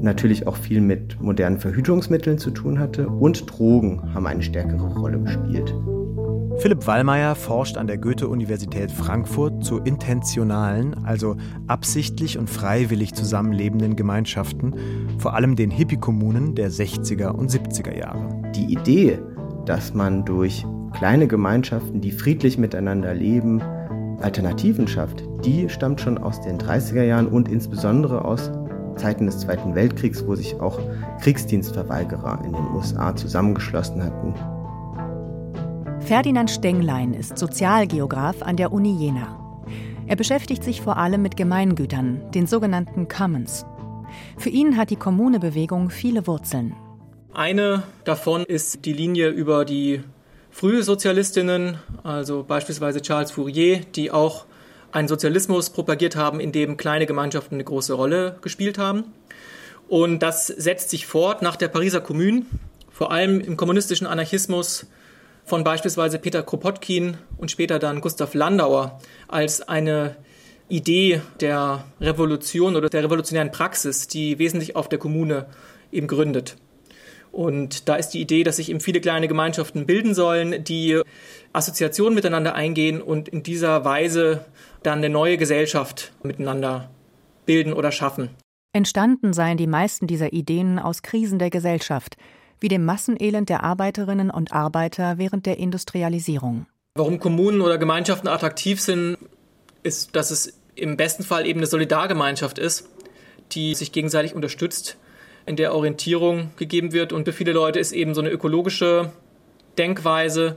natürlich 0.00 0.46
auch 0.46 0.56
viel 0.56 0.80
mit 0.80 1.20
modernen 1.20 1.58
Verhütungsmitteln 1.58 2.38
zu 2.38 2.50
tun 2.50 2.78
hatte 2.78 3.06
und 3.08 3.50
Drogen 3.50 4.14
haben 4.14 4.26
eine 4.26 4.42
stärkere 4.42 4.94
Rolle 4.94 5.20
gespielt. 5.20 5.73
Philipp 6.64 6.86
Wallmeier 6.86 7.34
forscht 7.34 7.76
an 7.76 7.86
der 7.86 7.98
Goethe-Universität 7.98 8.90
Frankfurt 8.90 9.62
zu 9.62 9.80
intentionalen, 9.80 11.04
also 11.04 11.36
absichtlich 11.66 12.38
und 12.38 12.48
freiwillig 12.48 13.12
zusammenlebenden 13.12 13.96
Gemeinschaften, 13.96 14.74
vor 15.18 15.34
allem 15.34 15.56
den 15.56 15.70
Hippie-Kommunen 15.70 16.54
der 16.54 16.70
60er 16.70 17.32
und 17.32 17.50
70er 17.50 17.94
Jahre. 17.94 18.50
Die 18.54 18.72
Idee, 18.72 19.18
dass 19.66 19.92
man 19.92 20.24
durch 20.24 20.64
kleine 20.94 21.26
Gemeinschaften, 21.26 22.00
die 22.00 22.12
friedlich 22.12 22.56
miteinander 22.56 23.12
leben, 23.12 23.60
Alternativen 24.22 24.88
schafft, 24.88 25.22
die 25.44 25.68
stammt 25.68 26.00
schon 26.00 26.16
aus 26.16 26.40
den 26.40 26.56
30er 26.56 27.02
Jahren 27.02 27.26
und 27.26 27.50
insbesondere 27.50 28.24
aus 28.24 28.50
Zeiten 28.96 29.26
des 29.26 29.40
Zweiten 29.40 29.74
Weltkriegs, 29.74 30.26
wo 30.26 30.34
sich 30.34 30.58
auch 30.60 30.80
Kriegsdienstverweigerer 31.20 32.42
in 32.42 32.54
den 32.54 32.66
USA 32.74 33.14
zusammengeschlossen 33.14 34.02
hatten 34.02 34.32
Ferdinand 36.06 36.50
Stenglein 36.50 37.14
ist 37.14 37.38
Sozialgeograf 37.38 38.42
an 38.42 38.58
der 38.58 38.72
Uni 38.72 38.94
Jena. 38.94 39.64
Er 40.06 40.16
beschäftigt 40.16 40.62
sich 40.62 40.82
vor 40.82 40.98
allem 40.98 41.22
mit 41.22 41.34
Gemeingütern, 41.38 42.30
den 42.32 42.46
sogenannten 42.46 43.08
Commons. 43.08 43.64
Für 44.36 44.50
ihn 44.50 44.76
hat 44.76 44.90
die 44.90 44.96
Kommunebewegung 44.96 45.88
viele 45.88 46.26
Wurzeln. 46.26 46.76
Eine 47.32 47.84
davon 48.04 48.44
ist 48.44 48.84
die 48.84 48.92
Linie 48.92 49.30
über 49.30 49.64
die 49.64 50.02
frühe 50.50 50.82
Sozialistinnen, 50.82 51.78
also 52.02 52.44
beispielsweise 52.46 53.00
Charles 53.00 53.30
Fourier, 53.30 53.80
die 53.94 54.10
auch 54.10 54.44
einen 54.92 55.08
Sozialismus 55.08 55.70
propagiert 55.70 56.16
haben, 56.16 56.38
in 56.38 56.52
dem 56.52 56.76
kleine 56.76 57.06
Gemeinschaften 57.06 57.54
eine 57.54 57.64
große 57.64 57.94
Rolle 57.94 58.36
gespielt 58.42 58.76
haben. 58.76 59.04
Und 59.88 60.18
das 60.18 60.48
setzt 60.48 60.90
sich 60.90 61.06
fort 61.06 61.40
nach 61.40 61.56
der 61.56 61.68
Pariser 61.68 62.02
Kommune, 62.02 62.42
vor 62.90 63.10
allem 63.10 63.40
im 63.40 63.56
kommunistischen 63.56 64.06
Anarchismus 64.06 64.86
von 65.44 65.64
beispielsweise 65.64 66.18
Peter 66.18 66.42
Kropotkin 66.42 67.18
und 67.36 67.50
später 67.50 67.78
dann 67.78 68.00
Gustav 68.00 68.34
Landauer 68.34 69.00
als 69.28 69.60
eine 69.62 70.16
Idee 70.68 71.20
der 71.40 71.84
Revolution 72.00 72.76
oder 72.76 72.88
der 72.88 73.04
revolutionären 73.04 73.50
Praxis, 73.50 74.08
die 74.08 74.38
wesentlich 74.38 74.76
auf 74.76 74.88
der 74.88 74.98
Kommune 74.98 75.46
eben 75.92 76.06
gründet. 76.06 76.56
Und 77.30 77.88
da 77.88 77.96
ist 77.96 78.10
die 78.10 78.20
Idee, 78.20 78.44
dass 78.44 78.56
sich 78.56 78.70
eben 78.70 78.80
viele 78.80 79.00
kleine 79.00 79.26
Gemeinschaften 79.26 79.86
bilden 79.86 80.14
sollen, 80.14 80.62
die 80.62 81.00
Assoziationen 81.52 82.14
miteinander 82.14 82.54
eingehen 82.54 83.02
und 83.02 83.28
in 83.28 83.42
dieser 83.42 83.84
Weise 83.84 84.44
dann 84.84 84.98
eine 84.98 85.08
neue 85.08 85.36
Gesellschaft 85.36 86.12
miteinander 86.22 86.90
bilden 87.44 87.72
oder 87.72 87.90
schaffen. 87.90 88.30
Entstanden 88.72 89.32
seien 89.32 89.56
die 89.56 89.66
meisten 89.66 90.06
dieser 90.06 90.32
Ideen 90.32 90.78
aus 90.78 91.02
Krisen 91.02 91.38
der 91.38 91.50
Gesellschaft, 91.50 92.16
wie 92.64 92.68
dem 92.68 92.86
Massenelend 92.86 93.50
der 93.50 93.62
Arbeiterinnen 93.62 94.30
und 94.30 94.54
Arbeiter 94.54 95.18
während 95.18 95.44
der 95.44 95.58
Industrialisierung. 95.58 96.64
Warum 96.94 97.20
Kommunen 97.20 97.60
oder 97.60 97.76
Gemeinschaften 97.76 98.26
attraktiv 98.26 98.80
sind, 98.80 99.18
ist, 99.82 100.16
dass 100.16 100.30
es 100.30 100.58
im 100.74 100.96
besten 100.96 101.24
Fall 101.24 101.46
eben 101.46 101.60
eine 101.60 101.66
Solidargemeinschaft 101.66 102.58
ist, 102.58 102.88
die 103.52 103.74
sich 103.74 103.92
gegenseitig 103.92 104.34
unterstützt, 104.34 104.96
in 105.44 105.56
der 105.56 105.74
Orientierung 105.74 106.52
gegeben 106.56 106.94
wird. 106.94 107.12
Und 107.12 107.26
für 107.26 107.34
viele 107.34 107.52
Leute 107.52 107.80
ist 107.80 107.92
eben 107.92 108.14
so 108.14 108.22
eine 108.22 108.30
ökologische 108.30 109.12
Denkweise, 109.76 110.56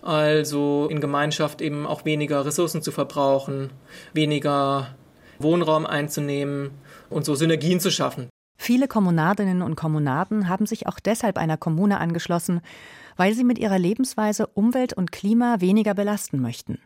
also 0.00 0.86
in 0.92 1.00
Gemeinschaft 1.00 1.60
eben 1.60 1.88
auch 1.88 2.04
weniger 2.04 2.46
Ressourcen 2.46 2.82
zu 2.82 2.92
verbrauchen, 2.92 3.70
weniger 4.12 4.94
Wohnraum 5.40 5.86
einzunehmen 5.86 6.70
und 7.10 7.24
so 7.24 7.34
Synergien 7.34 7.80
zu 7.80 7.90
schaffen. 7.90 8.28
Viele 8.62 8.86
Kommunadinnen 8.86 9.60
und 9.60 9.74
Kommunaden 9.74 10.48
haben 10.48 10.66
sich 10.66 10.86
auch 10.86 11.00
deshalb 11.00 11.36
einer 11.36 11.56
Kommune 11.56 11.98
angeschlossen, 11.98 12.60
weil 13.16 13.34
sie 13.34 13.42
mit 13.42 13.58
ihrer 13.58 13.76
Lebensweise 13.76 14.46
Umwelt 14.46 14.92
und 14.92 15.10
Klima 15.10 15.56
weniger 15.58 15.94
belasten 15.94 16.40
möchten. 16.40 16.78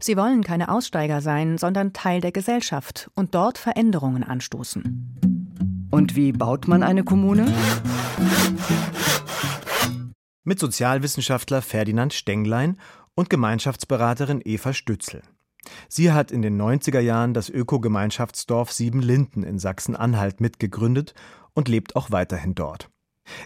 Sie 0.00 0.16
wollen 0.16 0.42
keine 0.42 0.68
Aussteiger 0.68 1.20
sein, 1.20 1.56
sondern 1.56 1.92
Teil 1.92 2.20
der 2.20 2.32
Gesellschaft 2.32 3.12
und 3.14 3.36
dort 3.36 3.58
Veränderungen 3.58 4.24
anstoßen. 4.24 5.86
Und 5.92 6.16
wie 6.16 6.32
baut 6.32 6.66
man 6.66 6.82
eine 6.82 7.04
Kommune? 7.04 7.46
Mit 10.42 10.58
Sozialwissenschaftler 10.58 11.62
Ferdinand 11.62 12.12
Stenglein 12.12 12.76
und 13.14 13.30
Gemeinschaftsberaterin 13.30 14.42
Eva 14.44 14.72
Stützel. 14.72 15.22
Sie 15.88 16.12
hat 16.12 16.30
in 16.30 16.42
den 16.42 16.60
90er 16.60 17.00
Jahren 17.00 17.34
das 17.34 17.48
Ökogemeinschaftsdorf 17.48 18.72
Siebenlinden 18.72 19.42
in 19.42 19.58
Sachsen-Anhalt 19.58 20.40
mitgegründet 20.40 21.14
und 21.54 21.68
lebt 21.68 21.96
auch 21.96 22.10
weiterhin 22.10 22.54
dort. 22.54 22.90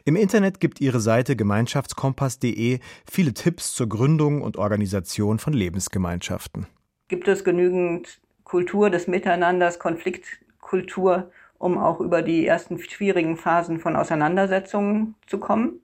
Im 0.04 0.16
Internet 0.16 0.60
gibt 0.60 0.80
ihre 0.80 1.00
Seite 1.00 1.36
gemeinschaftskompass.de 1.36 2.80
viele 3.08 3.34
Tipps 3.34 3.72
zur 3.72 3.88
Gründung 3.88 4.42
und 4.42 4.56
Organisation 4.56 5.38
von 5.38 5.52
Lebensgemeinschaften. 5.52 6.66
Gibt 7.08 7.28
es 7.28 7.44
genügend 7.44 8.20
Kultur 8.44 8.90
des 8.90 9.06
Miteinanders, 9.06 9.78
Konfliktkultur, 9.78 11.30
um 11.58 11.78
auch 11.78 12.00
über 12.00 12.22
die 12.22 12.46
ersten 12.46 12.78
schwierigen 12.78 13.36
Phasen 13.36 13.78
von 13.78 13.96
Auseinandersetzungen 13.96 15.14
zu 15.26 15.38
kommen? 15.38 15.80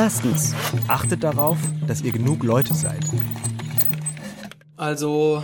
Erstens, 0.00 0.54
achtet 0.86 1.24
darauf, 1.24 1.58
dass 1.88 2.02
ihr 2.02 2.12
genug 2.12 2.44
Leute 2.44 2.72
seid. 2.72 3.00
Also 4.76 5.42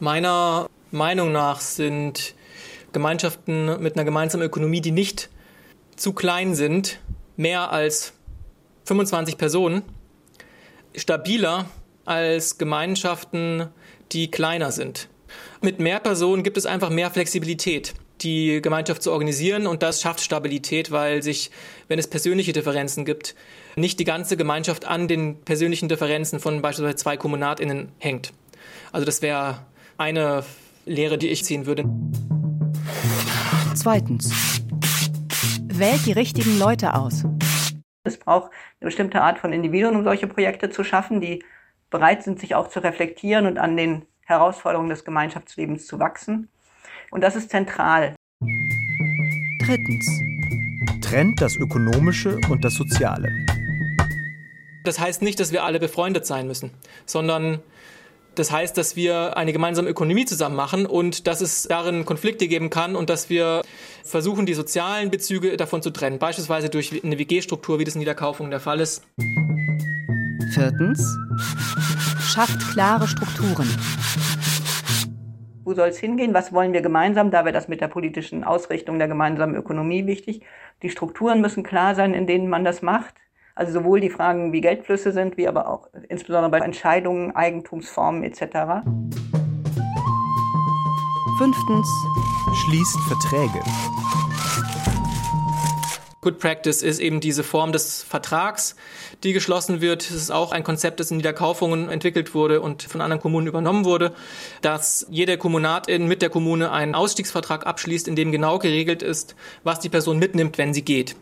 meiner 0.00 0.68
Meinung 0.90 1.32
nach 1.32 1.60
sind 1.60 2.34
Gemeinschaften 2.92 3.80
mit 3.82 3.94
einer 3.94 4.04
gemeinsamen 4.04 4.44
Ökonomie, 4.44 4.82
die 4.82 4.90
nicht 4.90 5.30
zu 5.96 6.12
klein 6.12 6.54
sind, 6.54 7.00
mehr 7.38 7.72
als 7.72 8.12
25 8.84 9.38
Personen, 9.38 9.82
stabiler 10.94 11.64
als 12.04 12.58
Gemeinschaften, 12.58 13.68
die 14.12 14.30
kleiner 14.30 14.72
sind. 14.72 15.08
Mit 15.62 15.80
mehr 15.80 16.00
Personen 16.00 16.42
gibt 16.42 16.58
es 16.58 16.66
einfach 16.66 16.90
mehr 16.90 17.10
Flexibilität 17.10 17.94
die 18.22 18.60
Gemeinschaft 18.62 19.02
zu 19.02 19.12
organisieren 19.12 19.66
und 19.66 19.82
das 19.82 20.00
schafft 20.00 20.20
Stabilität, 20.20 20.90
weil 20.90 21.22
sich, 21.22 21.50
wenn 21.88 21.98
es 21.98 22.08
persönliche 22.08 22.52
Differenzen 22.52 23.04
gibt, 23.04 23.34
nicht 23.76 23.98
die 23.98 24.04
ganze 24.04 24.36
Gemeinschaft 24.36 24.86
an 24.86 25.08
den 25.08 25.40
persönlichen 25.42 25.88
Differenzen 25.88 26.40
von 26.40 26.62
beispielsweise 26.62 26.96
zwei 26.96 27.16
KommunatInnen 27.16 27.92
hängt. 27.98 28.32
Also 28.92 29.04
das 29.04 29.22
wäre 29.22 29.66
eine 29.98 30.44
Lehre, 30.86 31.18
die 31.18 31.28
ich 31.28 31.44
ziehen 31.44 31.66
würde. 31.66 31.84
Zweitens. 33.74 34.62
Wählt 35.64 36.06
die 36.06 36.12
richtigen 36.12 36.58
Leute 36.58 36.94
aus. 36.94 37.24
Es 38.04 38.16
braucht 38.18 38.52
eine 38.80 38.88
bestimmte 38.88 39.20
Art 39.20 39.38
von 39.38 39.52
Individuen, 39.52 39.96
um 39.96 40.04
solche 40.04 40.26
Projekte 40.26 40.70
zu 40.70 40.84
schaffen, 40.84 41.20
die 41.20 41.44
bereit 41.90 42.22
sind, 42.22 42.40
sich 42.40 42.54
auch 42.54 42.68
zu 42.68 42.82
reflektieren 42.82 43.46
und 43.46 43.58
an 43.58 43.76
den 43.76 44.06
Herausforderungen 44.24 44.90
des 44.90 45.04
Gemeinschaftslebens 45.04 45.86
zu 45.86 45.98
wachsen. 45.98 46.48
Und 47.16 47.22
das 47.22 47.34
ist 47.34 47.48
zentral. 47.48 48.14
Drittens. 49.64 50.06
Trennt 51.00 51.40
das 51.40 51.56
Ökonomische 51.56 52.38
und 52.50 52.62
das 52.62 52.74
Soziale. 52.74 53.30
Das 54.84 55.00
heißt 55.00 55.22
nicht, 55.22 55.40
dass 55.40 55.50
wir 55.50 55.64
alle 55.64 55.80
befreundet 55.80 56.26
sein 56.26 56.46
müssen, 56.46 56.72
sondern 57.06 57.60
das 58.34 58.52
heißt, 58.52 58.76
dass 58.76 58.96
wir 58.96 59.34
eine 59.38 59.54
gemeinsame 59.54 59.88
Ökonomie 59.88 60.26
zusammen 60.26 60.56
machen 60.56 60.84
und 60.84 61.26
dass 61.26 61.40
es 61.40 61.62
darin 61.62 62.04
Konflikte 62.04 62.48
geben 62.48 62.68
kann 62.68 62.94
und 62.94 63.08
dass 63.08 63.30
wir 63.30 63.62
versuchen, 64.04 64.44
die 64.44 64.52
sozialen 64.52 65.10
Bezüge 65.10 65.56
davon 65.56 65.80
zu 65.80 65.92
trennen, 65.92 66.18
beispielsweise 66.18 66.68
durch 66.68 67.02
eine 67.02 67.18
WG-Struktur, 67.18 67.78
wie 67.78 67.84
das 67.84 67.94
in 67.94 68.00
Niederkaufung 68.00 68.50
der 68.50 68.60
Fall 68.60 68.78
ist. 68.78 69.02
Viertens. 70.52 71.16
Schafft 72.20 72.60
klare 72.72 73.08
Strukturen. 73.08 73.74
Wo 75.66 75.74
soll 75.74 75.88
es 75.88 75.98
hingehen? 75.98 76.32
Was 76.32 76.52
wollen 76.52 76.72
wir 76.72 76.80
gemeinsam? 76.80 77.32
Da 77.32 77.44
wäre 77.44 77.52
das 77.52 77.66
mit 77.66 77.80
der 77.80 77.88
politischen 77.88 78.44
Ausrichtung 78.44 79.00
der 79.00 79.08
gemeinsamen 79.08 79.56
Ökonomie 79.56 80.06
wichtig. 80.06 80.42
Die 80.82 80.90
Strukturen 80.90 81.40
müssen 81.40 81.64
klar 81.64 81.96
sein, 81.96 82.14
in 82.14 82.28
denen 82.28 82.48
man 82.48 82.64
das 82.64 82.82
macht. 82.82 83.16
Also 83.56 83.72
sowohl 83.72 83.98
die 83.98 84.08
Fragen, 84.08 84.52
wie 84.52 84.60
Geldflüsse 84.60 85.10
sind, 85.10 85.36
wie 85.36 85.48
aber 85.48 85.68
auch 85.68 85.88
insbesondere 86.08 86.52
bei 86.52 86.60
Entscheidungen, 86.60 87.34
Eigentumsformen 87.34 88.22
etc. 88.22 88.86
Fünftens. 91.36 91.88
Schließt 92.54 92.98
Verträge. 93.08 93.60
Good 96.26 96.38
Practice 96.38 96.82
ist 96.82 97.00
eben 97.00 97.20
diese 97.20 97.42
Form 97.42 97.72
des 97.72 98.04
Vertrags, 98.04 98.76
die 99.24 99.32
geschlossen 99.32 99.80
wird. 99.80 100.02
Es 100.02 100.10
ist 100.10 100.30
auch 100.30 100.52
ein 100.52 100.64
Konzept, 100.64 101.00
das 101.00 101.10
in 101.10 101.16
Niederkaufungen 101.16 101.88
entwickelt 101.88 102.34
wurde 102.34 102.60
und 102.60 102.82
von 102.82 103.00
anderen 103.00 103.20
Kommunen 103.20 103.46
übernommen 103.46 103.84
wurde, 103.84 104.12
dass 104.62 105.06
jede 105.10 105.38
Kommunatin 105.38 106.06
mit 106.06 106.22
der 106.22 106.30
Kommune 106.30 106.70
einen 106.70 106.94
Ausstiegsvertrag 106.94 107.66
abschließt, 107.66 108.08
in 108.08 108.16
dem 108.16 108.32
genau 108.32 108.58
geregelt 108.58 109.02
ist, 109.02 109.34
was 109.64 109.80
die 109.80 109.88
Person 109.88 110.18
mitnimmt, 110.18 110.58
wenn 110.58 110.74
sie 110.74 110.82
geht. 110.82 111.16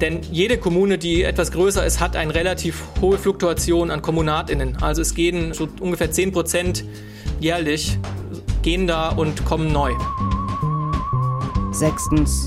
Denn 0.00 0.20
jede 0.30 0.58
Kommune, 0.58 0.96
die 0.96 1.24
etwas 1.24 1.50
größer 1.50 1.84
ist, 1.84 1.98
hat 1.98 2.14
eine 2.14 2.32
relativ 2.32 2.84
hohe 3.00 3.18
Fluktuation 3.18 3.90
an 3.90 4.00
KommunatInnen. 4.00 4.80
Also 4.80 5.02
es 5.02 5.14
gehen 5.14 5.54
so 5.54 5.68
ungefähr 5.80 6.10
10 6.10 6.32
Prozent 6.32 6.84
jährlich, 7.40 7.98
gehen 8.62 8.86
da 8.86 9.08
und 9.08 9.44
kommen 9.44 9.72
neu. 9.72 9.92
Sechstens. 11.72 12.46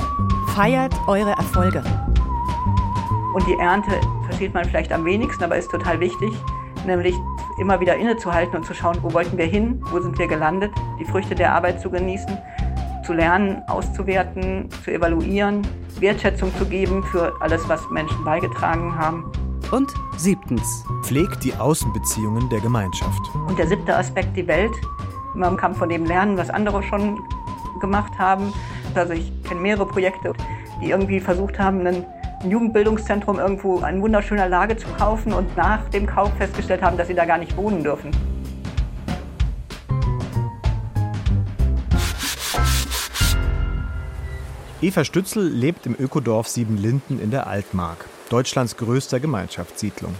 Feiert 0.55 0.93
eure 1.07 1.31
Erfolge. 1.31 1.83
Und 3.33 3.47
die 3.47 3.57
Ernte 3.57 3.91
versteht 4.25 4.53
man 4.53 4.65
vielleicht 4.65 4.91
am 4.91 5.05
wenigsten, 5.05 5.43
aber 5.43 5.55
ist 5.57 5.71
total 5.71 5.99
wichtig, 5.99 6.33
nämlich 6.85 7.15
immer 7.59 7.79
wieder 7.79 7.95
innezuhalten 7.95 8.57
und 8.57 8.65
zu 8.65 8.73
schauen, 8.73 8.97
wo 9.01 9.13
wollten 9.13 9.37
wir 9.37 9.45
hin, 9.45 9.81
wo 9.91 9.99
sind 9.99 10.17
wir 10.17 10.27
gelandet, 10.27 10.71
die 10.99 11.05
Früchte 11.05 11.35
der 11.35 11.53
Arbeit 11.53 11.79
zu 11.79 11.89
genießen, 11.89 12.37
zu 13.05 13.13
lernen, 13.13 13.61
auszuwerten, 13.67 14.69
zu 14.83 14.91
evaluieren, 14.91 15.65
Wertschätzung 15.99 16.53
zu 16.57 16.65
geben 16.65 17.03
für 17.03 17.33
alles, 17.41 17.67
was 17.69 17.89
Menschen 17.89 18.23
beigetragen 18.23 18.97
haben. 18.97 19.31
Und 19.71 19.93
siebtens. 20.17 20.83
Pflegt 21.03 21.43
die 21.43 21.53
Außenbeziehungen 21.53 22.49
der 22.49 22.59
Gemeinschaft. 22.59 23.21
Und 23.47 23.57
der 23.57 23.67
siebte 23.67 23.95
Aspekt, 23.95 24.35
die 24.35 24.47
Welt. 24.47 24.73
Man 25.33 25.55
kann 25.55 25.73
von 25.73 25.87
dem 25.87 26.05
lernen, 26.05 26.35
was 26.35 26.49
andere 26.49 26.83
schon 26.83 27.21
gemacht 27.79 28.11
haben. 28.19 28.53
Also 28.95 29.13
ich 29.13 29.31
kenne 29.43 29.61
mehrere 29.61 29.85
Projekte, 29.85 30.33
die 30.81 30.89
irgendwie 30.89 31.21
versucht 31.21 31.57
haben, 31.57 31.85
ein 32.43 32.51
Jugendbildungszentrum 32.51 33.39
irgendwo 33.39 33.79
in 33.79 34.01
wunderschöner 34.01 34.49
Lage 34.49 34.77
zu 34.77 34.87
kaufen 34.97 35.33
und 35.33 35.55
nach 35.55 35.89
dem 35.89 36.07
Kauf 36.07 36.31
festgestellt 36.37 36.81
haben, 36.81 36.97
dass 36.97 37.07
sie 37.07 37.13
da 37.13 37.25
gar 37.25 37.37
nicht 37.37 37.55
wohnen 37.55 37.83
dürfen. 37.83 38.11
Eva 44.81 45.05
Stützel 45.05 45.47
lebt 45.47 45.85
im 45.85 45.95
Ökodorf 45.99 46.47
Siebenlinden 46.47 47.21
in 47.21 47.29
der 47.29 47.45
Altmark, 47.45 48.05
Deutschlands 48.29 48.77
größter 48.77 49.19
Gemeinschaftssiedlung. 49.19 50.15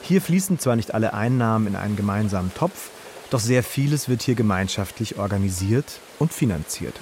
Hier 0.00 0.22
fließen 0.22 0.58
zwar 0.58 0.76
nicht 0.76 0.94
alle 0.94 1.12
Einnahmen 1.12 1.66
in 1.66 1.76
einen 1.76 1.96
gemeinsamen 1.96 2.50
Topf, 2.54 2.88
doch 3.28 3.40
sehr 3.40 3.62
vieles 3.62 4.08
wird 4.08 4.22
hier 4.22 4.34
gemeinschaftlich 4.34 5.18
organisiert 5.18 6.00
und 6.18 6.32
finanziert. 6.32 6.98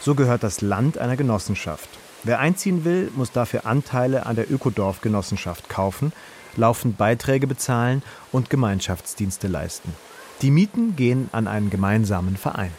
So 0.00 0.14
gehört 0.14 0.42
das 0.42 0.62
Land 0.62 0.96
einer 0.96 1.16
Genossenschaft. 1.16 1.90
Wer 2.24 2.38
einziehen 2.38 2.84
will, 2.84 3.10
muss 3.16 3.32
dafür 3.32 3.66
Anteile 3.66 4.26
an 4.26 4.36
der 4.36 4.50
Ökodorfgenossenschaft 4.50 5.68
kaufen, 5.68 6.12
laufend 6.56 6.96
Beiträge 6.96 7.46
bezahlen 7.46 8.02
und 8.30 8.48
Gemeinschaftsdienste 8.48 9.48
leisten. 9.48 9.94
Die 10.40 10.50
Mieten 10.50 10.94
gehen 10.96 11.28
an 11.32 11.48
einen 11.48 11.70
gemeinsamen 11.70 12.36
Verein. 12.36 12.72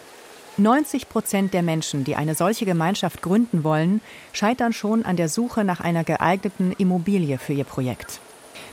90 0.57 1.09
Prozent 1.09 1.53
der 1.53 1.63
Menschen, 1.63 2.03
die 2.03 2.15
eine 2.15 2.35
solche 2.35 2.65
Gemeinschaft 2.65 3.21
gründen 3.21 3.63
wollen, 3.63 4.01
scheitern 4.33 4.71
schon 4.71 5.03
an 5.03 5.15
der 5.15 5.27
Suche 5.27 5.63
nach 5.63 5.79
einer 5.79 6.03
geeigneten 6.03 6.73
Immobilie 6.77 7.37
für 7.37 7.53
ihr 7.53 7.63
Projekt. 7.63 8.19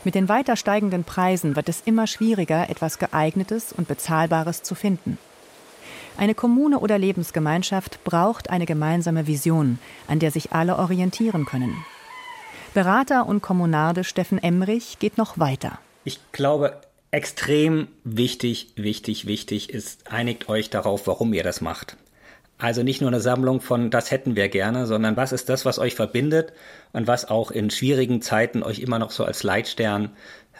Mit 0.04 0.14
den 0.14 0.28
weiter 0.28 0.56
steigenden 0.56 1.04
Preisen 1.04 1.56
wird 1.56 1.68
es 1.68 1.82
immer 1.84 2.06
schwieriger, 2.06 2.68
etwas 2.68 2.98
Geeignetes 2.98 3.72
und 3.72 3.88
Bezahlbares 3.88 4.62
zu 4.62 4.74
finden. 4.74 5.18
Eine 6.20 6.34
Kommune 6.34 6.80
oder 6.80 6.98
Lebensgemeinschaft 6.98 8.04
braucht 8.04 8.50
eine 8.50 8.66
gemeinsame 8.66 9.26
Vision, 9.26 9.78
an 10.06 10.18
der 10.18 10.30
sich 10.30 10.52
alle 10.52 10.76
orientieren 10.76 11.46
können. 11.46 11.74
Berater 12.74 13.24
und 13.24 13.40
Kommunarde 13.40 14.04
Steffen 14.04 14.36
Emrich 14.36 14.98
geht 14.98 15.16
noch 15.16 15.38
weiter. 15.38 15.78
Ich 16.04 16.20
glaube, 16.32 16.78
extrem 17.10 17.88
wichtig, 18.04 18.74
wichtig, 18.76 19.26
wichtig 19.26 19.70
ist, 19.70 20.12
einigt 20.12 20.50
euch 20.50 20.68
darauf, 20.68 21.06
warum 21.06 21.32
ihr 21.32 21.42
das 21.42 21.62
macht. 21.62 21.96
Also 22.58 22.82
nicht 22.82 23.00
nur 23.00 23.08
eine 23.08 23.22
Sammlung 23.22 23.62
von 23.62 23.90
das 23.90 24.10
hätten 24.10 24.36
wir 24.36 24.50
gerne, 24.50 24.86
sondern 24.86 25.16
was 25.16 25.32
ist 25.32 25.48
das, 25.48 25.64
was 25.64 25.78
euch 25.78 25.94
verbindet 25.94 26.52
und 26.92 27.06
was 27.06 27.30
auch 27.30 27.50
in 27.50 27.70
schwierigen 27.70 28.20
Zeiten 28.20 28.62
euch 28.62 28.80
immer 28.80 28.98
noch 28.98 29.10
so 29.10 29.24
als 29.24 29.42
Leitstern 29.42 30.10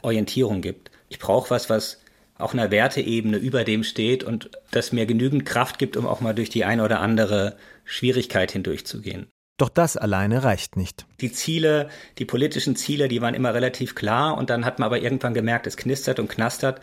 Orientierung 0.01 0.63
gibt. 0.63 0.91
Ich 1.11 1.19
brauche 1.19 1.51
was, 1.51 1.69
was 1.69 1.99
auch 2.41 2.53
einer 2.53 2.71
Werteebene 2.71 3.37
über 3.37 3.65
dem 3.65 3.85
steht 3.85 4.25
und 4.25 4.51
das 4.71 4.93
mir 4.93 5.07
genügend 5.07 5.45
Kraft 5.45 5.79
gibt, 5.79 5.97
um 5.97 6.07
auch 6.07 6.21
mal 6.21 6.35
durch 6.35 6.51
die 6.51 6.65
eine 6.65 6.85
oder 6.85 7.01
andere 7.01 7.57
Schwierigkeit 7.85 8.53
hindurchzugehen. 8.53 9.27
Doch 9.57 9.69
das 9.69 9.97
alleine 9.97 10.43
reicht 10.43 10.77
nicht. 10.77 11.05
Die 11.21 11.33
Ziele, 11.33 11.91
die 12.19 12.25
politischen 12.25 12.77
Ziele, 12.77 13.09
die 13.09 13.21
waren 13.21 13.35
immer 13.35 13.53
relativ 13.53 13.95
klar 13.95 14.39
und 14.39 14.49
dann 14.49 14.65
hat 14.65 14.79
man 14.79 14.87
aber 14.87 15.03
irgendwann 15.03 15.35
gemerkt, 15.35 15.67
es 15.67 15.77
knistert 15.77 16.19
und 16.19 16.29
knastert 16.29 16.81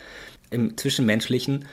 im 0.51 0.77
Zwischenmenschlichen 0.77 1.65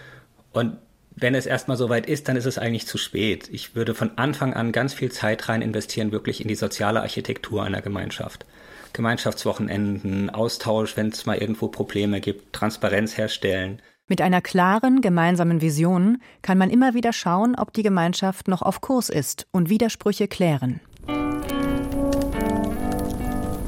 und 0.53 0.79
wenn 1.17 1.35
es 1.35 1.47
erstmal 1.47 1.77
soweit 1.77 2.07
ist, 2.07 2.29
dann 2.29 2.37
ist 2.37 2.47
es 2.47 2.59
eigentlich 2.59 2.87
zu 2.87 2.99
spät. 2.99 3.49
Ich 3.53 3.77
würde 3.77 3.95
von 3.95 4.19
Anfang 4.19 4.55
an 4.55 4.73
ganz 4.73 4.95
viel 4.95 5.13
Zeit 5.13 5.49
rein 5.49 5.63
investieren, 5.63 6.11
wirklich 6.11 6.41
in 6.41 6.49
die 6.49 6.57
soziale 6.57 7.03
Architektur 7.03 7.63
einer 7.63 7.83
Gemeinschaft. 7.83 8.47
Gemeinschaftswochenenden, 8.95 10.31
Austausch, 10.31 10.97
wenn 10.97 11.09
es 11.09 11.27
mal 11.27 11.37
irgendwo 11.37 11.69
Probleme 11.69 12.21
gibt, 12.21 12.53
Transparenz 12.55 13.19
herstellen. 13.19 13.83
Mit 14.07 14.21
einer 14.21 14.41
klaren 14.41 15.01
gemeinsamen 15.01 15.61
Vision 15.61 16.19
kann 16.43 16.59
man 16.59 16.71
immer 16.71 16.95
wieder 16.95 17.13
schauen, 17.13 17.57
ob 17.57 17.73
die 17.73 17.83
Gemeinschaft 17.83 18.49
noch 18.49 18.63
auf 18.63 18.81
Kurs 18.81 19.09
ist 19.09 19.47
und 19.51 19.69
Widersprüche 19.69 20.29
klären. 20.29 20.81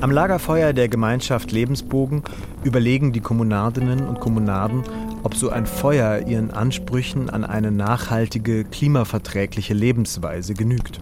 Am 0.00 0.10
Lagerfeuer 0.10 0.72
der 0.72 0.88
Gemeinschaft 0.88 1.52
Lebensbogen 1.52 2.22
überlegen 2.62 3.12
die 3.12 3.20
Kommunardinnen 3.20 4.06
und 4.06 4.20
Kommunarden, 4.20 4.84
ob 5.22 5.34
so 5.34 5.50
ein 5.50 5.66
Feuer 5.66 6.20
ihren 6.26 6.52
Ansprüchen 6.52 7.30
an 7.30 7.44
eine 7.44 7.72
nachhaltige, 7.72 8.64
klimaverträgliche 8.64 9.74
Lebensweise 9.74 10.54
genügt 10.54 11.00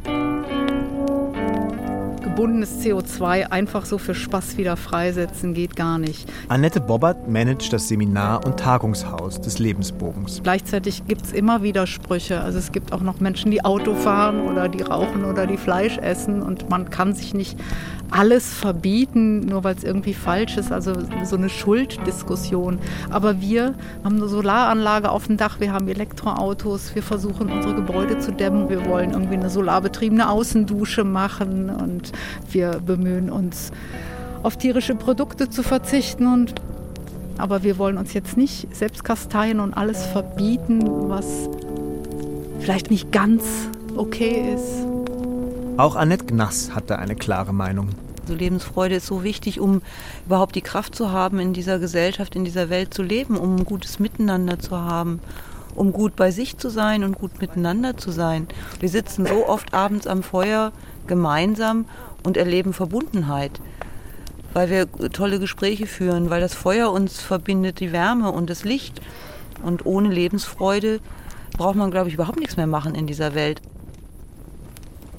gebundenes 2.35 2.81
CO2 2.81 3.53
einfach 3.53 3.87
so 3.87 3.97
für 3.97 4.13
Spaß 4.13 4.57
wieder 4.57 4.77
freisetzen 4.77 5.55
geht 5.55 5.77
gar 5.77 5.99
nicht. 6.01 6.29
Annette 6.49 6.81
Bobbert 6.81 7.29
managt 7.29 7.73
das 7.73 7.87
Seminar- 7.87 8.45
und 8.45 8.59
Tagungshaus 8.59 9.41
des 9.41 9.61
Lebensbogens. 9.61 10.41
Gleichzeitig 10.43 11.07
gibt 11.07 11.27
es 11.27 11.33
immer 11.33 11.63
Widersprüche. 11.63 12.41
Also 12.41 12.59
es 12.59 12.73
gibt 12.73 12.93
auch 12.93 13.03
noch 13.03 13.21
Menschen, 13.21 13.53
die 13.53 13.65
Auto 13.65 13.95
fahren 13.95 14.41
oder 14.49 14.69
die 14.69 14.83
rauchen 14.83 15.25
oder 15.25 15.47
die 15.47 15.57
Fleisch 15.57 15.97
essen 15.99 16.43
und 16.43 16.69
man 16.69 16.91
kann 16.91 17.15
sich 17.15 17.35
nicht 17.35 17.57
alles 18.11 18.53
verbieten, 18.53 19.41
nur 19.47 19.65
weil 19.65 19.75
es 19.75 19.85
irgendwie 19.85 20.15
falsch 20.15 20.57
ist. 20.57 20.73
Also 20.73 20.93
so 21.25 21.37
eine 21.37 21.49
Schulddiskussion. 21.49 22.79
Aber 23.11 23.41
wir 23.41 23.75
haben 24.05 24.17
eine 24.17 24.29
Solaranlage 24.29 25.11
auf 25.11 25.27
dem 25.27 25.37
Dach, 25.37 25.61
wir 25.61 25.73
haben 25.73 25.89
Elektroautos, 25.89 26.95
wir 26.95 27.03
versuchen 27.03 27.51
unsere 27.51 27.75
Gebäude 27.75 28.19
zu 28.19 28.33
dämmen, 28.33 28.69
wir 28.69 28.87
wollen 28.87 29.13
irgendwie 29.13 29.35
eine 29.35 29.51
solarbetriebene 29.51 30.29
Außendusche 30.29 31.05
machen 31.05 31.71
und 31.71 32.13
wir 32.51 32.81
bemühen 32.85 33.31
uns 33.31 33.73
auf 34.43 34.57
tierische 34.57 34.95
Produkte 34.95 35.49
zu 35.49 35.63
verzichten 35.63 36.27
und 36.27 36.55
aber 37.39 37.65
wir 37.65 37.79
wollen 37.79 37.99
uns 37.99 38.13
jetzt 38.15 38.37
nicht 38.37 38.75
selbst 38.75 39.03
kasteien 39.03 39.59
und 39.59 39.75
alles 39.75 40.07
verbieten, 40.07 41.09
was 41.09 41.49
vielleicht 42.61 42.91
nicht 42.91 43.11
ganz 43.11 43.43
okay 43.97 44.55
ist. 44.55 44.94
Auch 45.77 45.97
Annette 45.97 46.27
Gnass 46.27 46.73
hat 46.73 46.89
da 46.89 46.97
eine 46.97 47.17
klare 47.17 47.53
Meinung. 47.53 47.89
Also 48.23 48.35
Lebensfreude 48.35 48.95
ist 48.95 49.07
so 49.07 49.25
wichtig, 49.25 49.59
um 49.59 49.83
überhaupt 50.25 50.55
die 50.55 50.63
Kraft 50.63 50.95
zu 50.95 51.11
haben, 51.11 51.41
in 51.41 51.53
dieser 51.53 51.81
Gesellschaft, 51.81 52.37
in 52.37 52.45
dieser 52.45 52.71
Welt 52.71 52.95
zu 52.95 53.03
leben, 53.03 53.37
um 53.37 53.57
ein 53.57 53.65
gutes 53.65 53.99
Miteinander 53.99 54.61
zu 54.61 54.81
haben, 54.81 55.19
um 55.75 55.93
gut 55.93 56.15
bei 56.15 56.31
sich 56.31 56.59
zu 56.59 56.71
sein 56.71 57.03
und 57.03 57.19
gut 57.19 57.41
miteinander 57.41 57.97
zu 57.97 58.13
sein. 58.13 58.47
Wir 58.79 58.89
sitzen 58.89 59.27
so 59.27 59.49
oft 59.49 59.75
abends 59.75 60.07
am 60.07 60.23
Feuer 60.23 60.71
gemeinsam 61.09 61.87
und 62.23 62.37
erleben 62.37 62.73
Verbundenheit, 62.73 63.61
weil 64.53 64.71
wir 64.71 64.89
tolle 65.11 65.41
Gespräche 65.41 65.89
führen, 65.89 66.31
weil 66.31 66.41
das 66.41 66.55
Feuer 66.55 66.93
uns 66.93 67.21
verbindet, 67.21 67.81
die 67.81 67.91
Wärme 67.91 68.31
und 68.31 68.49
das 68.49 68.63
Licht. 68.63 69.01
Und 69.65 69.85
ohne 69.85 70.09
Lebensfreude 70.09 71.01
braucht 71.59 71.75
man, 71.75 71.91
glaube 71.91 72.09
ich, 72.09 72.15
überhaupt 72.15 72.39
nichts 72.39 72.57
mehr 72.57 72.69
machen 72.69 72.95
in 72.95 73.09
dieser 73.09 73.35
Welt. 73.35 73.61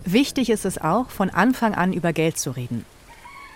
Wichtig 0.07 0.51
ist 0.51 0.65
es 0.65 0.77
auch, 0.77 1.09
von 1.09 1.31
Anfang 1.31 1.73
an 1.73 1.91
über 1.91 2.13
Geld 2.13 2.37
zu 2.37 2.51
reden. 2.51 2.85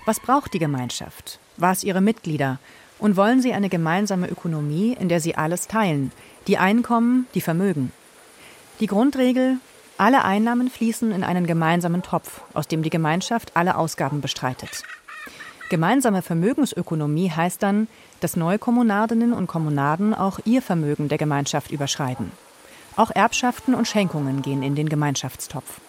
Was 0.05 0.19
braucht 0.19 0.51
die 0.55 0.59
Gemeinschaft? 0.59 1.39
Was 1.57 1.83
ihre 1.83 2.01
Mitglieder? 2.01 2.57
Und 2.97 3.15
wollen 3.15 3.39
sie 3.39 3.53
eine 3.53 3.69
gemeinsame 3.69 4.27
Ökonomie, 4.27 4.97
in 4.99 5.09
der 5.09 5.19
sie 5.19 5.35
alles 5.35 5.67
teilen? 5.67 6.11
Die 6.47 6.57
Einkommen, 6.57 7.27
die 7.35 7.41
Vermögen. 7.41 7.91
Die 8.79 8.87
Grundregel, 8.87 9.57
alle 9.99 10.23
Einnahmen 10.23 10.71
fließen 10.71 11.11
in 11.11 11.23
einen 11.23 11.45
gemeinsamen 11.45 12.01
Topf, 12.01 12.41
aus 12.55 12.67
dem 12.67 12.81
die 12.81 12.89
Gemeinschaft 12.89 13.51
alle 13.55 13.77
Ausgaben 13.77 14.19
bestreitet. 14.19 14.83
Gemeinsame 15.69 16.23
Vermögensökonomie 16.23 17.29
heißt 17.29 17.61
dann, 17.61 17.87
dass 18.21 18.35
Neukommunardinnen 18.35 19.33
und 19.33 19.45
Kommunaden 19.45 20.15
auch 20.15 20.39
ihr 20.45 20.63
Vermögen 20.63 21.09
der 21.09 21.19
Gemeinschaft 21.19 21.69
überschreiten. 21.69 22.31
Auch 22.95 23.11
Erbschaften 23.11 23.75
und 23.75 23.87
Schenkungen 23.87 24.41
gehen 24.41 24.63
in 24.63 24.73
den 24.73 24.89
Gemeinschaftstopf. 24.89 25.79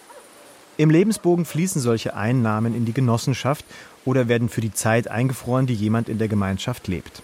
Im 0.77 0.89
Lebensbogen 0.89 1.45
fließen 1.45 1.81
solche 1.81 2.15
Einnahmen 2.15 2.73
in 2.75 2.85
die 2.85 2.93
Genossenschaft 2.93 3.65
oder 4.05 4.27
werden 4.27 4.49
für 4.49 4.61
die 4.61 4.73
Zeit 4.73 5.07
eingefroren, 5.09 5.67
die 5.67 5.73
jemand 5.73 6.09
in 6.09 6.17
der 6.17 6.27
Gemeinschaft 6.27 6.87
lebt. 6.87 7.21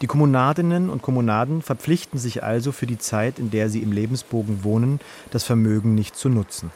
Die 0.00 0.06
Kommunadinnen 0.06 0.90
und 0.90 1.02
Kommunaden 1.02 1.62
verpflichten 1.62 2.18
sich 2.18 2.42
also 2.42 2.72
für 2.72 2.86
die 2.86 2.98
Zeit, 2.98 3.38
in 3.38 3.50
der 3.50 3.70
sie 3.70 3.80
im 3.80 3.92
Lebensbogen 3.92 4.64
wohnen, 4.64 5.00
das 5.30 5.44
Vermögen 5.44 5.94
nicht 5.94 6.16
zu 6.16 6.28
nutzen. 6.28 6.70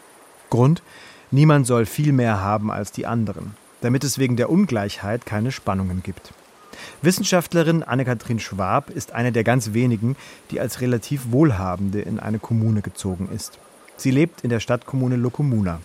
Grund: 0.51 0.83
Niemand 1.31 1.67
soll 1.67 1.85
viel 1.85 2.13
mehr 2.13 2.41
haben 2.41 2.71
als 2.71 2.93
die 2.93 3.07
anderen, 3.07 3.55
damit 3.81 4.05
es 4.05 4.19
wegen 4.19 4.37
der 4.37 4.51
Ungleichheit 4.51 5.27
keine 5.27 5.53
Spannungen 5.53 6.03
gibt. 6.03 6.33
Wissenschaftlerin 7.03 7.83
Anne-Kathrin 7.83 8.39
Schwab 8.39 8.91
ist 8.91 9.13
eine 9.13 9.33
der 9.33 9.45
ganz 9.45 9.73
wenigen, 9.73 10.17
die 10.51 10.61
als 10.61 10.81
relativ 10.81 11.33
Wohlhabende 11.33 12.01
in 12.01 12.19
eine 12.19 12.39
Kommune 12.39 12.83
gezogen 12.83 13.29
ist. 13.35 13.59
Sie 13.97 14.11
lebt 14.11 14.43
in 14.43 14.51
der 14.51 14.61
Stadtkommune 14.61 15.17
Locomuna. 15.17 15.81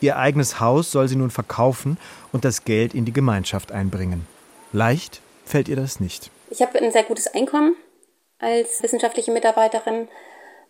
Ihr 0.00 0.16
eigenes 0.16 0.60
Haus 0.60 0.90
soll 0.90 1.08
sie 1.08 1.16
nun 1.16 1.30
verkaufen 1.30 1.98
und 2.32 2.44
das 2.44 2.64
Geld 2.64 2.94
in 2.94 3.04
die 3.04 3.12
Gemeinschaft 3.12 3.72
einbringen. 3.72 4.26
Leicht 4.72 5.20
fällt 5.44 5.68
ihr 5.68 5.76
das 5.76 6.00
nicht. 6.00 6.30
Ich 6.50 6.62
habe 6.62 6.80
ein 6.80 6.92
sehr 6.92 7.04
gutes 7.04 7.28
Einkommen 7.28 7.76
als 8.38 8.82
wissenschaftliche 8.82 9.32
Mitarbeiterin 9.32 10.08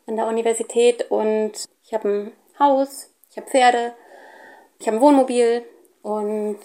an 0.07 0.17
der 0.17 0.27
Universität 0.27 1.11
und 1.11 1.53
ich 1.85 1.95
habe 1.95 2.09
ein 2.09 2.33
Haus, 2.59 3.11
ich 3.31 3.37
habe 3.37 3.51
Pferde, 3.51 3.95
ich 4.79 4.87
habe 4.87 4.99
ein 4.99 5.03
Wohnmobil 5.03 5.63
und 6.03 6.59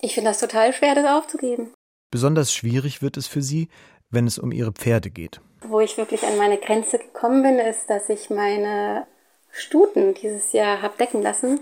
ich 0.00 0.14
finde 0.14 0.30
das 0.30 0.40
total 0.40 0.72
schwer, 0.72 0.94
das 0.94 1.06
aufzugeben. 1.06 1.72
Besonders 2.10 2.52
schwierig 2.52 3.02
wird 3.02 3.16
es 3.16 3.26
für 3.26 3.42
sie, 3.42 3.68
wenn 4.10 4.26
es 4.26 4.38
um 4.38 4.52
ihre 4.52 4.72
Pferde 4.72 5.10
geht. 5.10 5.40
Wo 5.62 5.80
ich 5.80 5.96
wirklich 5.96 6.22
an 6.24 6.36
meine 6.36 6.58
Grenze 6.58 6.98
gekommen 6.98 7.42
bin, 7.42 7.58
ist, 7.58 7.88
dass 7.88 8.08
ich 8.08 8.30
meine 8.30 9.06
Stuten 9.54 10.14
dieses 10.14 10.52
Jahr 10.52 10.82
habe 10.82 10.96
decken 10.98 11.22
lassen. 11.22 11.60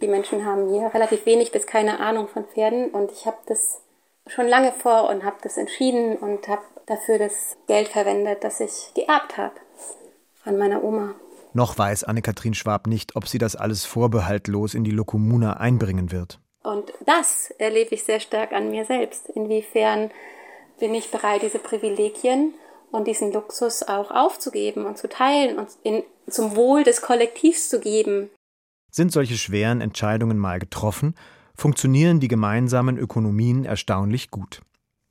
Die 0.00 0.06
Menschen 0.06 0.44
haben 0.44 0.70
hier 0.70 0.94
relativ 0.94 1.26
wenig 1.26 1.50
bis 1.50 1.66
keine 1.66 1.98
Ahnung 2.00 2.28
von 2.28 2.44
Pferden 2.44 2.90
und 2.90 3.10
ich 3.10 3.26
habe 3.26 3.36
das 3.46 3.80
schon 4.28 4.46
lange 4.46 4.72
vor 4.72 5.10
und 5.10 5.24
habe 5.24 5.36
das 5.42 5.56
entschieden 5.56 6.16
und 6.16 6.46
habe 6.46 6.62
dafür 6.86 7.18
das 7.18 7.56
Geld 7.66 7.88
verwendet, 7.88 8.44
das 8.44 8.60
ich 8.60 8.92
geerbt 8.94 9.36
habe 9.36 9.54
von 10.42 10.56
meiner 10.56 10.84
Oma. 10.84 11.14
Noch 11.52 11.76
weiß 11.76 12.04
Anne-Kathrin 12.04 12.54
Schwab 12.54 12.86
nicht, 12.86 13.16
ob 13.16 13.26
sie 13.26 13.38
das 13.38 13.56
alles 13.56 13.84
vorbehaltlos 13.84 14.74
in 14.74 14.84
die 14.84 14.92
Lokomuna 14.92 15.54
einbringen 15.54 16.12
wird. 16.12 16.38
Und 16.62 16.92
das 17.04 17.50
erlebe 17.58 17.94
ich 17.94 18.04
sehr 18.04 18.20
stark 18.20 18.52
an 18.52 18.70
mir 18.70 18.84
selbst. 18.84 19.28
Inwiefern 19.30 20.12
bin 20.78 20.94
ich 20.94 21.10
bereit, 21.10 21.42
diese 21.42 21.58
Privilegien 21.58 22.54
und 22.92 23.06
diesen 23.06 23.32
Luxus 23.32 23.82
auch 23.82 24.10
aufzugeben 24.10 24.86
und 24.86 24.96
zu 24.96 25.08
teilen 25.08 25.58
und 25.58 25.68
in, 25.82 26.04
zum 26.30 26.56
Wohl 26.56 26.84
des 26.84 27.02
Kollektivs 27.02 27.68
zu 27.68 27.80
geben. 27.80 28.30
Sind 28.90 29.12
solche 29.12 29.36
schweren 29.36 29.80
Entscheidungen 29.80 30.38
mal 30.38 30.58
getroffen, 30.58 31.14
funktionieren 31.54 32.20
die 32.20 32.28
gemeinsamen 32.28 32.98
Ökonomien 32.98 33.64
erstaunlich 33.64 34.30
gut. 34.30 34.62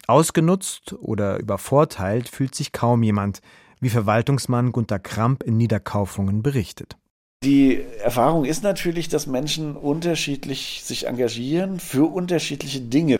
Ausgenutzt 0.07 0.93
oder 0.93 1.39
übervorteilt 1.39 2.29
fühlt 2.29 2.55
sich 2.55 2.71
kaum 2.71 3.03
jemand, 3.03 3.41
wie 3.79 3.89
Verwaltungsmann 3.89 4.71
Gunter 4.71 4.99
Kramp 4.99 5.43
in 5.43 5.57
Niederkaufungen 5.57 6.41
berichtet. 6.41 6.97
Die 7.43 7.85
Erfahrung 8.03 8.43
ist 8.43 8.63
natürlich, 8.63 9.07
dass 9.07 9.25
Menschen 9.25 9.77
unterschiedlich 9.77 10.81
sich 10.83 11.07
engagieren 11.07 11.79
für 11.79 12.03
unterschiedliche 12.03 12.81
Dinge. 12.81 13.17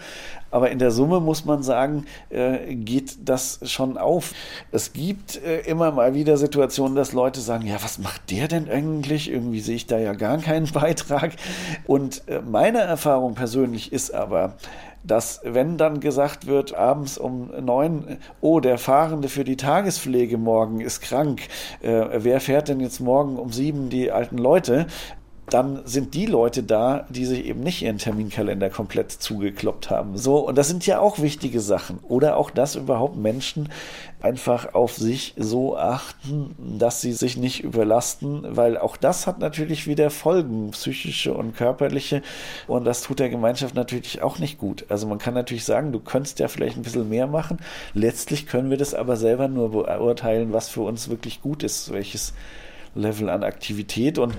Aber 0.51 0.71
in 0.71 0.79
der 0.79 0.91
Summe 0.91 1.19
muss 1.19 1.45
man 1.45 1.63
sagen, 1.63 2.05
äh, 2.29 2.75
geht 2.75 3.17
das 3.27 3.59
schon 3.63 3.97
auf. 3.97 4.33
Es 4.71 4.93
gibt 4.93 5.43
äh, 5.43 5.61
immer 5.61 5.91
mal 5.91 6.13
wieder 6.13 6.37
Situationen, 6.37 6.95
dass 6.95 7.13
Leute 7.13 7.39
sagen, 7.39 7.67
ja, 7.67 7.77
was 7.81 7.99
macht 7.99 8.31
der 8.31 8.47
denn 8.47 8.69
eigentlich? 8.69 9.31
Irgendwie 9.31 9.59
sehe 9.59 9.75
ich 9.75 9.87
da 9.87 9.97
ja 9.97 10.13
gar 10.13 10.37
keinen 10.39 10.69
Beitrag. 10.73 11.33
Und 11.85 12.27
äh, 12.27 12.41
meine 12.41 12.79
Erfahrung 12.79 13.35
persönlich 13.35 13.91
ist 13.91 14.13
aber, 14.13 14.55
dass 15.03 15.41
wenn 15.43 15.77
dann 15.77 15.99
gesagt 15.99 16.45
wird, 16.45 16.73
abends 16.73 17.17
um 17.17 17.51
neun, 17.63 18.17
oh, 18.41 18.59
der 18.59 18.77
Fahrende 18.77 19.29
für 19.29 19.43
die 19.43 19.57
Tagespflege 19.57 20.37
morgen 20.37 20.81
ist 20.81 21.01
krank, 21.01 21.41
äh, 21.81 22.05
wer 22.13 22.41
fährt 22.41 22.67
denn 22.67 22.79
jetzt 22.79 22.99
morgen 22.99 23.37
um 23.37 23.51
sieben 23.51 23.89
die 23.89 24.11
alten 24.11 24.37
Leute? 24.37 24.87
Dann 25.49 25.81
sind 25.85 26.13
die 26.13 26.25
Leute 26.25 26.63
da, 26.63 27.05
die 27.09 27.25
sich 27.25 27.45
eben 27.45 27.61
nicht 27.61 27.81
ihren 27.81 27.97
Terminkalender 27.97 28.69
komplett 28.69 29.11
zugekloppt 29.11 29.89
haben. 29.89 30.17
So, 30.17 30.37
und 30.47 30.57
das 30.57 30.67
sind 30.67 30.85
ja 30.85 30.99
auch 30.99 31.19
wichtige 31.19 31.59
Sachen. 31.59 31.99
Oder 32.07 32.37
auch, 32.37 32.49
dass 32.49 32.75
überhaupt 32.75 33.17
Menschen 33.17 33.69
einfach 34.21 34.73
auf 34.73 34.93
sich 34.93 35.33
so 35.37 35.77
achten, 35.77 36.55
dass 36.77 37.01
sie 37.01 37.13
sich 37.13 37.37
nicht 37.37 37.63
überlasten, 37.63 38.55
weil 38.55 38.77
auch 38.77 38.97
das 38.97 39.27
hat 39.27 39.39
natürlich 39.39 39.87
wieder 39.87 40.09
Folgen, 40.09 40.71
psychische 40.71 41.33
und 41.33 41.55
körperliche. 41.55 42.21
Und 42.67 42.85
das 42.85 43.01
tut 43.01 43.19
der 43.19 43.29
Gemeinschaft 43.29 43.75
natürlich 43.75 44.21
auch 44.21 44.39
nicht 44.39 44.57
gut. 44.57 44.85
Also 44.89 45.07
man 45.07 45.19
kann 45.19 45.33
natürlich 45.33 45.65
sagen, 45.65 45.91
du 45.91 45.99
könntest 45.99 46.39
ja 46.39 46.47
vielleicht 46.47 46.77
ein 46.77 46.83
bisschen 46.83 47.09
mehr 47.09 47.27
machen. 47.27 47.57
Letztlich 47.93 48.45
können 48.45 48.69
wir 48.69 48.77
das 48.77 48.93
aber 48.93 49.15
selber 49.15 49.47
nur 49.47 49.71
beurteilen, 49.71 50.53
was 50.53 50.69
für 50.69 50.81
uns 50.81 51.09
wirklich 51.09 51.41
gut 51.41 51.63
ist, 51.63 51.91
welches 51.91 52.33
Level 52.95 53.29
an 53.29 53.43
Aktivität. 53.43 54.17
Und 54.17 54.35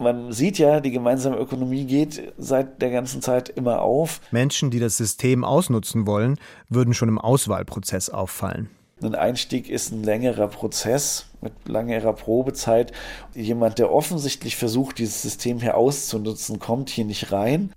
man 0.00 0.32
sieht 0.32 0.58
ja, 0.58 0.80
die 0.80 0.90
gemeinsame 0.90 1.36
Ökonomie 1.36 1.84
geht 1.84 2.32
seit 2.38 2.80
der 2.80 2.90
ganzen 2.90 3.20
Zeit 3.20 3.50
immer 3.50 3.82
auf. 3.82 4.20
Menschen, 4.30 4.70
die 4.70 4.80
das 4.80 4.96
System 4.96 5.44
ausnutzen 5.44 6.06
wollen, 6.06 6.38
würden 6.68 6.94
schon 6.94 7.08
im 7.08 7.18
Auswahlprozess 7.18 8.08
auffallen. 8.08 8.70
Ein 9.02 9.14
Einstieg 9.14 9.68
ist 9.68 9.92
ein 9.92 10.02
längerer 10.02 10.48
Prozess 10.48 11.26
mit 11.40 11.52
längerer 11.66 12.12
Probezeit. 12.12 12.92
Jemand, 13.34 13.78
der 13.78 13.92
offensichtlich 13.92 14.56
versucht, 14.56 14.98
dieses 14.98 15.22
System 15.22 15.60
hier 15.60 15.76
auszunutzen, 15.76 16.58
kommt 16.58 16.90
hier 16.90 17.04
nicht 17.04 17.32
rein. 17.32 17.72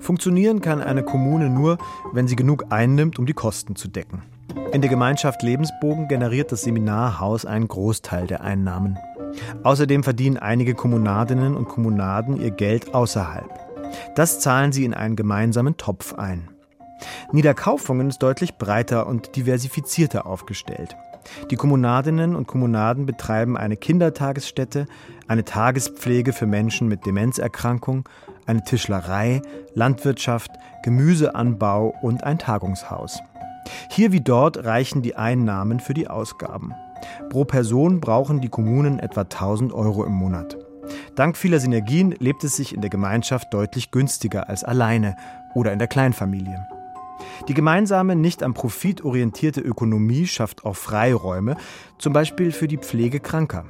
Funktionieren 0.00 0.60
kann 0.60 0.82
eine 0.82 1.04
Kommune 1.04 1.50
nur, 1.50 1.78
wenn 2.12 2.26
sie 2.26 2.34
genug 2.34 2.66
einnimmt, 2.70 3.20
um 3.20 3.26
die 3.26 3.32
Kosten 3.32 3.76
zu 3.76 3.86
decken. 3.86 4.22
In 4.72 4.82
der 4.82 4.90
Gemeinschaft 4.90 5.42
Lebensbogen 5.42 6.06
generiert 6.06 6.52
das 6.52 6.62
Seminarhaus 6.62 7.44
einen 7.44 7.66
Großteil 7.66 8.28
der 8.28 8.42
Einnahmen. 8.42 8.98
Außerdem 9.64 10.04
verdienen 10.04 10.36
einige 10.36 10.74
Kommunadinnen 10.74 11.56
und 11.56 11.66
Kommunaden 11.66 12.40
ihr 12.40 12.52
Geld 12.52 12.94
außerhalb. 12.94 13.50
Das 14.14 14.38
zahlen 14.38 14.70
sie 14.70 14.84
in 14.84 14.94
einen 14.94 15.16
gemeinsamen 15.16 15.76
Topf 15.76 16.14
ein. 16.14 16.50
Niederkaufungen 17.32 18.10
ist 18.10 18.22
deutlich 18.22 18.58
breiter 18.58 19.08
und 19.08 19.34
diversifizierter 19.34 20.24
aufgestellt. 20.24 20.96
Die 21.50 21.56
Kommunadinnen 21.56 22.36
und 22.36 22.46
Kommunaden 22.46 23.06
betreiben 23.06 23.56
eine 23.56 23.76
Kindertagesstätte, 23.76 24.86
eine 25.26 25.44
Tagespflege 25.44 26.32
für 26.32 26.46
Menschen 26.46 26.86
mit 26.86 27.06
Demenzerkrankung, 27.06 28.08
eine 28.46 28.62
Tischlerei, 28.62 29.42
Landwirtschaft, 29.74 30.52
Gemüseanbau 30.84 31.92
und 32.02 32.22
ein 32.22 32.38
Tagungshaus. 32.38 33.20
Hier 33.90 34.12
wie 34.12 34.20
dort 34.20 34.64
reichen 34.64 35.02
die 35.02 35.16
Einnahmen 35.16 35.80
für 35.80 35.94
die 35.94 36.08
Ausgaben. 36.08 36.72
Pro 37.30 37.44
Person 37.44 38.00
brauchen 38.00 38.40
die 38.40 38.48
Kommunen 38.48 38.98
etwa 38.98 39.22
1000 39.22 39.72
Euro 39.72 40.04
im 40.04 40.12
Monat. 40.12 40.56
Dank 41.14 41.36
vieler 41.36 41.60
Synergien 41.60 42.14
lebt 42.18 42.44
es 42.44 42.56
sich 42.56 42.74
in 42.74 42.80
der 42.80 42.90
Gemeinschaft 42.90 43.52
deutlich 43.52 43.90
günstiger 43.90 44.48
als 44.48 44.64
alleine 44.64 45.16
oder 45.54 45.72
in 45.72 45.78
der 45.78 45.88
Kleinfamilie. 45.88 46.66
Die 47.48 47.54
gemeinsame, 47.54 48.16
nicht 48.16 48.42
am 48.42 48.54
Profit 48.54 49.04
orientierte 49.04 49.60
Ökonomie 49.60 50.26
schafft 50.26 50.64
auch 50.64 50.76
Freiräume, 50.76 51.56
zum 51.98 52.12
Beispiel 52.12 52.52
für 52.52 52.68
die 52.68 52.78
Pflege 52.78 53.20
Kranker. 53.20 53.64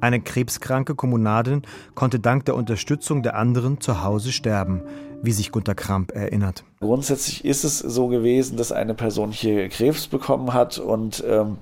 Eine 0.00 0.20
krebskranke 0.20 0.96
Kommunadin 0.96 1.62
konnte 1.94 2.18
dank 2.18 2.44
der 2.46 2.56
Unterstützung 2.56 3.22
der 3.22 3.36
anderen 3.36 3.80
zu 3.80 4.02
Hause 4.02 4.32
sterben, 4.32 4.82
wie 5.22 5.32
sich 5.32 5.52
Gunter 5.52 5.74
Kramp 5.74 6.12
erinnert. 6.12 6.64
Grundsätzlich 6.80 7.44
ist 7.44 7.64
es 7.64 7.78
so 7.78 8.08
gewesen, 8.08 8.56
dass 8.56 8.72
eine 8.72 8.94
Person 8.94 9.30
hier 9.32 9.68
Krebs 9.68 10.08
bekommen 10.08 10.52
hat 10.52 10.78
und 10.78 11.22
ähm, 11.26 11.58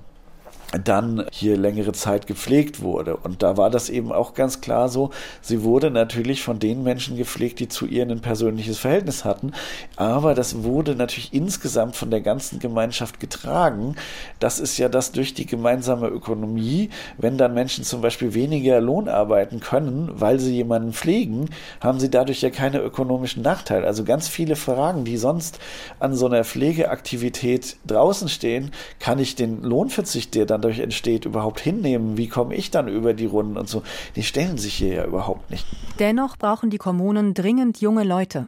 dann 0.83 1.25
hier 1.31 1.57
längere 1.57 1.91
Zeit 1.91 2.27
gepflegt 2.27 2.81
wurde. 2.81 3.17
Und 3.17 3.43
da 3.43 3.57
war 3.57 3.69
das 3.69 3.89
eben 3.89 4.11
auch 4.11 4.33
ganz 4.33 4.61
klar 4.61 4.89
so, 4.89 5.11
sie 5.41 5.63
wurde 5.63 5.91
natürlich 5.91 6.41
von 6.41 6.59
den 6.59 6.83
Menschen 6.83 7.17
gepflegt, 7.17 7.59
die 7.59 7.67
zu 7.67 7.85
ihr 7.85 8.03
ein 8.03 8.21
persönliches 8.21 8.77
Verhältnis 8.77 9.25
hatten, 9.25 9.51
aber 9.95 10.33
das 10.33 10.63
wurde 10.63 10.95
natürlich 10.95 11.33
insgesamt 11.33 11.95
von 11.95 12.09
der 12.09 12.21
ganzen 12.21 12.59
Gemeinschaft 12.59 13.19
getragen. 13.19 13.95
Das 14.39 14.59
ist 14.59 14.77
ja 14.77 14.89
das 14.89 15.11
durch 15.11 15.33
die 15.33 15.45
gemeinsame 15.45 16.07
Ökonomie, 16.07 16.89
wenn 17.17 17.37
dann 17.37 17.53
Menschen 17.53 17.83
zum 17.83 18.01
Beispiel 18.01 18.33
weniger 18.33 18.79
Lohn 18.79 19.09
arbeiten 19.09 19.59
können, 19.59 20.09
weil 20.13 20.39
sie 20.39 20.55
jemanden 20.55 20.93
pflegen, 20.93 21.49
haben 21.81 21.99
sie 21.99 22.09
dadurch 22.09 22.41
ja 22.41 22.49
keine 22.49 22.79
ökonomischen 22.79 23.43
Nachteile. 23.43 23.85
Also 23.85 24.03
ganz 24.03 24.27
viele 24.27 24.55
Fragen, 24.55 25.03
die 25.03 25.17
sonst 25.17 25.59
an 25.99 26.15
so 26.15 26.27
einer 26.27 26.43
Pflegeaktivität 26.43 27.77
draußen 27.85 28.29
stehen, 28.29 28.71
kann 28.99 29.19
ich 29.19 29.35
den 29.35 29.61
Lohnverzicht, 29.63 30.33
der 30.35 30.45
dann 30.45 30.60
dadurch 30.61 30.79
entsteht, 30.79 31.25
überhaupt 31.25 31.59
hinnehmen? 31.59 32.17
Wie 32.17 32.27
komme 32.27 32.55
ich 32.55 32.71
dann 32.71 32.87
über 32.87 33.13
die 33.13 33.25
Runden 33.25 33.57
und 33.57 33.67
so? 33.67 33.83
Die 34.15 34.23
stellen 34.23 34.57
sich 34.57 34.75
hier 34.75 34.93
ja 34.93 35.05
überhaupt 35.05 35.49
nicht. 35.49 35.65
Dennoch 35.99 36.37
brauchen 36.37 36.69
die 36.69 36.77
Kommunen 36.77 37.33
dringend 37.33 37.81
junge 37.81 38.03
Leute. 38.03 38.47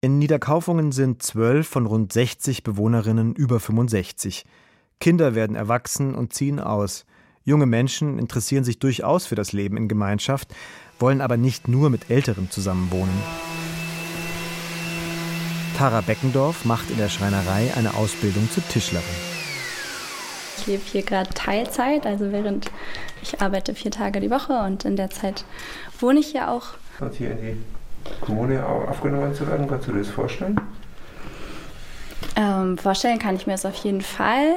In 0.00 0.18
Niederkaufungen 0.18 0.92
sind 0.92 1.22
zwölf 1.22 1.66
von 1.66 1.86
rund 1.86 2.12
60 2.12 2.62
Bewohnerinnen 2.62 3.34
über 3.34 3.58
65. 3.58 4.44
Kinder 5.00 5.34
werden 5.34 5.56
erwachsen 5.56 6.14
und 6.14 6.34
ziehen 6.34 6.60
aus. 6.60 7.06
Junge 7.42 7.66
Menschen 7.66 8.18
interessieren 8.18 8.64
sich 8.64 8.78
durchaus 8.78 9.26
für 9.26 9.34
das 9.34 9.52
Leben 9.52 9.76
in 9.76 9.88
Gemeinschaft, 9.88 10.54
wollen 10.98 11.20
aber 11.20 11.36
nicht 11.36 11.68
nur 11.68 11.90
mit 11.90 12.10
Älteren 12.10 12.50
zusammenwohnen. 12.50 13.14
Tara 15.76 16.02
Beckendorf 16.02 16.64
macht 16.64 16.90
in 16.90 16.98
der 16.98 17.08
Schreinerei 17.08 17.72
eine 17.74 17.94
Ausbildung 17.94 18.48
zur 18.50 18.66
Tischlerin. 18.68 19.33
Ich 20.56 20.66
lebe 20.66 20.82
hier 20.84 21.02
gerade 21.02 21.30
Teilzeit, 21.30 22.06
also 22.06 22.32
während 22.32 22.70
ich 23.22 23.40
arbeite 23.40 23.74
vier 23.74 23.90
Tage 23.90 24.20
die 24.20 24.30
Woche 24.30 24.52
und 24.60 24.84
in 24.84 24.96
der 24.96 25.10
Zeit 25.10 25.44
wohne 26.00 26.20
ich 26.20 26.28
hier 26.28 26.50
auch. 26.50 26.74
Und 27.00 27.14
hier 27.14 27.32
in 27.32 27.40
die 27.40 27.56
Kommune 28.20 28.64
aufgenommen 28.64 29.34
zu 29.34 29.46
werden, 29.46 29.66
kannst 29.66 29.88
du 29.88 29.92
dir 29.92 29.98
das 29.98 30.08
vorstellen? 30.08 30.60
Ähm, 32.36 32.78
vorstellen 32.78 33.18
kann 33.18 33.36
ich 33.36 33.46
mir 33.46 33.54
das 33.54 33.66
auf 33.66 33.76
jeden 33.76 34.00
Fall. 34.00 34.54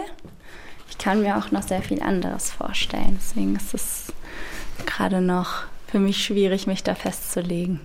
Ich 0.90 0.98
kann 0.98 1.22
mir 1.22 1.38
auch 1.38 1.52
noch 1.52 1.64
sehr 1.64 1.82
viel 1.82 2.02
anderes 2.02 2.52
vorstellen. 2.52 3.20
Deswegen 3.20 3.56
ist 3.56 3.74
es 3.74 4.14
gerade 4.86 5.22
noch 5.22 5.64
für 5.88 6.00
mich 6.00 6.24
schwierig, 6.24 6.68
mich 6.68 6.84
da 6.84 6.96
festzulegen. 6.96 7.82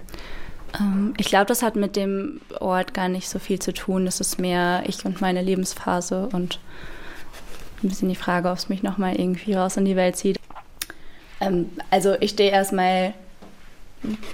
Ähm, 0.78 1.14
ich 1.18 1.26
glaube, 1.26 1.46
das 1.46 1.62
hat 1.62 1.76
mit 1.76 1.96
dem 1.96 2.40
Ort 2.60 2.94
gar 2.94 3.08
nicht 3.08 3.28
so 3.28 3.38
viel 3.38 3.58
zu 3.58 3.72
tun. 3.72 4.04
Das 4.04 4.20
ist 4.20 4.38
mehr 4.38 4.82
ich 4.86 5.04
und 5.04 5.20
meine 5.20 5.42
Lebensphase 5.42 6.28
und 6.32 6.58
ein 7.82 7.88
bisschen 7.88 8.08
die 8.08 8.14
Frage, 8.14 8.50
ob 8.50 8.56
es 8.56 8.68
mich 8.68 8.82
nochmal 8.82 9.18
irgendwie 9.18 9.54
raus 9.54 9.76
in 9.76 9.84
die 9.84 9.96
Welt 9.96 10.16
zieht. 10.16 10.38
Ähm, 11.40 11.70
also 11.90 12.14
ich 12.20 12.30
stehe 12.30 12.50
erstmal 12.50 13.14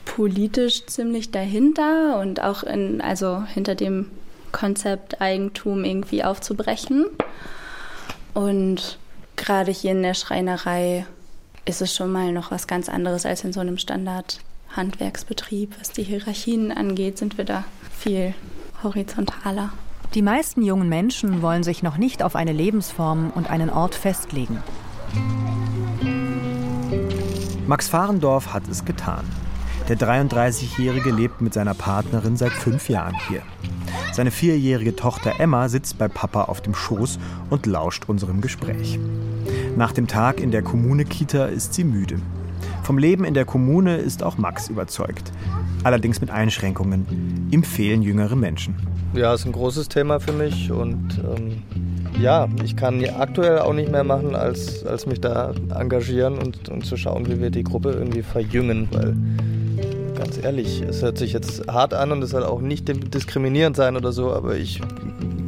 politisch 0.04 0.86
ziemlich 0.86 1.30
dahinter 1.30 2.18
und 2.20 2.42
auch 2.42 2.62
in, 2.62 3.00
also 3.00 3.42
hinter 3.44 3.74
dem 3.74 4.10
Konzept 4.52 5.20
Eigentum 5.20 5.84
irgendwie 5.84 6.24
aufzubrechen. 6.24 7.06
Und 8.34 8.98
gerade 9.36 9.70
hier 9.72 9.92
in 9.92 10.02
der 10.02 10.14
Schreinerei 10.14 11.06
ist 11.64 11.82
es 11.82 11.94
schon 11.94 12.10
mal 12.10 12.32
noch 12.32 12.50
was 12.50 12.66
ganz 12.66 12.88
anderes 12.88 13.26
als 13.26 13.44
in 13.44 13.52
so 13.52 13.60
einem 13.60 13.76
Standard-Handwerksbetrieb. 13.76 15.74
Was 15.78 15.92
die 15.92 16.02
Hierarchien 16.02 16.72
angeht, 16.72 17.18
sind 17.18 17.36
wir 17.36 17.44
da 17.44 17.64
viel 17.96 18.34
horizontaler. 18.82 19.72
Die 20.14 20.22
meisten 20.22 20.62
jungen 20.62 20.88
Menschen 20.88 21.42
wollen 21.42 21.62
sich 21.62 21.82
noch 21.82 21.98
nicht 21.98 22.22
auf 22.22 22.34
eine 22.34 22.52
Lebensform 22.52 23.30
und 23.34 23.50
einen 23.50 23.68
Ort 23.68 23.94
festlegen. 23.94 24.62
Max 27.66 27.88
Fahrendorf 27.88 28.54
hat 28.54 28.66
es 28.68 28.86
getan. 28.86 29.26
Der 29.88 29.98
33-Jährige 29.98 31.10
lebt 31.10 31.42
mit 31.42 31.52
seiner 31.52 31.74
Partnerin 31.74 32.38
seit 32.38 32.52
fünf 32.52 32.88
Jahren 32.88 33.16
hier. 33.28 33.42
Seine 34.12 34.30
vierjährige 34.30 34.96
Tochter 34.96 35.38
Emma 35.38 35.68
sitzt 35.68 35.98
bei 35.98 36.08
Papa 36.08 36.44
auf 36.44 36.62
dem 36.62 36.74
Schoß 36.74 37.18
und 37.50 37.66
lauscht 37.66 38.08
unserem 38.08 38.40
Gespräch. 38.40 38.98
Nach 39.76 39.92
dem 39.92 40.06
Tag 40.06 40.40
in 40.40 40.50
der 40.50 40.62
Kommune-Kita 40.62 41.46
ist 41.46 41.74
sie 41.74 41.84
müde. 41.84 42.18
Vom 42.82 42.96
Leben 42.96 43.24
in 43.24 43.34
der 43.34 43.44
Kommune 43.44 43.98
ist 43.98 44.22
auch 44.22 44.38
Max 44.38 44.68
überzeugt. 44.68 45.30
Allerdings 45.84 46.22
mit 46.22 46.30
Einschränkungen. 46.30 47.48
Ihm 47.50 47.62
fehlen 47.62 48.00
jüngere 48.00 48.34
Menschen. 48.34 48.74
Ja, 49.14 49.34
ist 49.34 49.46
ein 49.46 49.52
großes 49.52 49.88
Thema 49.88 50.20
für 50.20 50.32
mich 50.32 50.70
und 50.70 51.18
ähm, 51.18 51.62
ja, 52.20 52.48
ich 52.64 52.76
kann 52.76 53.04
aktuell 53.04 53.60
auch 53.60 53.72
nicht 53.72 53.90
mehr 53.90 54.04
machen, 54.04 54.34
als, 54.34 54.84
als 54.84 55.06
mich 55.06 55.20
da 55.20 55.54
engagieren 55.74 56.38
und, 56.38 56.68
und 56.68 56.84
zu 56.84 56.96
schauen, 56.96 57.26
wie 57.26 57.40
wir 57.40 57.50
die 57.50 57.64
Gruppe 57.64 57.92
irgendwie 57.92 58.22
verjüngen, 58.22 58.88
weil 58.92 59.16
ganz 60.16 60.42
ehrlich, 60.42 60.82
es 60.82 61.02
hört 61.02 61.16
sich 61.16 61.32
jetzt 61.32 61.66
hart 61.68 61.94
an 61.94 62.12
und 62.12 62.22
es 62.22 62.30
soll 62.30 62.44
auch 62.44 62.60
nicht 62.60 62.88
diskriminierend 63.14 63.76
sein 63.76 63.96
oder 63.96 64.12
so, 64.12 64.32
aber 64.32 64.56
ich 64.56 64.80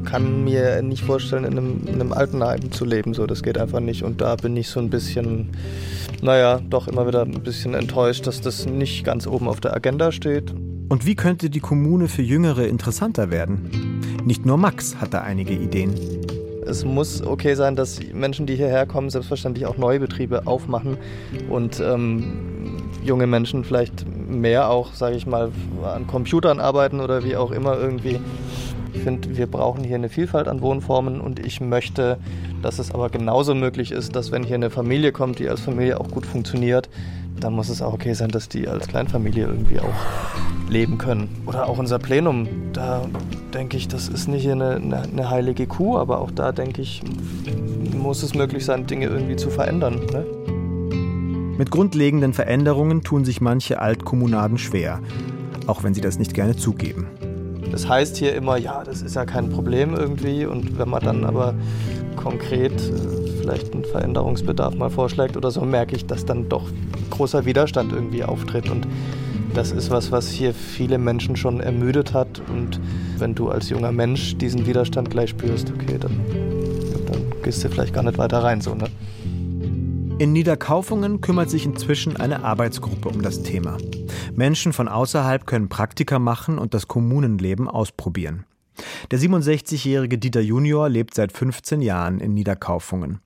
kann 0.04 0.44
mir 0.44 0.82
nicht 0.82 1.04
vorstellen, 1.04 1.44
in 1.44 1.58
einem, 1.58 1.82
in 1.86 1.94
einem 1.94 2.12
Altenheim 2.12 2.72
zu 2.72 2.84
leben. 2.84 3.14
So, 3.14 3.26
das 3.26 3.42
geht 3.42 3.58
einfach 3.58 3.80
nicht. 3.80 4.02
Und 4.02 4.20
da 4.20 4.34
bin 4.36 4.56
ich 4.56 4.68
so 4.68 4.80
ein 4.80 4.90
bisschen, 4.90 5.50
naja, 6.22 6.60
doch 6.68 6.88
immer 6.88 7.06
wieder 7.06 7.22
ein 7.22 7.42
bisschen 7.42 7.74
enttäuscht, 7.74 8.26
dass 8.26 8.40
das 8.40 8.66
nicht 8.66 9.04
ganz 9.04 9.26
oben 9.26 9.48
auf 9.48 9.60
der 9.60 9.74
Agenda 9.74 10.10
steht. 10.10 10.52
Und 10.90 11.06
wie 11.06 11.14
könnte 11.14 11.50
die 11.50 11.60
Kommune 11.60 12.08
für 12.08 12.22
Jüngere 12.22 12.66
interessanter 12.66 13.30
werden? 13.30 14.00
Nicht 14.24 14.44
nur 14.44 14.56
Max 14.56 14.96
hat 14.96 15.14
da 15.14 15.20
einige 15.20 15.54
Ideen. 15.54 15.94
es 16.66 16.84
muss 16.84 17.22
okay 17.22 17.54
sein, 17.54 17.76
dass 17.76 18.00
Menschen, 18.12 18.44
die 18.44 18.56
hierher 18.56 18.86
kommen, 18.86 19.08
selbstverständlich 19.08 19.66
auch 19.66 19.76
neue 19.76 20.00
Betriebe 20.00 20.48
aufmachen 20.48 20.98
und 21.48 21.78
ähm, 21.78 22.82
junge 23.04 23.28
Menschen 23.28 23.62
vielleicht 23.62 24.04
mehr 24.28 24.68
auch, 24.68 24.92
sage 24.92 25.14
ich 25.14 25.28
mal, 25.28 25.52
an 25.84 26.08
Computern 26.08 26.58
arbeiten 26.58 26.98
oder 26.98 27.22
wie 27.22 27.36
auch 27.36 27.52
immer 27.52 27.78
irgendwie. 27.78 28.18
Ich 28.92 29.02
finde, 29.02 29.36
wir 29.36 29.46
brauchen 29.46 29.84
hier 29.84 29.94
eine 29.94 30.08
Vielfalt 30.08 30.48
an 30.48 30.60
Wohnformen 30.60 31.20
und 31.20 31.38
ich 31.38 31.60
möchte, 31.60 32.18
dass 32.62 32.80
es 32.80 32.90
aber 32.90 33.10
genauso 33.10 33.54
möglich 33.54 33.92
ist, 33.92 34.16
dass 34.16 34.32
wenn 34.32 34.42
hier 34.42 34.56
eine 34.56 34.70
Familie 34.70 35.12
kommt, 35.12 35.38
die 35.38 35.48
als 35.48 35.60
Familie 35.60 36.00
auch 36.00 36.08
gut 36.08 36.26
funktioniert, 36.26 36.88
dann 37.40 37.54
muss 37.54 37.68
es 37.68 37.82
auch 37.82 37.92
okay 37.92 38.12
sein, 38.14 38.30
dass 38.30 38.48
die 38.48 38.68
als 38.68 38.86
Kleinfamilie 38.88 39.46
irgendwie 39.46 39.80
auch 39.80 39.94
leben 40.68 40.98
können. 40.98 41.28
Oder 41.46 41.68
auch 41.68 41.78
unser 41.78 41.98
Plenum, 41.98 42.48
da 42.72 43.06
denke 43.52 43.76
ich, 43.76 43.88
das 43.88 44.08
ist 44.08 44.28
nicht 44.28 44.48
eine, 44.48 44.76
eine, 44.76 45.02
eine 45.02 45.30
heilige 45.30 45.66
Kuh, 45.66 45.98
aber 45.98 46.20
auch 46.20 46.30
da 46.30 46.52
denke 46.52 46.82
ich, 46.82 47.02
muss 47.96 48.22
es 48.22 48.34
möglich 48.34 48.64
sein, 48.64 48.86
Dinge 48.86 49.06
irgendwie 49.06 49.36
zu 49.36 49.50
verändern. 49.50 50.06
Ne? 50.12 50.24
Mit 51.58 51.70
grundlegenden 51.70 52.32
Veränderungen 52.32 53.02
tun 53.02 53.24
sich 53.24 53.40
manche 53.40 53.80
Altkommunaden 53.80 54.56
schwer, 54.56 55.00
auch 55.66 55.82
wenn 55.82 55.94
sie 55.94 56.00
das 56.00 56.18
nicht 56.18 56.34
gerne 56.34 56.56
zugeben. 56.56 57.08
Das 57.70 57.88
heißt 57.88 58.16
hier 58.16 58.34
immer, 58.34 58.56
ja, 58.56 58.82
das 58.82 59.02
ist 59.02 59.14
ja 59.14 59.24
kein 59.24 59.48
Problem 59.50 59.94
irgendwie. 59.94 60.44
Und 60.44 60.78
wenn 60.78 60.88
man 60.88 61.02
dann 61.02 61.24
aber 61.24 61.54
konkret 62.16 62.72
äh, 62.72 63.40
vielleicht 63.40 63.72
einen 63.72 63.84
Veränderungsbedarf 63.84 64.74
mal 64.74 64.90
vorschlägt 64.90 65.36
oder 65.36 65.50
so, 65.50 65.62
merke 65.62 65.96
ich, 65.96 66.06
dass 66.06 66.24
dann 66.24 66.48
doch 66.48 66.68
großer 67.10 67.44
Widerstand 67.44 67.92
irgendwie 67.92 68.24
auftritt. 68.24 68.68
Und 68.70 68.86
das 69.54 69.72
ist 69.72 69.90
was, 69.90 70.12
was 70.12 70.28
hier 70.28 70.54
viele 70.54 70.98
Menschen 70.98 71.36
schon 71.36 71.60
ermüdet 71.60 72.14
hat. 72.14 72.42
Und 72.48 72.80
wenn 73.18 73.34
du 73.34 73.48
als 73.48 73.68
junger 73.68 73.92
Mensch 73.92 74.36
diesen 74.36 74.66
Widerstand 74.66 75.10
gleich 75.10 75.30
spürst, 75.30 75.72
okay, 75.72 75.98
dann, 75.98 76.20
dann 77.06 77.42
gehst 77.42 77.64
du 77.64 77.68
vielleicht 77.68 77.94
gar 77.94 78.02
nicht 78.02 78.18
weiter 78.18 78.42
rein. 78.42 78.60
So, 78.60 78.74
ne? 78.74 78.86
In 80.18 80.32
Niederkaufungen 80.32 81.22
kümmert 81.22 81.48
sich 81.48 81.64
inzwischen 81.64 82.16
eine 82.18 82.44
Arbeitsgruppe 82.44 83.08
um 83.08 83.22
das 83.22 83.42
Thema. 83.42 83.78
Menschen 84.34 84.72
von 84.72 84.86
außerhalb 84.86 85.46
können 85.46 85.70
Praktika 85.70 86.18
machen 86.18 86.58
und 86.58 86.74
das 86.74 86.88
Kommunenleben 86.88 87.68
ausprobieren. 87.68 88.44
Der 89.10 89.18
67-jährige 89.18 90.18
Dieter 90.18 90.40
Junior 90.40 90.88
lebt 90.88 91.14
seit 91.14 91.32
15 91.32 91.82
Jahren 91.82 92.20
in 92.20 92.34
Niederkaufungen. 92.34 93.20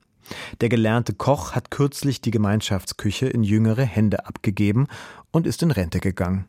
Der 0.60 0.68
gelernte 0.68 1.12
Koch 1.12 1.52
hat 1.52 1.70
kürzlich 1.70 2.20
die 2.20 2.30
Gemeinschaftsküche 2.30 3.26
in 3.26 3.42
jüngere 3.42 3.82
Hände 3.82 4.26
abgegeben 4.26 4.86
und 5.30 5.46
ist 5.46 5.62
in 5.62 5.70
Rente 5.70 6.00
gegangen. 6.00 6.46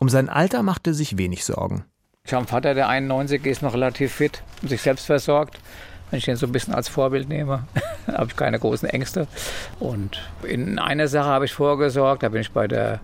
Um 0.00 0.08
sein 0.08 0.28
Alter 0.28 0.62
macht 0.62 0.86
er 0.86 0.94
sich 0.94 1.16
wenig 1.16 1.44
Sorgen. 1.44 1.84
Ich 2.24 2.32
habe 2.32 2.40
einen 2.40 2.48
Vater, 2.48 2.74
der 2.74 2.88
91 2.88 3.46
ist, 3.46 3.62
noch 3.62 3.74
relativ 3.74 4.12
fit 4.12 4.42
und 4.60 4.68
sich 4.68 4.82
selbst 4.82 5.06
versorgt. 5.06 5.58
Wenn 6.10 6.18
ich 6.18 6.28
ihn 6.28 6.36
so 6.36 6.46
ein 6.46 6.52
bisschen 6.52 6.74
als 6.74 6.88
Vorbild 6.88 7.28
nehme, 7.28 7.66
habe 8.06 8.26
ich 8.26 8.36
keine 8.36 8.58
großen 8.58 8.88
Ängste. 8.88 9.26
Und 9.80 10.20
in 10.42 10.78
einer 10.78 11.08
Sache 11.08 11.28
habe 11.28 11.46
ich 11.46 11.54
vorgesorgt, 11.54 12.22
da 12.22 12.28
bin 12.28 12.40
ich 12.40 12.50
bei 12.50 12.68
der 12.68 13.00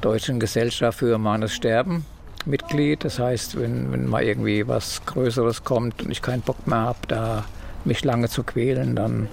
Deutschen 0.00 0.38
Gesellschaft 0.38 0.98
für 0.98 1.14
Humanes 1.14 1.52
Sterben 1.52 2.04
Mitglied. 2.48 3.04
Das 3.04 3.18
heißt, 3.18 3.60
wenn, 3.60 3.92
wenn 3.92 4.06
mal 4.06 4.24
irgendwie 4.24 4.66
was 4.66 5.04
Größeres 5.06 5.64
kommt 5.64 6.02
und 6.02 6.10
ich 6.10 6.22
keinen 6.22 6.42
Bock 6.42 6.66
mehr 6.66 6.78
habe, 6.78 6.98
da 7.06 7.44
mich 7.84 8.04
lange 8.04 8.28
zu 8.28 8.42
quälen, 8.42 8.96
dann 8.96 9.28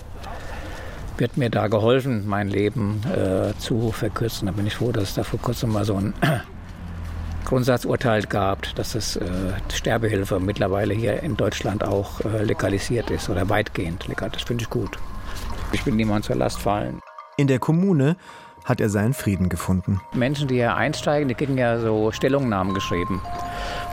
wird 1.17 1.37
mir 1.37 1.49
da 1.49 1.67
geholfen, 1.67 2.27
mein 2.27 2.49
Leben 2.49 3.01
äh, 3.05 3.57
zu 3.57 3.91
verkürzen. 3.91 4.47
Da 4.47 4.51
bin 4.51 4.67
ich 4.67 4.75
froh, 4.75 4.91
dass 4.91 5.03
es 5.03 5.13
da 5.15 5.23
vor 5.23 5.39
kurzem 5.39 5.71
mal 5.71 5.85
so 5.85 5.95
ein 5.95 6.13
Grundsatzurteil 7.45 8.23
gab, 8.23 8.73
dass 8.75 8.95
es 8.95 9.15
äh, 9.15 9.25
Sterbehilfe 9.73 10.39
mittlerweile 10.39 10.93
hier 10.93 11.23
in 11.23 11.37
Deutschland 11.37 11.83
auch 11.83 12.21
äh, 12.21 12.43
legalisiert 12.43 13.09
ist 13.11 13.29
oder 13.29 13.49
weitgehend 13.49 14.07
legal. 14.07 14.29
Das 14.31 14.43
finde 14.43 14.63
ich 14.63 14.69
gut. 14.69 14.97
Ich 15.71 15.85
will 15.85 15.93
niemand 15.93 16.25
zur 16.25 16.35
Last 16.35 16.59
fallen. 16.59 17.01
In 17.37 17.47
der 17.47 17.59
Kommune 17.59 18.17
hat 18.65 18.81
er 18.81 18.89
seinen 18.89 19.13
Frieden 19.13 19.47
gefunden. 19.47 20.01
Menschen, 20.13 20.47
die 20.47 20.55
hier 20.55 20.75
einsteigen, 20.75 21.29
die 21.29 21.35
kriegen 21.35 21.57
ja 21.57 21.79
so 21.79 22.11
Stellungnahmen 22.11 22.73
geschrieben. 22.73 23.21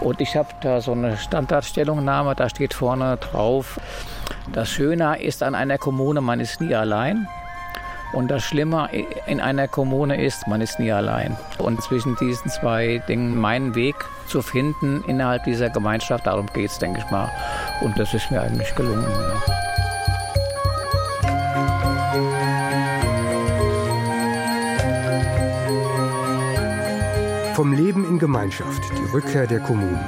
Und 0.00 0.20
ich 0.20 0.34
habe 0.34 0.48
da 0.62 0.80
so 0.80 0.92
eine 0.92 1.16
Standardstellungnahme, 1.16 2.34
da 2.34 2.48
steht 2.48 2.74
vorne 2.74 3.18
drauf, 3.18 3.78
das 4.52 4.68
Schöne 4.70 5.22
ist 5.22 5.42
an 5.42 5.54
einer 5.54 5.78
Kommune, 5.78 6.20
man 6.20 6.40
ist 6.40 6.60
nie 6.60 6.74
allein. 6.74 7.28
Und 8.12 8.30
das 8.30 8.42
Schlimme 8.42 8.90
in 9.26 9.40
einer 9.40 9.68
Kommune 9.68 10.22
ist, 10.22 10.46
man 10.46 10.60
ist 10.60 10.78
nie 10.78 10.92
allein. 10.92 11.36
Und 11.58 11.82
zwischen 11.82 12.14
diesen 12.16 12.50
zwei 12.50 13.02
Dingen 13.08 13.40
meinen 13.40 13.74
Weg 13.74 13.94
zu 14.26 14.42
finden 14.42 15.02
innerhalb 15.06 15.44
dieser 15.44 15.70
Gemeinschaft, 15.70 16.26
darum 16.26 16.46
geht 16.52 16.70
es, 16.70 16.78
denke 16.78 17.02
ich 17.02 17.10
mal. 17.10 17.30
Und 17.80 17.98
das 17.98 18.12
ist 18.12 18.30
mir 18.30 18.42
eigentlich 18.42 18.74
gelungen. 18.74 19.06
Vom 27.54 27.74
Leben 27.74 28.06
in 28.08 28.18
Gemeinschaft, 28.18 28.82
die 28.96 29.10
Rückkehr 29.12 29.46
der 29.46 29.60
Kommunen. 29.60 30.00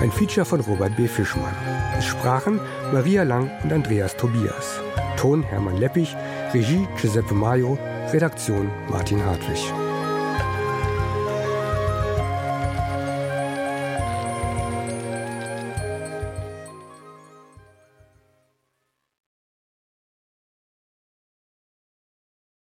Ein 0.00 0.10
Feature 0.10 0.46
von 0.46 0.60
Robert 0.60 0.96
B. 0.96 1.06
Fischmann. 1.06 1.54
Es 1.98 2.06
sprachen 2.06 2.58
Maria 2.90 3.22
Lang 3.22 3.50
und 3.62 3.72
Andreas 3.72 4.16
Tobias. 4.16 4.80
Ton 5.18 5.42
Hermann 5.42 5.76
Leppich, 5.76 6.16
Regie 6.54 6.88
Giuseppe 7.00 7.34
Maio, 7.34 7.78
Redaktion 8.12 8.70
Martin 8.88 9.22
Hartwig. 9.22 9.85